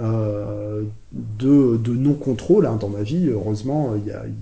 euh, 0.00 0.82
de, 1.12 1.76
de 1.76 1.92
non-contrôle 1.92 2.66
hein, 2.66 2.76
dans 2.76 2.88
ma 2.88 3.02
vie. 3.02 3.28
Heureusement, 3.28 3.94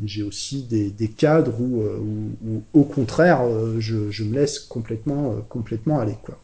j'ai 0.05 0.23
aussi 0.23 0.63
des, 0.63 0.91
des 0.91 1.09
cadres 1.09 1.61
où, 1.61 1.83
où, 1.83 2.33
où, 2.47 2.63
au 2.73 2.85
contraire, 2.85 3.43
je, 3.79 4.11
je, 4.11 4.25
me 4.25 4.35
laisse 4.35 4.59
complètement, 4.59 5.37
complètement 5.49 6.01
aller. 6.01 6.17
Quoi. 6.23 6.39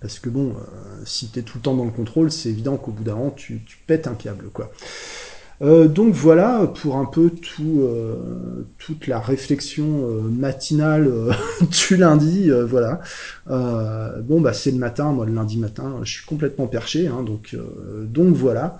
Parce 0.00 0.18
que 0.18 0.28
bon, 0.28 0.50
euh, 0.50 1.02
si 1.04 1.28
tu 1.30 1.38
es 1.38 1.42
tout 1.42 1.58
le 1.58 1.62
temps 1.62 1.74
dans 1.74 1.84
le 1.84 1.90
contrôle, 1.90 2.30
c'est 2.30 2.50
évident 2.50 2.76
qu'au 2.76 2.92
bout 2.92 3.02
d'un 3.02 3.16
moment, 3.16 3.30
tu, 3.30 3.62
tu, 3.64 3.78
pètes 3.86 4.06
un 4.06 4.14
câble. 4.14 4.50
quoi. 4.50 4.70
Euh, 5.62 5.88
donc 5.88 6.12
voilà 6.12 6.70
pour 6.82 6.96
un 6.96 7.06
peu 7.06 7.30
tout, 7.30 7.80
euh, 7.80 8.66
toute 8.78 9.06
la 9.06 9.18
réflexion 9.18 9.86
euh, 9.86 10.20
matinale 10.20 11.10
du 11.88 11.96
lundi. 11.96 12.50
voilà. 12.66 13.00
bon 13.46 14.40
bah 14.40 14.52
c'est 14.52 14.70
le 14.70 14.78
matin, 14.78 15.12
moi 15.12 15.26
le 15.26 15.32
lundi 15.32 15.58
matin, 15.58 16.00
je 16.02 16.12
suis 16.12 16.26
complètement 16.26 16.66
perché, 16.66 17.06
hein, 17.06 17.22
donc 17.22 17.56
donc 18.04 18.34
voilà. 18.34 18.78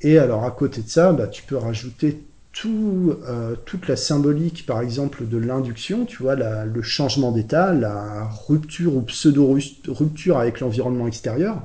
et 0.00 0.18
alors 0.18 0.44
à 0.44 0.50
côté 0.50 0.82
de 0.82 0.88
ça, 0.88 1.12
bah, 1.12 1.26
tu 1.26 1.42
peux 1.42 1.56
rajouter 1.56 2.22
tout, 2.52 3.16
toute 3.64 3.88
la 3.88 3.96
symbolique, 3.96 4.64
par 4.64 4.80
exemple, 4.80 5.26
de 5.26 5.38
l'induction, 5.38 6.04
tu 6.04 6.22
vois, 6.22 6.36
le 6.36 6.82
changement 6.82 7.32
d'état, 7.32 7.72
la 7.72 8.28
rupture 8.46 8.94
ou 8.94 9.02
pseudo-rupture 9.02 10.38
avec 10.38 10.60
l'environnement 10.60 11.08
extérieur, 11.08 11.62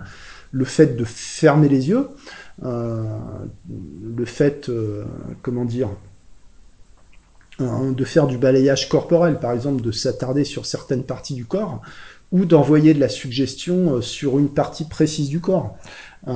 le 0.51 0.65
fait 0.65 0.95
de 0.95 1.03
fermer 1.03 1.69
les 1.69 1.89
yeux, 1.89 2.07
euh, 2.63 3.03
le 4.15 4.25
fait, 4.25 4.69
euh, 4.69 5.03
comment 5.41 5.65
dire, 5.65 5.89
hein, 7.59 7.91
de 7.91 8.03
faire 8.03 8.27
du 8.27 8.37
balayage 8.37 8.89
corporel, 8.89 9.39
par 9.39 9.51
exemple, 9.51 9.81
de 9.81 9.91
s'attarder 9.91 10.43
sur 10.43 10.65
certaines 10.65 11.03
parties 11.03 11.35
du 11.35 11.45
corps, 11.45 11.81
ou 12.31 12.45
d'envoyer 12.45 12.93
de 12.93 12.99
la 12.99 13.09
suggestion 13.09 13.95
euh, 13.95 14.01
sur 14.01 14.37
une 14.37 14.49
partie 14.49 14.85
précise 14.85 15.29
du 15.29 15.39
corps. 15.39 15.77
Euh, 16.27 16.33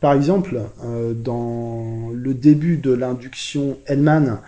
par 0.00 0.12
exemple, 0.14 0.60
euh, 0.84 1.12
dans 1.14 2.10
le 2.14 2.34
début 2.34 2.76
de 2.78 2.92
l'induction 2.92 3.78
Hellman, 3.86 4.38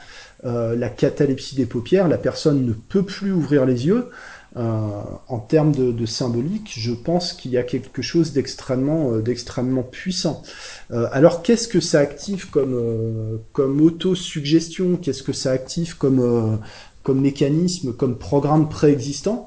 euh, 0.44 0.76
la 0.76 0.88
catalepsie 0.88 1.57
des 1.57 1.66
paupières, 1.66 2.09
la 2.09 2.18
personne 2.18 2.64
ne 2.64 2.72
peut 2.72 3.02
plus 3.02 3.33
ouvrir 3.33 3.66
les 3.66 3.87
yeux. 3.87 4.10
En 4.57 5.38
termes 5.40 5.73
de, 5.73 5.90
de, 5.90 6.07
symbolique, 6.07 6.73
je 6.77 6.92
pense 6.92 7.33
qu'il 7.33 7.50
y 7.50 7.59
a 7.59 7.65
quelque 7.65 8.02
chose 8.02 8.33
d'extrêmement 8.33 9.19
d'extrêmement 9.19 9.83
puissant. 9.83 10.42
alors 10.90 11.42
qu'est-ce 11.42 11.67
que 11.67 11.81
ça 11.81 11.98
active 11.98 12.50
comme 12.50 13.40
comme 13.52 13.81
auto-suggestion? 13.81 14.96
Qu'est-ce 14.96 15.25
que 15.25 15.33
ça 15.33 15.50
active 15.50 15.96
comme 15.96 16.61
comme 17.02 17.21
mécanisme, 17.21 17.92
comme 17.92 18.17
programme 18.17 18.69
préexistant? 18.69 19.46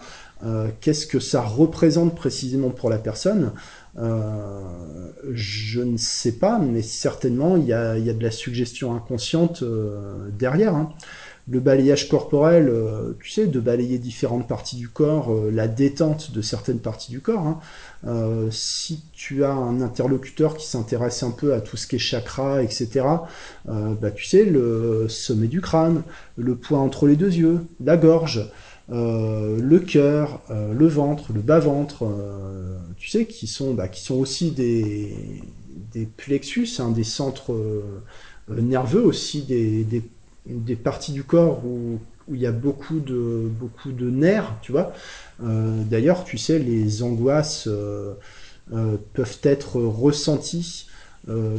Qu'est-ce 0.82 1.08
que 1.08 1.20
ça 1.20 1.41
représente 1.41 2.14
précisément 2.16 2.70
pour 2.70 2.89
la 2.89 2.97
personne? 2.97 3.53
Je 3.95 5.82
ne 5.82 5.97
sais 5.97 6.34
pas, 6.34 6.60
mais 6.60 6.82
certainement 6.82 7.55
il 7.55 7.66
y 7.66 7.74
a, 7.74 7.97
de 7.97 8.24
la 8.24 8.32
suggestion 8.32 8.93
inconsciente 8.93 9.64
derrière. 10.38 10.76
Hein 10.76 10.91
le 11.50 11.60
balayage 11.60 12.10
corporel, 12.10 12.68
euh, 12.68 13.14
tu 13.22 13.30
sais, 13.30 13.48
de 13.48 13.60
balayer 13.60 14.00
différentes 14.00 14.48
parties 14.48 14.76
du 14.76 14.89
corps, 14.89 15.32
euh, 15.32 15.50
la 15.50 15.68
détente 15.68 16.32
de 16.32 16.41
certaines 16.41 16.80
parties 16.80 17.12
du 17.12 17.22
corps. 17.22 17.48
Hein. 17.48 17.60
Euh, 18.06 18.50
si 18.52 19.04
tu 19.14 19.45
as 19.45 19.54
un 19.54 19.80
interlocuteur 19.82 20.58
qui 20.58 20.68
s'intéresse 20.68 21.24
un 21.24 21.32
peu 21.32 21.54
à 21.54 21.62
tout 21.62 21.78
ce 21.78 21.88
qui 21.88 21.95
est 21.95 22.00
chakra, 22.00 22.62
etc., 22.62 23.06
bah, 23.66 24.12
tu 24.12 24.26
sais, 24.26 24.45
le 24.45 25.08
sommet 25.10 25.48
du 25.48 25.62
crâne, 25.62 26.04
le 26.38 26.56
point 26.56 26.80
entre 26.80 27.08
les 27.08 27.16
deux 27.16 27.34
yeux, 27.34 27.62
la 27.84 27.98
gorge, 27.98 28.50
le 28.89 29.78
cœur, 29.80 30.41
le 30.50 30.88
ventre, 30.88 31.34
le 31.34 31.41
bas-ventre, 31.41 32.06
tu 32.98 33.10
sais, 33.10 33.26
qui 33.26 33.48
sont, 33.48 33.74
bah, 33.74 33.89
aussi 34.12 34.52
des, 34.52 35.16
plexus, 36.18 36.70
hein, 36.80 36.91
des 36.91 37.04
centres 37.04 37.54
nerveux 38.48 39.04
aussi, 39.04 39.41
des 39.41 40.02
des 40.48 40.76
parties 40.76 41.12
du 41.12 41.24
corps 41.24 41.66
où, 41.66 42.00
il 42.30 42.41
y 42.41 42.45
a 42.45 42.52
beaucoup 42.52 43.00
de, 43.00 44.10
nerfs, 44.10 44.54
tu 44.62 44.74
vois. 44.74 44.91
Euh, 45.41 45.82
d'ailleurs, 45.84 46.26
tu 46.26 46.38
sais, 46.38 46.60
les 46.60 47.02
angoisses 47.02 47.68
euh, 47.68 48.16
euh, 48.74 48.98
peuvent 49.14 49.39
être 49.43 49.80
ressenties 49.82 50.88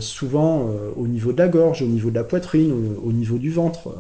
souvent 0.00 0.70
au 0.96 1.06
niveau 1.06 1.30
de 1.34 1.36
la 1.36 1.48
gorge, 1.48 1.82
au 1.82 1.86
niveau 1.86 2.08
de 2.08 2.14
la 2.14 2.24
poitrine, 2.24 2.72
au, 3.04 3.12
niveau 3.12 3.36
du 3.36 3.50
ventre. 3.50 3.94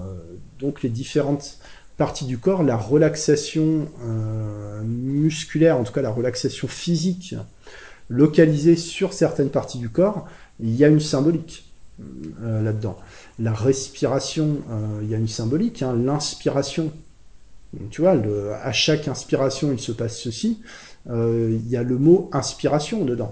donc 0.58 0.82
les 0.82 0.88
différentes 0.88 1.58
parties 1.98 2.24
du 2.24 2.38
corps, 2.38 2.62
la 2.62 2.78
relaxation 2.78 3.86
musculaire, 4.82 5.76
en 5.76 5.84
tout 5.84 5.92
cas 5.92 6.00
la 6.00 6.08
relaxation 6.08 6.68
physique 6.68 7.34
localisée 8.08 8.76
sur 8.76 9.12
certaines 9.12 9.50
parties 9.50 9.76
du 9.76 9.90
corps, 9.90 10.26
il 10.58 10.74
y 10.74 10.86
a 10.86 10.88
une 10.88 11.00
symbolique 11.00 11.70
là-dedans 12.42 12.96
la 13.38 13.52
respiration, 13.52 14.58
euh, 14.70 15.00
il 15.02 15.10
y 15.10 15.14
a 15.14 15.18
une 15.18 15.28
symbolique, 15.28 15.82
hein, 15.82 15.94
l'inspiration. 15.96 16.92
Tu 17.90 18.00
vois, 18.00 18.16
à 18.62 18.72
chaque 18.72 19.08
inspiration, 19.08 19.72
il 19.72 19.78
se 19.78 19.92
passe 19.92 20.18
ceci. 20.18 20.60
Euh, 21.10 21.50
il 21.52 21.68
y 21.68 21.76
a 21.76 21.82
le 21.82 21.98
mot 21.98 22.30
inspiration 22.32 23.04
dedans, 23.04 23.30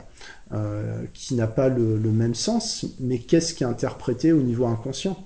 euh, 0.52 1.02
qui 1.14 1.34
n'a 1.34 1.46
pas 1.46 1.68
le, 1.68 1.98
même 1.98 2.34
sens, 2.34 2.86
mais 3.00 3.18
qu'est-ce 3.18 3.54
qui 3.54 3.64
est 3.64 3.66
interprété 3.66 4.32
au 4.32 4.42
niveau 4.42 4.66
inconscient? 4.66 5.16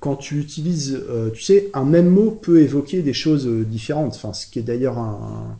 Quand 0.00 0.16
tu 0.16 0.38
utilises, 0.38 1.02
tu 1.32 1.40
sais, 1.40 1.70
un 1.72 1.84
même 1.84 2.10
mot 2.10 2.30
peut 2.30 2.60
évoquer 2.60 3.00
des 3.00 3.14
choses 3.14 3.46
différentes, 3.46 4.14
enfin, 4.14 4.34
ce 4.34 4.46
qui 4.46 4.58
est 4.58 4.62
d'ailleurs 4.62 4.98
un, 4.98 5.56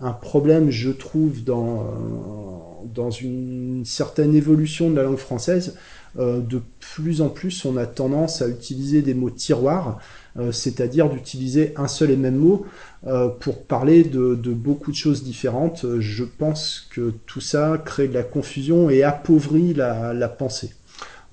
un 0.00 0.12
problème, 0.12 0.70
je 0.70 0.90
trouve, 0.90 1.44
dans, 1.44 2.82
dans 2.92 3.10
une 3.10 3.84
certaine 3.84 4.34
évolution 4.34 4.90
de 4.90 4.96
la 4.96 5.04
langue 5.04 5.18
française, 5.18 5.76
de 6.18 6.62
plus 6.80 7.20
en 7.20 7.28
plus, 7.28 7.64
on 7.64 7.76
a 7.76 7.84
tendance 7.84 8.40
à 8.40 8.48
utiliser 8.48 9.02
des 9.02 9.12
mots 9.12 9.30
tiroirs, 9.30 9.98
euh, 10.38 10.52
c'est-à-dire 10.52 11.10
d'utiliser 11.10 11.72
un 11.76 11.88
seul 11.88 12.10
et 12.10 12.16
même 12.16 12.36
mot 12.36 12.66
euh, 13.06 13.28
pour 13.28 13.64
parler 13.64 14.04
de, 14.04 14.34
beaucoup 14.34 14.90
de 14.90 14.96
choses 14.96 15.22
différentes. 15.22 15.84
Je 15.98 16.24
pense 16.24 16.88
que 16.90 17.12
tout 17.26 17.40
ça 17.40 17.80
crée 17.84 18.08
de 18.08 18.14
la 18.14 18.22
confusion 18.22 18.88
et 18.88 19.02
appauvrit 19.02 19.74
la, 19.74 20.28
pensée. 20.28 20.70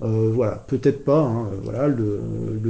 voilà, 0.00 0.64
peut-être 0.66 1.04
pas. 1.04 1.20
Hein, 1.20 1.48
voilà, 1.62 1.88
le, 1.88 2.20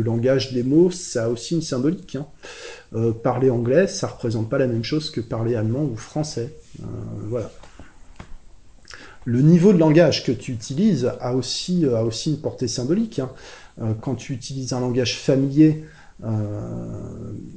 langage 0.03 0.53
des 0.53 0.63
mots, 0.63 0.91
ça 0.91 1.25
a 1.25 1.29
aussi 1.29 1.55
une 1.55 1.63
symbolique. 1.63 2.17
Hein. 2.17 3.13
parler 3.23 3.51
anglais, 3.51 3.87
ça 3.87 4.07
représente 4.07 4.49
pas 4.49 4.59
la 4.59 4.67
même 4.67 4.85
chose 4.85 5.11
que 5.11 5.21
parler 5.21 5.55
allemand 5.55 5.85
ou 5.85 5.97
français. 5.97 6.55
voilà 7.29 7.51
le 9.25 9.41
niveau 9.41 9.73
de 9.73 9.79
langage 9.79 10.25
que 10.25 10.33
tu 10.33 10.53
utilises 10.53 11.11
a 11.21 11.35
aussi, 11.35 11.87
euh, 11.87 11.97
a 11.97 12.03
aussi 12.03 12.31
une 12.31 12.39
portée 12.39 12.69
symbolique. 12.69 13.19
Hein. 13.19 13.31
Euh, 13.81 13.93
quand 14.01 14.15
tu 14.15 14.33
utilises 14.33 14.73
un 14.73 14.81
langage 14.81 15.19
familier, 15.19 15.85
euh, 16.25 16.31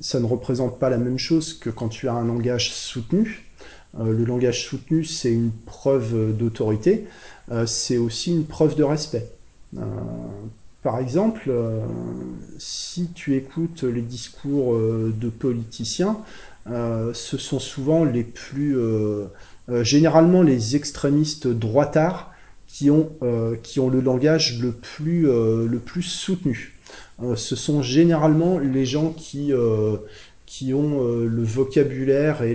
ça 0.01 0.19
ne 0.19 0.25
représente 0.25 0.79
pas 0.79 0.89
la 0.89 0.97
même 0.97 1.17
chose 1.17 1.53
que 1.53 1.69
quand 1.69 1.89
tu 1.89 2.07
as 2.07 2.13
un 2.13 2.25
langage 2.25 2.73
soutenu. 2.73 3.43
le 3.99 4.25
langage 4.25 4.67
soutenu, 4.67 5.03
c'est 5.03 5.31
une 5.31 5.51
preuve 5.51 6.35
d'autorité, 6.37 7.07
c'est 7.65 7.97
aussi 7.97 8.31
une 8.31 8.45
preuve 8.45 8.75
de 8.75 8.83
respect. 8.83 9.25
par 10.83 10.99
exemple, 10.99 11.49
si 12.59 13.09
tu 13.15 13.35
écoutes 13.35 13.83
les 13.83 14.01
discours 14.01 14.77
de 14.77 15.29
politiciens, 15.29 16.17
ce 16.67 17.37
sont 17.37 17.59
souvent 17.59 18.03
les 18.03 18.23
plus 18.23 18.77
généralement 19.83 20.43
les 20.43 20.75
extrémistes 20.75 21.47
droitards 21.47 22.31
qui 22.67 22.91
ont, 22.91 23.09
euh, 23.23 23.55
qui 23.63 23.79
ont 23.79 23.89
le 23.89 24.01
langage 24.01 24.59
le 24.61 24.71
plus, 24.71 25.29
euh, 25.29 25.65
le 25.67 25.79
plus 25.79 26.03
soutenu. 26.03 26.77
ce 27.35 27.55
sont 27.55 27.81
généralement 27.81 28.59
les 28.59 28.85
gens 28.85 29.11
qui, 29.11 29.51
qui 30.45 30.73
ont 30.75 31.03
le 31.03 31.43
vocabulaire 31.43 32.43
et 32.43 32.53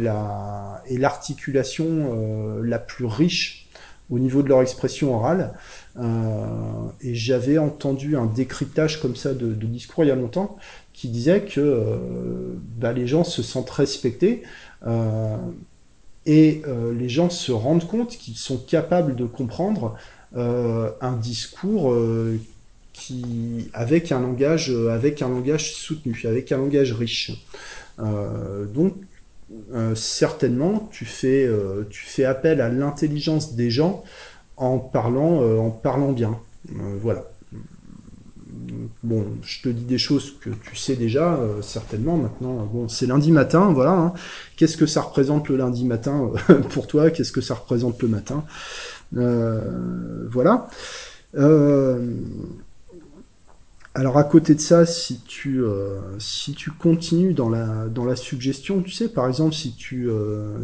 l'articulation 0.98 1.84
la, 1.84 2.62
et 2.64 2.68
la 2.68 2.78
plus 2.78 3.06
riche 3.06 3.68
au 4.08 4.20
niveau 4.20 4.42
de 4.42 4.48
leur 4.48 4.62
expression 4.62 5.16
orale. 5.16 5.54
et 7.00 7.14
j'avais 7.14 7.58
entendu 7.58 8.16
un 8.16 8.26
décryptage 8.26 9.02
comme 9.02 9.16
ça 9.16 9.34
de, 9.34 9.52
discours 9.52 10.04
il 10.04 10.08
y 10.08 10.12
a 10.12 10.14
longtemps 10.14 10.56
qui 10.92 11.08
disait 11.08 11.40
que 11.40 11.98
bah, 12.78 12.92
les 12.92 13.08
gens 13.08 13.24
se 13.24 13.42
sentent 13.42 13.70
respectés 13.70 14.44
et 16.26 16.62
euh, 16.66 16.92
les 16.92 17.08
gens 17.08 17.30
se 17.30 17.52
rendent 17.52 17.86
compte 17.86 18.16
qu'ils 18.16 18.36
sont 18.36 18.58
capables 18.58 19.16
de 19.16 19.24
comprendre 19.24 19.96
euh, 20.36 20.90
un 21.00 21.12
discours 21.12 21.92
euh, 21.92 22.38
qui, 22.92 23.70
avec 23.74 24.12
un 24.12 24.20
langage, 24.20 24.70
avec 24.70 25.22
un 25.22 25.28
langage 25.28 25.72
soutenu, 25.74 26.22
avec 26.24 26.52
un 26.52 26.58
langage 26.58 26.92
riche. 26.92 27.32
donc, 27.98 28.94
certainement, 29.94 30.88
tu 30.92 31.04
fais, 31.04 31.48
tu 31.90 32.04
fais 32.04 32.24
appel 32.24 32.60
à 32.60 32.68
l'intelligence 32.68 33.54
des 33.54 33.70
gens 33.70 34.04
en 34.56 34.78
parlant, 34.78 35.40
en 35.58 35.70
parlant 35.70 36.12
bien. 36.12 36.38
voilà 37.00 37.31
bon, 39.02 39.26
je 39.42 39.62
te 39.62 39.68
dis 39.68 39.84
des 39.84 39.98
choses 39.98 40.34
que 40.40 40.50
tu 40.50 40.76
sais 40.76 40.96
déjà, 40.96 41.34
euh, 41.34 41.62
certainement 41.62 42.16
maintenant. 42.16 42.66
Bon, 42.66 42.88
c'est 42.88 43.06
lundi 43.06 43.32
matin, 43.32 43.72
voilà. 43.72 43.92
Hein. 43.92 44.12
Qu'est-ce 44.56 44.76
que 44.76 44.86
ça 44.86 45.02
représente 45.02 45.48
le 45.48 45.56
lundi 45.56 45.84
matin 45.84 46.30
euh, 46.50 46.60
pour 46.70 46.86
toi? 46.86 47.10
Qu'est-ce 47.10 47.32
que 47.32 47.40
ça 47.40 47.54
représente 47.54 48.00
le 48.02 48.08
matin? 48.08 48.44
Euh, 49.16 50.26
Voilà. 50.30 50.68
alors 53.94 54.16
à 54.16 54.24
côté 54.24 54.54
de 54.54 54.60
ça, 54.60 54.86
si 54.86 55.20
tu, 55.20 55.62
si 56.18 56.54
tu 56.54 56.70
continues 56.70 57.34
dans 57.34 57.50
la, 57.50 57.88
dans 57.88 58.04
la 58.06 58.16
suggestion, 58.16 58.80
tu 58.82 58.90
sais, 58.90 59.08
par 59.08 59.28
exemple, 59.28 59.54
si 59.54 59.74
tu, 59.74 60.08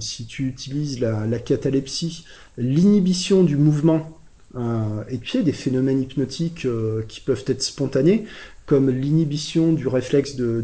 si 0.00 0.26
tu 0.26 0.46
utilises 0.48 1.00
la, 1.00 1.26
la 1.26 1.38
catalepsie, 1.38 2.24
l'inhibition 2.56 3.44
du 3.44 3.56
mouvement 3.56 4.17
et 4.54 5.18
puis 5.18 5.32
il 5.34 5.36
y 5.36 5.40
a 5.40 5.44
des 5.44 5.52
phénomènes 5.52 6.00
hypnotiques 6.02 6.64
euh, 6.64 7.02
qui 7.06 7.20
peuvent 7.20 7.44
être 7.46 7.62
spontanés, 7.62 8.24
comme 8.66 8.90
l'inhibition 8.90 9.72
du 9.72 9.88
réflexe 9.88 10.36
de, 10.36 10.60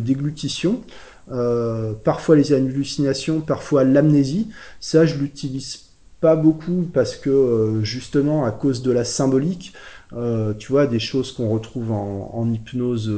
déglutition, 0.00 0.82
euh, 1.30 1.92
parfois 1.92 2.36
les 2.36 2.52
hallucinations, 2.52 3.40
parfois 3.40 3.84
l'amnésie. 3.84 4.48
Ça, 4.80 5.06
je 5.06 5.16
l'utilise 5.16 5.84
pas 6.20 6.36
beaucoup 6.36 6.88
parce 6.92 7.16
que 7.16 7.80
justement 7.82 8.44
à 8.44 8.50
cause 8.50 8.82
de 8.82 8.90
la 8.90 9.04
symbolique, 9.04 9.72
tu 10.58 10.72
vois, 10.72 10.86
des 10.86 10.98
choses 10.98 11.32
qu'on 11.32 11.50
retrouve 11.50 11.90
en, 11.92 12.50
hypnose, 12.50 13.12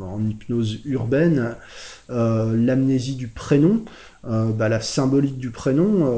en 0.00 0.26
hypnose 0.26 0.80
urbaine, 0.84 1.56
l'amnésie 2.08 3.16
du 3.16 3.28
prénom, 3.28 3.84
bah, 4.24 4.68
la 4.68 4.80
symbolique 4.80 5.38
du 5.38 5.50
prénom, 5.50 6.14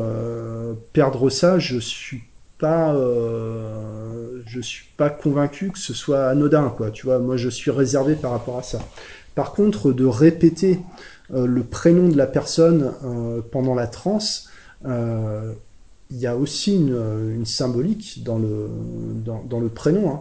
perdre 0.92 1.30
ça, 1.30 1.58
je 1.58 1.78
suis 1.78 2.22
pas, 2.58 2.92
euh, 2.94 4.42
je 4.46 4.60
suis 4.60 4.86
pas 4.96 5.10
convaincu 5.10 5.70
que 5.70 5.78
ce 5.78 5.94
soit 5.94 6.28
anodin, 6.28 6.72
quoi. 6.76 6.90
Tu 6.90 7.06
vois, 7.06 7.18
moi 7.18 7.36
je 7.36 7.48
suis 7.48 7.70
réservé 7.70 8.14
par 8.14 8.32
rapport 8.32 8.58
à 8.58 8.62
ça. 8.62 8.80
Par 9.34 9.52
contre, 9.52 9.92
de 9.92 10.04
répéter 10.04 10.80
euh, 11.32 11.46
le 11.46 11.62
prénom 11.62 12.08
de 12.08 12.16
la 12.16 12.26
personne 12.26 12.92
euh, 13.04 13.40
pendant 13.52 13.74
la 13.74 13.86
transe, 13.86 14.48
il 16.10 16.16
y 16.16 16.26
a 16.26 16.36
aussi 16.36 16.74
une, 16.74 17.44
symbolique 17.44 18.22
dans 18.24 18.38
le, 18.38 18.68
dans, 19.24 19.60
le 19.60 19.68
prénom. 19.68 20.10
Hein. 20.10 20.20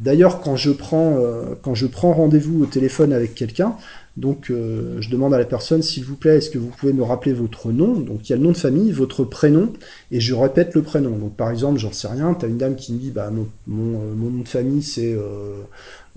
D'ailleurs, 0.00 0.40
quand 0.40 0.56
je 0.56 0.72
prends, 0.72 1.16
quand 1.62 1.74
je 1.74 1.86
prends 1.86 2.12
rendez-vous 2.12 2.62
au 2.62 2.66
téléphone 2.66 3.12
avec 3.12 3.36
quelqu'un, 3.36 3.76
donc, 4.18 4.50
euh, 4.50 5.00
je 5.00 5.10
demande 5.10 5.32
à 5.32 5.38
la 5.38 5.44
personne, 5.44 5.80
s'il 5.80 6.04
vous 6.04 6.16
plaît, 6.16 6.38
est-ce 6.38 6.50
que 6.50 6.58
vous 6.58 6.70
pouvez 6.70 6.92
me 6.92 7.04
rappeler 7.04 7.32
votre 7.32 7.70
nom? 7.70 7.92
Donc, 7.94 8.28
il 8.28 8.30
y 8.30 8.32
a 8.32 8.36
le 8.36 8.42
nom 8.42 8.50
de 8.50 8.56
famille, 8.56 8.90
votre 8.90 9.22
prénom, 9.22 9.72
et 10.10 10.18
je 10.18 10.34
répète 10.34 10.74
le 10.74 10.82
prénom. 10.82 11.10
Donc, 11.16 11.36
par 11.36 11.52
exemple, 11.52 11.78
j'en 11.78 11.92
sais 11.92 12.08
rien, 12.08 12.34
tu 12.34 12.44
as 12.44 12.48
une 12.48 12.58
dame 12.58 12.74
qui 12.74 12.92
me 12.92 12.98
dit, 12.98 13.12
bah, 13.12 13.30
mon, 13.30 13.46
euh, 13.78 14.14
nom 14.16 14.42
de 14.42 14.48
famille, 14.48 14.82
c'est 14.82 15.12
euh, 15.12 15.62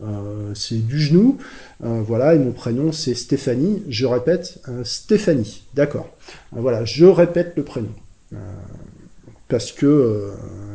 euh 0.02 0.54
du 0.72 1.00
genou, 1.00 1.38
voilà, 1.80 2.34
et 2.34 2.40
mon 2.40 2.54
prénom, 2.54 2.92
c'est 2.92 3.14
Stéphanie. 3.14 3.84
Je 3.88 4.08
répète, 4.08 4.60
Stéphanie, 4.84 5.64
d'accord. 5.76 6.10
voilà, 6.52 6.84
je 6.86 7.06
répète 7.06 7.54
le 7.56 7.64
prénom. 7.64 7.92
parce 9.48 9.72
que, 9.72 10.32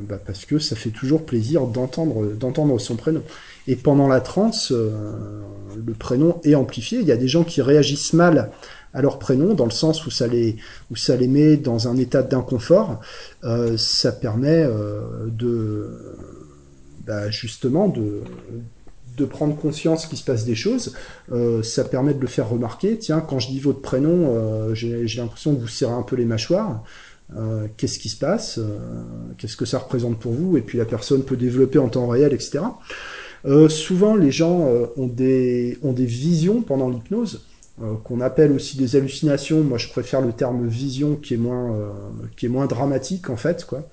bah, 0.08 0.20
parce 0.24 0.44
que 0.44 0.60
ça 0.60 0.76
fait 0.76 0.90
toujours 0.90 1.26
plaisir 1.26 1.66
d'entendre 1.66 2.78
son 2.78 2.94
prénom. 2.94 3.22
Et 3.66 3.76
pendant 3.76 4.08
la 4.08 4.20
transe, 4.20 4.70
le 4.70 5.92
prénom 5.92 6.40
est 6.44 6.54
amplifié. 6.54 7.00
Il 7.00 7.06
y 7.06 7.12
a 7.12 7.16
des 7.16 7.28
gens 7.28 7.44
qui 7.44 7.62
réagissent 7.62 8.12
mal 8.12 8.50
à 8.94 9.02
leur 9.02 9.18
prénom, 9.18 9.54
dans 9.54 9.64
le 9.64 9.72
sens 9.72 10.06
où 10.06 10.10
ça 10.10 10.26
les, 10.26 10.56
où 10.90 10.96
ça 10.96 11.16
les 11.16 11.28
met 11.28 11.56
dans 11.56 11.88
un 11.88 11.96
état 11.96 12.22
d'inconfort. 12.22 13.00
ça 13.76 14.12
permet 14.12 14.66
de 15.26 15.90
bah, 17.06 17.30
justement 17.30 17.88
de, 17.88 18.22
de 19.16 19.24
prendre 19.24 19.56
conscience 19.56 20.06
qu'il 20.06 20.18
se 20.18 20.24
passe 20.24 20.44
des 20.44 20.54
choses, 20.54 20.94
euh, 21.32 21.62
ça 21.62 21.84
permet 21.84 22.14
de 22.14 22.20
le 22.20 22.26
faire 22.26 22.48
remarquer. 22.48 22.98
Tiens, 22.98 23.20
quand 23.20 23.38
je 23.38 23.48
dis 23.48 23.60
votre 23.60 23.80
prénom, 23.80 24.34
euh, 24.34 24.74
j'ai 24.74 25.06
l'impression 25.16 25.54
que 25.54 25.60
vous 25.60 25.68
serrez 25.68 25.94
un 25.94 26.02
peu 26.02 26.16
les 26.16 26.24
mâchoires. 26.24 26.82
Euh, 27.36 27.66
qu'est-ce 27.76 27.98
qui 27.98 28.08
se 28.08 28.16
passe? 28.16 28.60
Qu'est-ce 29.38 29.56
que 29.56 29.64
ça 29.64 29.78
représente 29.78 30.18
pour 30.18 30.32
vous? 30.32 30.56
Et 30.56 30.60
puis 30.60 30.78
la 30.78 30.84
personne 30.84 31.22
peut 31.22 31.36
développer 31.36 31.78
en 31.78 31.88
temps 31.88 32.06
réel, 32.06 32.32
etc. 32.32 32.60
souvent, 33.68 34.16
les 34.16 34.30
gens 34.30 34.68
ont, 34.97 35.07
des, 35.07 35.78
ont 35.82 35.92
des 35.92 36.07
visions 36.07 36.62
pendant 36.62 36.88
l'hypnose, 36.88 37.47
qu'on 38.05 38.20
appelle 38.20 38.53
aussi 38.53 38.76
des 38.76 38.97
hallucinations. 38.97 39.62
Moi, 39.62 39.78
je 39.78 39.88
préfère 39.88 40.20
le 40.20 40.32
terme 40.32 40.66
vision 40.66 41.16
qui 41.16 41.34
est 41.34 41.38
moins, 41.38 41.92
qui 42.36 42.47
est 42.47 42.49
moins 42.49 42.66
dramatique, 42.66 43.30
en 43.30 43.36
fait. 43.36 43.64
quoi 43.64 43.88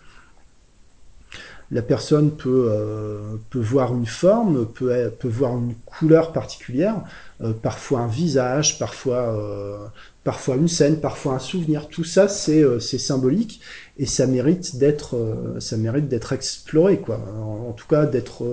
la 1.73 1.81
personne 1.81 2.31
peut, 2.31 2.67
euh, 2.69 3.35
peut 3.49 3.59
voir 3.59 3.93
une 3.93 4.05
forme, 4.05 4.67
peut, 4.67 5.11
peut 5.19 5.27
voir 5.27 5.57
une 5.57 5.73
couleur 5.85 6.31
particulière, 6.31 7.01
euh, 7.41 7.51
parfois 7.51 8.01
un 8.01 8.07
visage, 8.07 8.77
parfois, 8.77 9.33
euh, 9.33 9.77
parfois 10.23 10.55
une 10.55 10.67
scène, 10.67 10.99
parfois 10.99 11.33
un 11.33 11.39
souvenir. 11.39 11.87
Tout 11.87 12.03
ça, 12.03 12.27
c'est 12.27 12.79
symbolique 12.79 13.59
et 13.97 14.05
ça 14.05 14.27
mérite 14.27 14.77
d'être 14.77 16.33
exploré, 16.33 16.99
quoi. 16.99 17.19
En 17.41 17.73
tout 17.73 17.87
cas, 17.87 18.05
d'être 18.05 18.45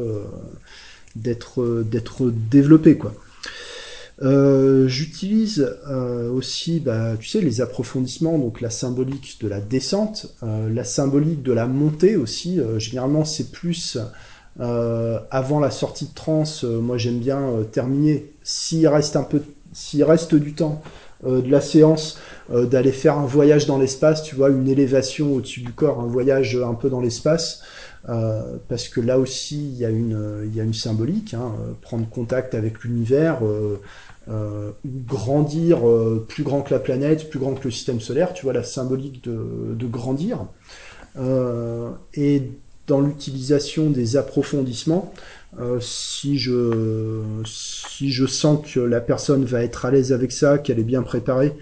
d'être 1.16 1.82
d'être 1.82 2.30
développé, 2.30 2.96
quoi. 2.96 3.14
Euh, 4.22 4.86
j'utilise 4.86 5.78
euh, 5.88 6.30
aussi, 6.30 6.80
bah, 6.80 7.16
tu 7.18 7.26
sais, 7.28 7.40
les 7.40 7.60
approfondissements, 7.62 8.38
donc 8.38 8.60
la 8.60 8.68
symbolique 8.68 9.38
de 9.40 9.48
la 9.48 9.60
descente, 9.60 10.34
euh, 10.42 10.68
la 10.72 10.84
symbolique 10.84 11.42
de 11.42 11.52
la 11.52 11.66
montée 11.66 12.16
aussi. 12.16 12.60
généralement, 12.78 13.24
c'est 13.24 13.50
plus 13.50 13.98
avant 14.58 15.60
la 15.60 15.70
sortie 15.70 16.06
de 16.06 16.14
transe. 16.14 16.64
moi, 16.64 16.98
j'aime 16.98 17.18
bien 17.18 17.50
terminer. 17.72 18.32
S'il 18.42 18.86
reste 18.88 19.16
un 19.16 19.22
peu, 19.22 19.42
s'il 19.72 20.04
reste 20.04 20.34
du 20.34 20.54
temps 20.54 20.82
de 21.24 21.50
la 21.50 21.60
séance, 21.62 22.18
d'aller 22.52 22.92
faire 22.92 23.16
un 23.16 23.26
voyage 23.26 23.66
dans 23.66 23.78
l'espace, 23.78 24.22
tu 24.22 24.34
vois, 24.34 24.50
une 24.50 24.68
élévation 24.68 25.32
au-dessus 25.34 25.60
du 25.60 25.72
corps, 25.72 26.00
un 26.00 26.06
voyage 26.06 26.56
un 26.56 26.74
peu 26.74 26.90
dans 26.90 27.00
l'espace. 27.00 27.62
Parce 28.06 28.88
que 28.88 29.00
là 29.00 29.18
aussi, 29.18 29.56
il 29.56 29.76
y 29.76 29.84
a 29.84 29.90
une, 29.90 30.42
il 30.44 30.54
y 30.54 30.60
a 30.60 30.64
une 30.64 30.74
symbolique, 30.74 31.34
hein, 31.34 31.52
prendre 31.82 32.08
contact 32.08 32.54
avec 32.54 32.82
l'univers, 32.82 33.40
euh, 34.30 34.70
grandir 35.08 35.88
euh, 35.88 36.24
plus 36.28 36.44
grand 36.44 36.60
que 36.60 36.72
la 36.72 36.78
planète, 36.78 37.30
plus 37.30 37.40
grand 37.40 37.54
que 37.54 37.64
le 37.64 37.70
système 37.70 38.00
solaire, 38.00 38.32
tu 38.32 38.44
vois 38.44 38.52
la 38.52 38.62
symbolique 38.62 39.24
de, 39.24 39.86
grandir. 39.86 40.46
Euh, 41.18 41.90
et 42.14 42.44
dans 42.86 43.00
l'utilisation 43.00 43.90
des 43.90 44.16
approfondissements, 44.16 45.12
si, 45.80 46.38
je, 46.38 47.22
si 47.44 48.12
je 48.12 48.26
sens 48.26 48.60
que 48.72 48.78
la 48.78 49.00
personne 49.00 49.44
va 49.44 49.64
être 49.64 49.84
à 49.84 49.90
l'aise 49.90 50.12
avec 50.12 50.30
ça, 50.30 50.58
qu'elle 50.58 50.78
est 50.78 50.84
bien 50.84 51.02
préparée, 51.02 51.56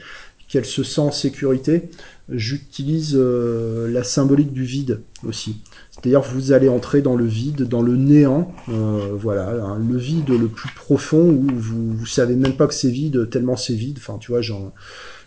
qu'elle 0.49 0.67
se 0.67 0.83
sent 0.83 1.01
en 1.01 1.11
sécurité, 1.11 1.89
j'utilise 2.31 3.17
la 3.17 4.05
symbolique 4.05 4.53
du 4.53 4.65
vide 4.65 5.01
aussi. 5.27 5.61
C'est-à-dire 6.01 6.21
vous 6.21 6.53
allez 6.53 6.69
entrer 6.69 7.03
dans 7.03 7.17
le 7.17 7.25
vide, 7.25 7.65
dans 7.65 7.83
le 7.83 7.97
néant, 7.97 8.55
euh, 8.69 9.11
voilà, 9.19 9.49
hein, 9.49 9.79
le 9.79 9.99
vide 9.99 10.29
le 10.29 10.47
plus 10.47 10.71
profond 10.75 11.29
où 11.29 11.47
vous, 11.53 11.93
vous 11.93 12.07
savez 12.07 12.37
même 12.37 12.53
pas 12.53 12.69
que 12.69 12.75
c'est 12.75 12.91
vide 12.91 13.29
tellement 13.31 13.57
c'est 13.57 13.75
vide. 13.75 13.99
Enfin, 13.99 14.19
tu 14.19 14.31
vois, 14.31 14.41
j'en 14.41 14.73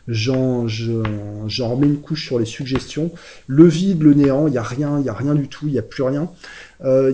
remets 0.08 1.88
une 1.88 2.00
couche 2.00 2.26
sur 2.26 2.40
les 2.40 2.46
suggestions. 2.46 3.12
Le 3.48 3.66
vide, 3.66 4.02
le 4.02 4.14
néant, 4.14 4.48
il 4.48 4.54
y 4.54 4.58
a 4.58 4.64
rien, 4.64 4.98
il 5.00 5.06
y 5.06 5.10
a 5.10 5.14
rien 5.14 5.36
du 5.36 5.50
tout, 5.50 5.68
il 5.68 5.74
y 5.74 5.80
a 5.80 5.84
plus 5.84 6.04
rien. 6.04 6.32
Euh, 6.86 7.12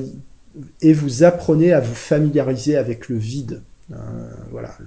et 0.81 0.93
vous 0.93 1.23
apprenez 1.23 1.73
à 1.73 1.79
vous 1.79 1.95
familiariser 1.95 2.77
avec 2.77 3.09
le 3.09 3.17
vide. 3.17 3.63
Euh, 3.91 3.95
voilà. 4.51 4.77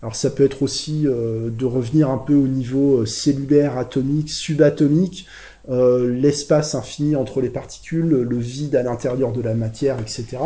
Alors 0.00 0.14
ça 0.14 0.30
peut 0.30 0.44
être 0.44 0.62
aussi 0.62 1.02
de 1.02 1.64
revenir 1.64 2.10
un 2.10 2.18
peu 2.18 2.34
au 2.34 2.46
niveau 2.46 3.04
cellulaire, 3.06 3.78
atomique, 3.78 4.30
subatomique. 4.30 5.26
Euh, 5.68 6.12
l'espace 6.12 6.74
infini 6.74 7.14
entre 7.14 7.40
les 7.40 7.50
particules, 7.50 8.08
le 8.08 8.38
vide 8.38 8.74
à 8.74 8.82
l'intérieur 8.82 9.32
de 9.32 9.40
la 9.40 9.54
matière, 9.54 10.00
etc., 10.00 10.38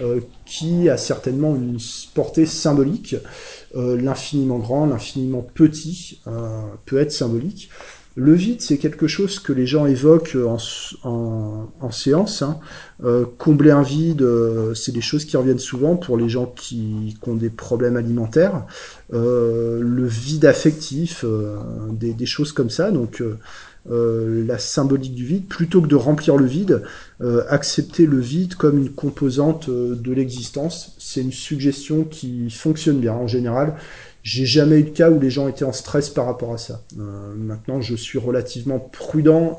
euh, 0.00 0.20
qui 0.44 0.88
a 0.90 0.96
certainement 0.96 1.54
une 1.54 1.78
portée 2.14 2.46
symbolique. 2.46 3.16
Euh, 3.74 4.00
l'infiniment 4.00 4.58
grand, 4.58 4.86
l'infiniment 4.86 5.42
petit 5.42 6.20
peut 6.84 6.98
être 6.98 7.12
symbolique. 7.12 7.70
Le 8.16 8.34
vide, 8.34 8.60
c'est 8.60 8.78
quelque 8.78 9.06
chose 9.06 9.38
que 9.38 9.52
les 9.52 9.66
gens 9.66 9.86
évoquent 9.86 10.36
en, 11.04 11.90
séance. 11.92 12.42
Hein. 12.42 12.58
combler 13.38 13.70
un 13.70 13.82
vide, 13.82 14.26
c'est 14.74 14.92
des 14.92 15.00
choses 15.00 15.24
qui 15.24 15.36
reviennent 15.36 15.60
souvent 15.60 15.96
pour 15.96 16.16
les 16.16 16.28
gens 16.28 16.46
qui, 16.46 17.16
ont 17.26 17.34
des 17.34 17.50
problèmes 17.50 17.96
alimentaires. 17.96 18.66
le 19.12 20.06
vide 20.06 20.44
affectif, 20.44 21.24
des, 21.92 22.26
choses 22.26 22.52
comme 22.52 22.70
ça. 22.70 22.90
Donc, 22.90 23.22
euh, 23.88 24.44
la 24.46 24.58
symbolique 24.58 25.14
du 25.14 25.24
vide, 25.24 25.46
plutôt 25.46 25.80
que 25.80 25.86
de 25.86 25.96
remplir 25.96 26.36
le 26.36 26.44
vide, 26.44 26.82
euh, 27.22 27.44
accepter 27.48 28.04
le 28.04 28.18
vide 28.18 28.54
comme 28.54 28.76
une 28.76 28.90
composante 28.90 29.70
euh, 29.70 29.94
de 29.94 30.12
l'existence. 30.12 30.94
C'est 30.98 31.22
une 31.22 31.32
suggestion 31.32 32.04
qui 32.04 32.50
fonctionne 32.50 33.00
bien 33.00 33.14
en 33.14 33.26
général. 33.26 33.76
J'ai 34.22 34.46
jamais 34.46 34.80
eu 34.80 34.84
de 34.84 34.90
cas 34.90 35.10
où 35.10 35.18
les 35.18 35.30
gens 35.30 35.48
étaient 35.48 35.64
en 35.64 35.72
stress 35.72 36.10
par 36.10 36.26
rapport 36.26 36.52
à 36.52 36.58
ça. 36.58 36.82
maintenant, 36.96 37.80
je 37.80 37.94
suis 37.94 38.18
relativement 38.18 38.78
prudent 38.78 39.58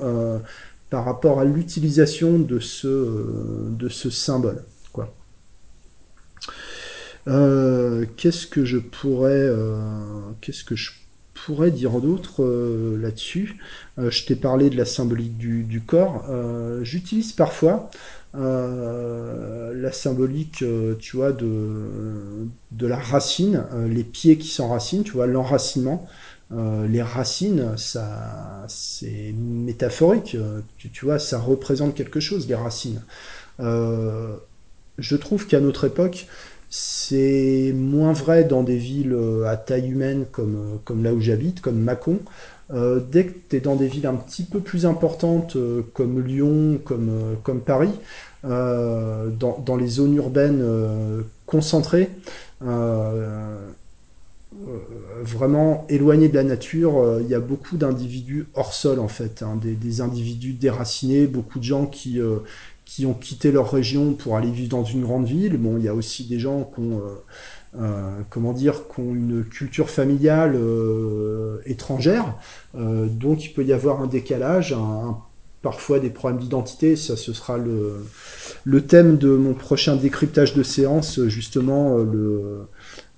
par 0.90 1.06
rapport 1.06 1.40
à 1.40 1.46
l'utilisation 1.46 2.38
de 2.38 2.60
ce, 2.60 3.70
de 3.72 3.90
ce 3.90 4.10
symbole. 4.12 4.64
Quoi. 4.94 5.14
qu'est-ce 7.26 8.46
que 8.46 8.64
je 8.66 8.78
pourrais, 8.78 9.50
qu'est-ce 10.42 10.64
que 10.64 10.76
je 10.76 10.92
pourrais 11.46 11.72
dire 11.72 12.00
d'autre 12.00 12.44
euh, 12.44 12.98
là-dessus 13.02 13.58
euh, 14.00 14.10
Je 14.10 14.26
t'ai 14.26 14.36
parlé 14.36 14.70
de 14.70 14.78
la 14.78 14.86
symbolique 14.86 15.38
du, 15.38 15.82
corps. 15.86 16.26
Euh, 16.30 16.84
j'utilise 16.84 17.34
parfois 17.34 17.90
la 18.34 19.92
symbolique, 19.92 20.64
tu 21.00 21.18
vois, 21.18 21.34
de, 21.34 22.48
de 22.72 22.88
la 22.88 22.98
racine, 22.98 23.66
les 23.90 24.06
pieds 24.06 24.38
qui 24.38 24.48
s'enracinent, 24.48 25.04
tu 25.04 25.12
vois, 25.12 25.28
l'enracinement. 25.28 26.08
les 26.50 27.02
racines, 27.02 27.78
ça, 27.78 28.64
c'est 28.70 29.34
métaphorique, 29.38 30.38
tu, 30.78 30.90
tu, 30.92 31.04
vois, 31.04 31.20
ça 31.20 31.40
représente 31.40 31.94
quelque 31.94 32.22
chose, 32.22 32.48
les 32.48 32.56
racines. 32.56 33.02
je 33.60 35.16
trouve 35.18 35.46
qu'à 35.46 35.60
notre 35.60 35.84
époque, 35.88 36.28
c'est 36.72 37.74
moins 37.76 38.14
vrai 38.14 38.46
dans 38.46 38.64
des 38.64 38.78
villes 38.78 39.12
euh, 39.12 39.46
à 39.46 39.58
taille 39.58 39.90
humaine 39.90 40.26
comme, 40.32 40.56
euh, 40.56 40.78
comme 40.86 41.04
là 41.04 41.14
où 41.14 41.20
j'habite, 41.20 41.60
comme 41.60 41.78
Mâcon. 41.78 42.20
Euh, 42.74 43.02
dès 43.12 43.26
que 43.26 43.34
tu 43.50 43.58
es 43.58 43.60
dans 43.60 43.76
des 43.76 43.88
villes 43.88 44.08
un 44.08 44.16
petit 44.16 44.44
peu 44.44 44.62
plus 44.62 44.86
importantes 44.86 45.58
comme 45.94 46.22
Lyon, 46.22 46.80
comme, 46.86 47.36
comme 47.44 47.60
Paris, 47.60 47.92
dans, 48.44 49.32
dans, 49.66 49.76
les 49.76 49.88
zones 49.88 50.16
urbaines 50.16 50.66
concentrées, 51.46 52.10
vraiment 55.22 55.86
éloignées 55.90 56.30
de 56.30 56.36
la 56.36 56.46
nature, 56.46 57.20
il 57.20 57.28
y 57.28 57.36
a 57.36 57.42
beaucoup 57.42 57.76
d'individus 57.76 58.48
hors 58.54 58.74
sol 58.74 59.00
en 59.00 59.10
fait, 59.10 59.44
hein, 59.44 59.60
des, 59.62 59.74
des, 59.74 60.00
individus 60.00 60.54
déracinés, 60.54 61.28
beaucoup 61.28 61.60
de 61.60 61.66
gens 61.66 61.86
qui, 61.86 62.22
qui 62.86 63.06
ont 63.06 63.14
quitté 63.14 63.52
leur 63.52 63.72
région 63.72 64.14
pour 64.14 64.36
aller 64.36 64.52
vivre 64.52 64.70
dans 64.70 64.84
une 64.84 65.04
grande 65.04 65.26
ville. 65.26 65.58
Bon, 65.58 65.78
il 65.78 65.84
y 65.84 65.88
a 65.88 65.94
aussi 65.94 66.26
des 66.26 66.40
gens 66.40 66.70
qui 66.74 66.82
ont, 66.82 67.00
euh, 67.00 67.82
euh, 67.82 68.20
comment 68.30 68.54
dire, 68.54 68.88
qui 68.94 69.00
ont 69.00 69.14
une 69.14 69.44
culture 69.44 69.90
familiale 69.90 70.56
euh, 70.56 71.62
étrangère, 71.66 72.36
donc 72.74 73.46
il 73.46 73.54
peut 73.54 73.64
y 73.64 73.74
avoir 73.74 74.02
un 74.02 74.08
décalage, 74.08 74.76
parfois 75.62 76.00
des 76.00 76.10
problèmes 76.10 76.40
d'identité. 76.40 76.96
Ça, 76.96 77.16
ce 77.16 77.34
sera 77.34 77.58
le, 77.58 78.82
thème 78.82 79.18
de 79.18 79.30
mon 79.30 79.54
prochain 79.54 79.96
décryptage 79.96 80.54
de 80.54 80.64
séance, 80.64 81.22
justement, 81.28 81.98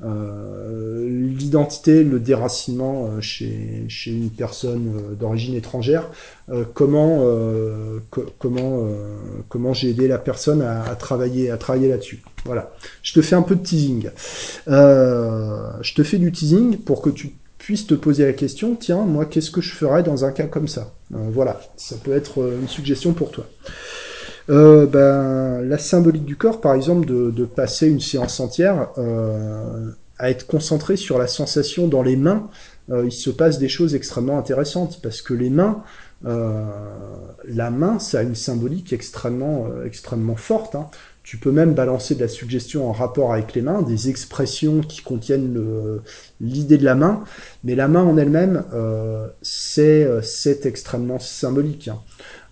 l'identité, 0.03 2.03
le 2.03 2.19
déracinement 2.19 3.07
euh, 3.07 3.21
chez, 3.21 3.85
chez 3.87 4.11
une 4.11 4.29
personne 4.29 4.93
euh, 4.95 5.15
d'origine 5.15 5.55
étrangère, 5.55 6.09
comment, 6.73 7.25
comment, 8.37 8.85
comment 9.47 9.73
j'ai 9.73 9.91
aidé 9.91 10.09
la 10.09 10.17
personne 10.17 10.61
à, 10.61 10.93
travailler, 10.95 11.49
à 11.49 11.57
travailler 11.57 11.87
là-dessus. 11.87 12.21
Voilà. 12.43 12.73
Je 13.01 13.13
te 13.13 13.21
fais 13.21 13.35
un 13.35 13.43
peu 13.43 13.55
de 13.55 13.63
teasing. 13.63 14.09
je 14.67 15.93
te 15.93 16.03
fais 16.03 16.17
du 16.17 16.33
teasing 16.33 16.77
pour 16.77 17.01
que 17.01 17.09
tu 17.09 17.33
puisses 17.57 17.87
te 17.87 17.93
poser 17.93 18.25
la 18.25 18.33
question, 18.33 18.75
tiens, 18.75 19.05
moi, 19.05 19.25
qu'est-ce 19.25 19.51
que 19.51 19.61
je 19.61 19.73
ferais 19.73 20.03
dans 20.03 20.25
un 20.25 20.33
cas 20.33 20.47
comme 20.47 20.67
ça? 20.67 20.93
Voilà, 21.11 21.61
ça 21.77 21.95
peut 22.03 22.13
être 22.13 22.39
une 22.61 22.67
suggestion 22.67 23.13
pour 23.13 23.31
toi. 23.31 23.45
Ben, 24.47 25.61
la 25.61 25.77
symbolique 25.77 26.25
du 26.25 26.35
corps, 26.35 26.61
par 26.61 26.73
exemple, 26.73 27.05
de, 27.05 27.45
passer 27.45 27.87
une 27.87 27.99
séance 27.99 28.39
entière 28.39 28.89
à 30.19 30.29
être 30.29 30.47
concentré 30.47 30.95
sur 30.95 31.17
la 31.17 31.27
sensation 31.27 31.87
dans 31.87 32.03
les 32.03 32.15
mains, 32.15 32.49
il 32.91 33.11
se 33.11 33.29
passe 33.29 33.59
des 33.59 33.69
choses 33.69 33.95
extrêmement 33.95 34.37
intéressantes 34.37 35.01
parce 35.01 35.21
que 35.21 35.33
les 35.33 35.49
mains, 35.49 35.83
la 36.23 37.69
main, 37.71 37.99
ça 37.99 38.19
a 38.19 38.23
une 38.23 38.35
symbolique 38.35 38.93
extrêmement, 38.93 39.67
extrêmement 39.85 40.35
forte. 40.35 40.75
Hein. 40.75 40.89
Tu 41.23 41.37
peux 41.37 41.51
même 41.51 41.73
balancer 41.73 42.15
de 42.15 42.19
la 42.19 42.27
suggestion 42.27 42.89
en 42.89 42.91
rapport 42.91 43.33
avec 43.33 43.53
les 43.55 43.61
mains, 43.61 43.81
des 43.81 44.09
expressions 44.09 44.81
qui 44.81 45.01
contiennent 45.01 45.57
l'idée 46.41 46.77
de 46.77 46.83
la 46.83 46.95
main, 46.95 47.23
mais 47.63 47.75
la 47.75 47.87
main 47.87 48.03
en 48.03 48.17
elle-même, 48.17 48.65
euh, 48.73 49.29
c'est 49.41 50.65
extrêmement 50.65 51.19
symbolique. 51.19 51.87
Hein. 51.87 52.01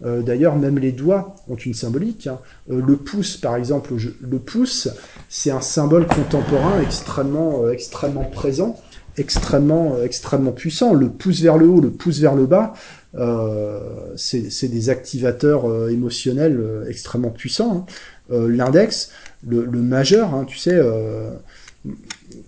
Euh, 0.03 0.21
D'ailleurs, 0.21 0.55
même 0.55 0.79
les 0.79 0.91
doigts 0.91 1.35
ont 1.47 1.55
une 1.55 1.73
symbolique. 1.73 2.27
Hein. 2.27 2.39
Euh, 2.69 2.81
le 2.85 2.97
pouce, 2.97 3.37
par 3.37 3.55
exemple, 3.55 3.93
le 4.21 4.39
pouce, 4.39 4.89
c'est 5.29 5.51
un 5.51 5.61
symbole 5.61 6.07
contemporain 6.07 6.81
extrêmement, 6.81 7.63
euh, 7.63 7.71
extrêmement 7.71 8.23
présent, 8.23 8.79
extrêmement, 9.17 10.01
extrêmement 10.01 10.51
puissant. 10.51 10.93
Le 10.93 11.09
pouce 11.09 11.41
vers 11.41 11.57
le 11.57 11.67
haut, 11.67 11.81
le 11.81 11.91
pouce 11.91 12.19
vers 12.19 12.35
le 12.35 12.45
bas, 12.45 12.73
c'est 14.15 14.67
des 14.67 14.89
activateurs 14.89 15.89
émotionnels 15.89 16.85
extrêmement 16.87 17.29
puissants. 17.29 17.85
Hein. 18.31 18.47
L'index, 18.47 19.11
le, 19.45 19.65
majeur, 19.65 20.33
hein, 20.33 20.45
tu 20.47 20.57
sais, 20.57 20.79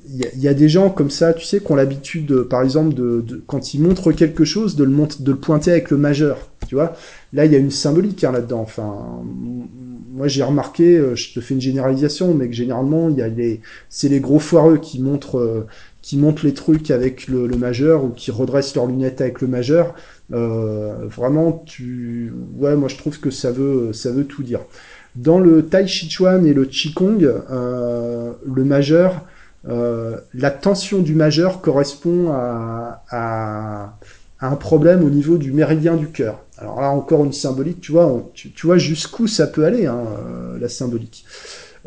il 0.08 0.40
y, 0.40 0.48
a 0.48 0.54
des 0.54 0.70
gens 0.70 0.90
comme 0.90 1.10
ça, 1.10 1.34
tu 1.34 1.46
sais, 1.46 1.60
qui 1.60 1.72
ont 1.72 1.76
l'habitude, 1.76 2.44
par 2.44 2.62
exemple, 2.62 2.94
de, 2.94 3.44
quand 3.48 3.74
ils 3.74 3.82
montrent 3.82 4.12
quelque 4.12 4.46
chose, 4.46 4.76
de 4.76 4.84
le, 4.84 4.96
de 5.20 5.32
le 5.32 5.38
pointer 5.38 5.72
avec 5.72 5.90
le 5.92 5.98
majeur. 5.98 6.50
Tu 6.68 6.76
vois, 6.76 6.96
là, 7.34 7.46
il 7.46 7.52
y 7.52 7.56
a 7.56 7.60
une 7.60 7.72
symbolique 7.72 8.24
hein, 8.24 8.32
là-dedans. 8.32 8.62
Enfin, 8.62 9.24
moi, 10.14 10.28
j'ai 10.28 10.44
remarqué, 10.44 11.02
je 11.16 11.34
te 11.34 11.40
fais 11.40 11.54
une 11.54 11.62
généralisation, 11.62 12.34
mais 12.34 12.48
que 12.48 12.54
généralement, 12.54 13.10
il 13.10 13.18
y 13.18 13.22
a 13.22 13.28
les, 13.28 13.62
c'est 13.90 14.10
les 14.10 14.20
gros 14.20 14.40
foireux 14.40 14.78
qui 14.78 15.02
montrent, 15.02 15.66
qui 16.04 16.18
montrent 16.18 16.46
les 16.46 16.54
trucs 16.54 16.92
avec 16.92 17.28
le, 17.28 17.48
le, 17.48 17.58
majeur 17.58 18.04
ou 18.04 18.10
qui 18.10 18.30
redressent 18.30 18.76
leurs 18.76 18.86
lunettes 18.86 19.22
avec 19.22 19.42
le 19.42 19.48
majeur. 19.48 19.96
Euh, 20.34 21.08
vraiment, 21.08 21.64
tu, 21.66 22.34
ouais, 22.58 22.76
moi, 22.76 22.90
je 22.90 22.98
trouve 22.98 23.20
que 23.20 23.32
ça 23.32 23.52
veut, 23.52 23.94
ça 23.94 24.12
veut 24.12 24.26
tout 24.26 24.44
dire. 24.44 24.60
Dans 25.16 25.40
le 25.40 25.66
Tai 25.66 25.88
Chi 25.88 26.10
Chuan 26.10 26.46
et 26.46 26.54
le 26.54 26.66
Qigong, 26.66 27.24
euh, 27.24 28.34
le 28.46 28.64
majeur, 28.64 29.26
euh, 29.68 30.18
la 30.34 30.52
tension 30.52 31.00
du 31.00 31.16
majeur 31.16 31.62
correspond 31.62 32.32
à, 32.32 33.94
un 34.42 34.56
problème 34.58 35.06
au 35.06 35.10
niveau 35.10 35.38
du 35.38 35.54
méridien 35.54 35.96
du 35.96 36.10
cœur. 36.10 36.44
Alors 36.58 36.82
là 36.82 36.90
encore 36.90 37.24
une 37.24 37.32
symbolique, 37.32 37.80
tu 37.80 37.94
vois, 37.94 38.30
tu, 38.34 38.52
vois 38.64 38.78
jusqu'où 38.78 39.26
ça 39.28 39.48
peut 39.48 39.64
aller, 39.64 39.86
hein, 39.86 40.04
euh, 40.20 40.60
la 40.60 40.68
symbolique. 40.68 41.26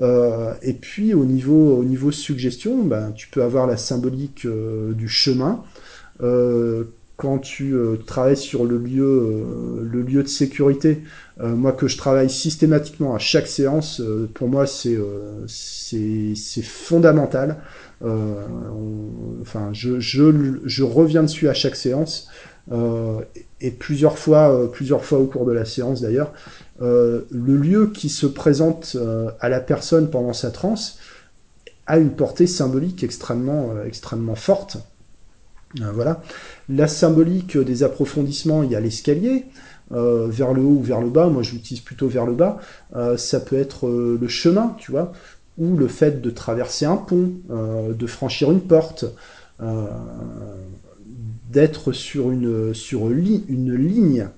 Euh, 0.00 0.54
et 0.62 0.72
puis 0.72 1.12
au 1.12 1.26
niveau, 1.26 1.76
au 1.76 1.84
niveau 1.84 2.10
suggestion, 2.10 2.82
ben, 2.82 3.12
tu 3.14 3.28
peux 3.28 3.42
avoir 3.42 3.66
la 3.66 3.76
symbolique 3.76 4.46
du 4.46 5.08
chemin. 5.08 5.62
Quand 7.16 7.38
tu 7.38 7.72
euh, 7.72 7.96
travailles 7.96 8.36
sur 8.36 8.66
le 8.66 8.76
lieu, 8.76 9.06
euh, 9.06 9.88
le 9.90 10.02
lieu 10.02 10.22
de 10.22 10.28
sécurité, 10.28 11.02
euh, 11.40 11.56
moi 11.56 11.72
que 11.72 11.88
je 11.88 11.96
travaille 11.96 12.28
systématiquement 12.28 13.14
à 13.14 13.18
chaque 13.18 13.46
séance, 13.46 14.02
pour 14.34 14.48
moi 14.48 14.66
c'est 14.66 14.98
c'est 15.46 16.62
fondamental. 16.62 17.56
enfin, 18.02 19.70
je, 19.72 19.98
je, 19.98 20.58
je, 20.64 20.84
reviens 20.84 21.22
dessus 21.22 21.48
à 21.48 21.54
chaque 21.54 21.76
séance 21.76 22.28
et 23.60 23.70
plusieurs 23.70 24.18
fois, 24.18 24.70
plusieurs 24.70 25.04
fois 25.04 25.18
au 25.18 25.26
cours 25.26 25.46
de 25.46 25.52
la 25.52 25.64
séance 25.64 26.02
d'ailleurs. 26.02 26.34
le 26.80 27.56
lieu 27.56 27.86
qui 27.86 28.10
se 28.10 28.26
présente 28.26 28.96
à 29.40 29.48
la 29.48 29.60
personne 29.60 30.10
pendant 30.10 30.34
sa 30.34 30.50
transe 30.50 30.98
a 31.86 31.96
une 31.96 32.10
portée 32.10 32.46
symbolique 32.46 33.02
extrêmement, 33.02 33.70
extrêmement 33.86 34.34
forte. 34.34 34.76
voilà. 35.94 36.20
La 36.68 36.88
symbolique 36.88 37.56
des 37.56 37.82
approfondissements, 37.82 38.62
il 38.62 38.72
y 38.72 38.76
a 38.76 38.80
l'escalier, 38.80 39.44
euh, 39.92 40.26
vers 40.28 40.52
le 40.52 40.62
haut 40.62 40.78
ou 40.78 40.82
vers 40.82 41.00
le 41.00 41.10
bas, 41.10 41.28
moi 41.28 41.42
je 41.42 41.52
l'utilise 41.52 41.80
plutôt 41.80 42.08
vers 42.08 42.26
le 42.26 42.34
bas, 42.34 42.58
euh, 42.96 43.16
ça 43.16 43.38
peut 43.38 43.56
être 43.56 43.86
euh, 43.86 44.18
le 44.20 44.26
chemin, 44.26 44.74
tu 44.78 44.90
vois, 44.90 45.12
ou 45.58 45.76
le 45.76 45.86
fait 45.86 46.20
de 46.20 46.30
traverser 46.30 46.86
un 46.86 46.96
pont, 46.96 47.30
de 47.48 48.06
franchir 48.06 48.50
une 48.50 48.60
porte, 48.60 49.06
d'être 51.50 51.92
sur 51.92 52.30
une, 52.30 52.74
sur 52.74 53.08
une 53.08 53.74
ligne, 53.74 54.28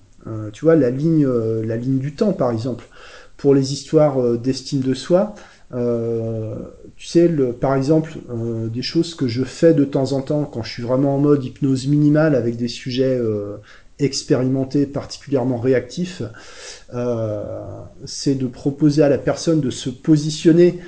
tu 0.53 0.65
vois, 0.65 0.77
la 0.77 0.91
ligne, 0.91 1.27
la 1.27 1.77
ligne 1.77 1.99
du 1.99 2.15
temps 2.15 2.33
par 2.33 2.53
exemple. 2.53 2.85
Pour 3.37 3.53
les 3.53 3.73
histoires 3.73 4.39
d'estime 4.39 4.79
de 4.79 4.95
soi, 4.95 5.35
tu 5.71 7.07
sais, 7.07 7.29
le, 7.29 7.53
par 7.53 7.75
exemple, 7.75 8.15
euh, 8.31 8.69
des 8.69 8.83
choses 8.83 9.15
que 9.15 9.29
je 9.29 9.45
fais 9.45 9.75
de 9.75 9.85
temps 9.85 10.13
en 10.13 10.23
temps 10.23 10.45
quand 10.45 10.63
je 10.63 10.73
suis 10.73 10.83
vraiment 10.83 11.17
en 11.17 11.19
mode 11.19 11.45
hypnose 11.45 11.87
minimale 11.87 12.35
avec 12.35 12.57
des 12.57 12.69
sujets 12.69 13.19
euh, 13.19 13.59
expérimentés, 13.99 14.87
particulièrement 14.87 15.59
réactifs, 15.59 16.23
c'est 18.05 18.37
de 18.37 18.47
proposer 18.47 19.03
à 19.03 19.09
la 19.09 19.19
personne 19.19 19.61
de 19.61 19.71
se 19.71 19.91
positionner 19.91 20.79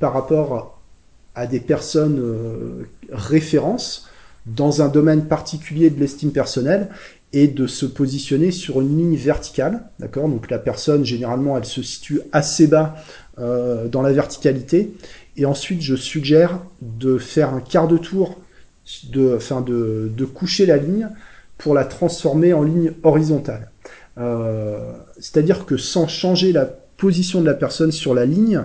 par 0.00 0.12
rapport 0.12 0.80
à 1.36 1.46
des 1.46 1.60
personnes 1.60 2.20
références 3.12 4.08
dans 4.46 4.82
un 4.82 4.88
domaine 4.88 5.26
particulier 5.26 5.88
de 5.90 6.00
l'estime 6.00 6.32
personnelle 6.32 6.88
et 7.32 7.48
de 7.48 7.66
se 7.66 7.86
positionner 7.86 8.50
sur 8.50 8.80
une 8.80 8.98
ligne 8.98 9.16
verticale, 9.16 9.84
d'accord? 9.98 10.28
Donc 10.28 10.50
la 10.50 10.58
personne, 10.58 11.04
généralement, 11.04 11.56
elle 11.56 11.64
se 11.64 11.82
situe 11.82 12.20
assez 12.32 12.66
bas 12.66 12.94
euh, 13.38 13.88
dans 13.88 14.02
la 14.02 14.12
verticalité. 14.12 14.92
Et 15.38 15.46
ensuite, 15.46 15.80
je 15.80 15.96
suggère 15.96 16.60
de 16.82 17.16
faire 17.16 17.54
un 17.54 17.60
quart 17.60 17.88
de 17.88 17.96
tour, 17.96 18.38
de, 19.10 19.34
enfin 19.34 19.62
de, 19.62 20.24
coucher 20.34 20.66
la 20.66 20.76
ligne 20.76 21.08
pour 21.56 21.72
la 21.72 21.86
transformer 21.86 22.52
en 22.52 22.62
ligne 22.62 22.92
horizontale. 23.02 23.70
Euh, 24.18 24.92
C'est-à-dire 25.18 25.64
que 25.64 25.78
sans 25.78 26.08
changer 26.08 26.52
la 26.52 26.66
position 26.66 27.40
de 27.40 27.46
la 27.46 27.54
personne 27.54 27.90
sur 27.90 28.12
la 28.12 28.26
ligne, 28.26 28.64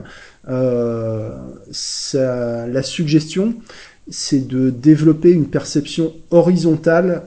euh, 0.50 1.30
la 1.94 2.84
suggestion, 2.84 3.54
c'est 4.10 4.48
de 4.48 4.70
développer 4.70 5.32
une 5.32 5.48
perception 5.48 6.14
horizontale 6.30 7.24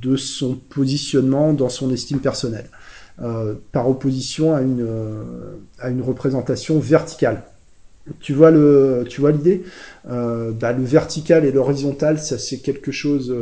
de 0.00 0.16
son 0.16 0.54
positionnement 0.54 1.52
dans 1.52 1.68
son 1.68 1.92
estime 1.92 2.20
personnelle. 2.20 2.70
Euh, 3.22 3.54
par 3.70 3.88
opposition 3.88 4.52
à 4.52 4.62
une, 4.62 4.80
euh, 4.80 5.22
à 5.78 5.90
une 5.90 6.02
représentation 6.02 6.80
verticale. 6.80 7.44
Tu 8.18 8.32
vois 8.32 8.50
le, 8.50 9.04
tu 9.08 9.20
vois 9.20 9.30
l'idée? 9.30 9.62
Euh, 10.10 10.50
bah, 10.50 10.72
Le 10.72 10.82
vertical 10.82 11.44
et 11.44 11.52
l'horizontal, 11.52 12.18
ça 12.18 12.36
c'est 12.36 12.58
quelque 12.58 12.90
chose 12.90 13.32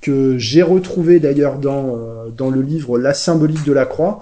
que 0.00 0.38
j'ai 0.38 0.62
retrouvé 0.62 1.18
d'ailleurs 1.18 1.58
dans, 1.58 1.98
dans 2.36 2.50
le 2.50 2.62
livre 2.62 3.00
La 3.00 3.14
symbolique 3.14 3.64
de 3.64 3.72
la 3.72 3.84
croix, 3.84 4.20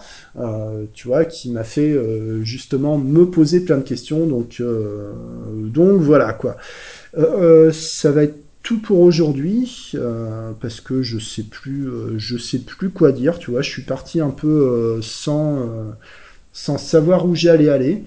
tu 0.95 1.07
vois, 1.07 1.27
qui 1.27 1.51
m'a 1.51 1.65
fait 1.65 1.95
justement 2.41 2.97
me 2.97 3.27
poser 3.27 3.61
plein 3.61 3.77
de 3.77 3.83
questions. 3.83 4.27
Donc, 4.27 4.63
donc 5.55 6.01
voilà 6.01 6.33
quoi. 6.33 6.57
ça 7.73 8.11
va 8.11 8.23
être 8.23 8.44
tout 8.65 8.81
pour 8.81 9.01
aujourd'hui 9.01 9.93
euh, 9.95 10.53
parce 10.59 10.81
que 10.81 11.03
je 11.03 11.19
sais 11.19 11.43
plus 11.43 11.87
euh, 11.87 12.19
je 12.19 12.39
sais 12.39 12.59
plus 12.59 12.89
quoi 12.89 13.13
dire 13.13 13.39
tu 13.39 13.51
vois 13.51 13.61
je 13.61 13.71
suis 13.71 13.83
parti 13.83 14.21
un 14.21 14.31
peu 14.31 14.49
euh, 14.49 15.03
sans 15.03 15.69
sans 16.57 16.79
savoir 16.79 17.27
où 17.27 17.35
j'allais 17.35 17.69
aller. 17.69 18.05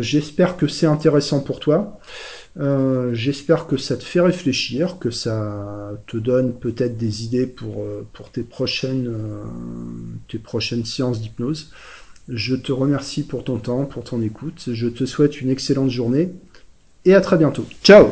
J'espère 0.00 0.56
que 0.56 0.66
c'est 0.66 0.86
intéressant 0.86 1.38
pour 1.38 1.60
toi. 1.60 2.00
J'espère 3.12 3.68
que 3.68 3.76
ça 3.76 3.96
te 3.96 4.02
fait 4.02 4.20
réfléchir 4.20 4.98
que 4.98 5.12
ça 5.12 5.92
te 6.08 6.16
donne 6.16 6.54
peut-être 6.54 6.96
des 6.96 7.22
idées 7.22 7.46
pour 7.46 7.86
pour 8.12 8.32
tes 8.32 8.42
prochaines 8.42 9.08
tes 10.26 10.38
prochaines 10.38 10.84
séances 10.84 11.20
d'hypnose. 11.20 11.70
Je 12.28 12.56
te 12.56 12.72
remercie 12.72 13.22
pour 13.22 13.44
ton 13.44 13.58
temps 13.58 13.84
pour 13.84 14.02
ton 14.02 14.22
écoute. 14.22 14.70
Je 14.72 14.88
te 14.88 15.04
souhaite 15.04 15.40
une 15.40 15.48
excellente 15.48 15.90
journée 15.90 16.32
et 17.04 17.14
à 17.14 17.20
très 17.20 17.38
bientôt. 17.38 17.64
Ciao 17.84 18.08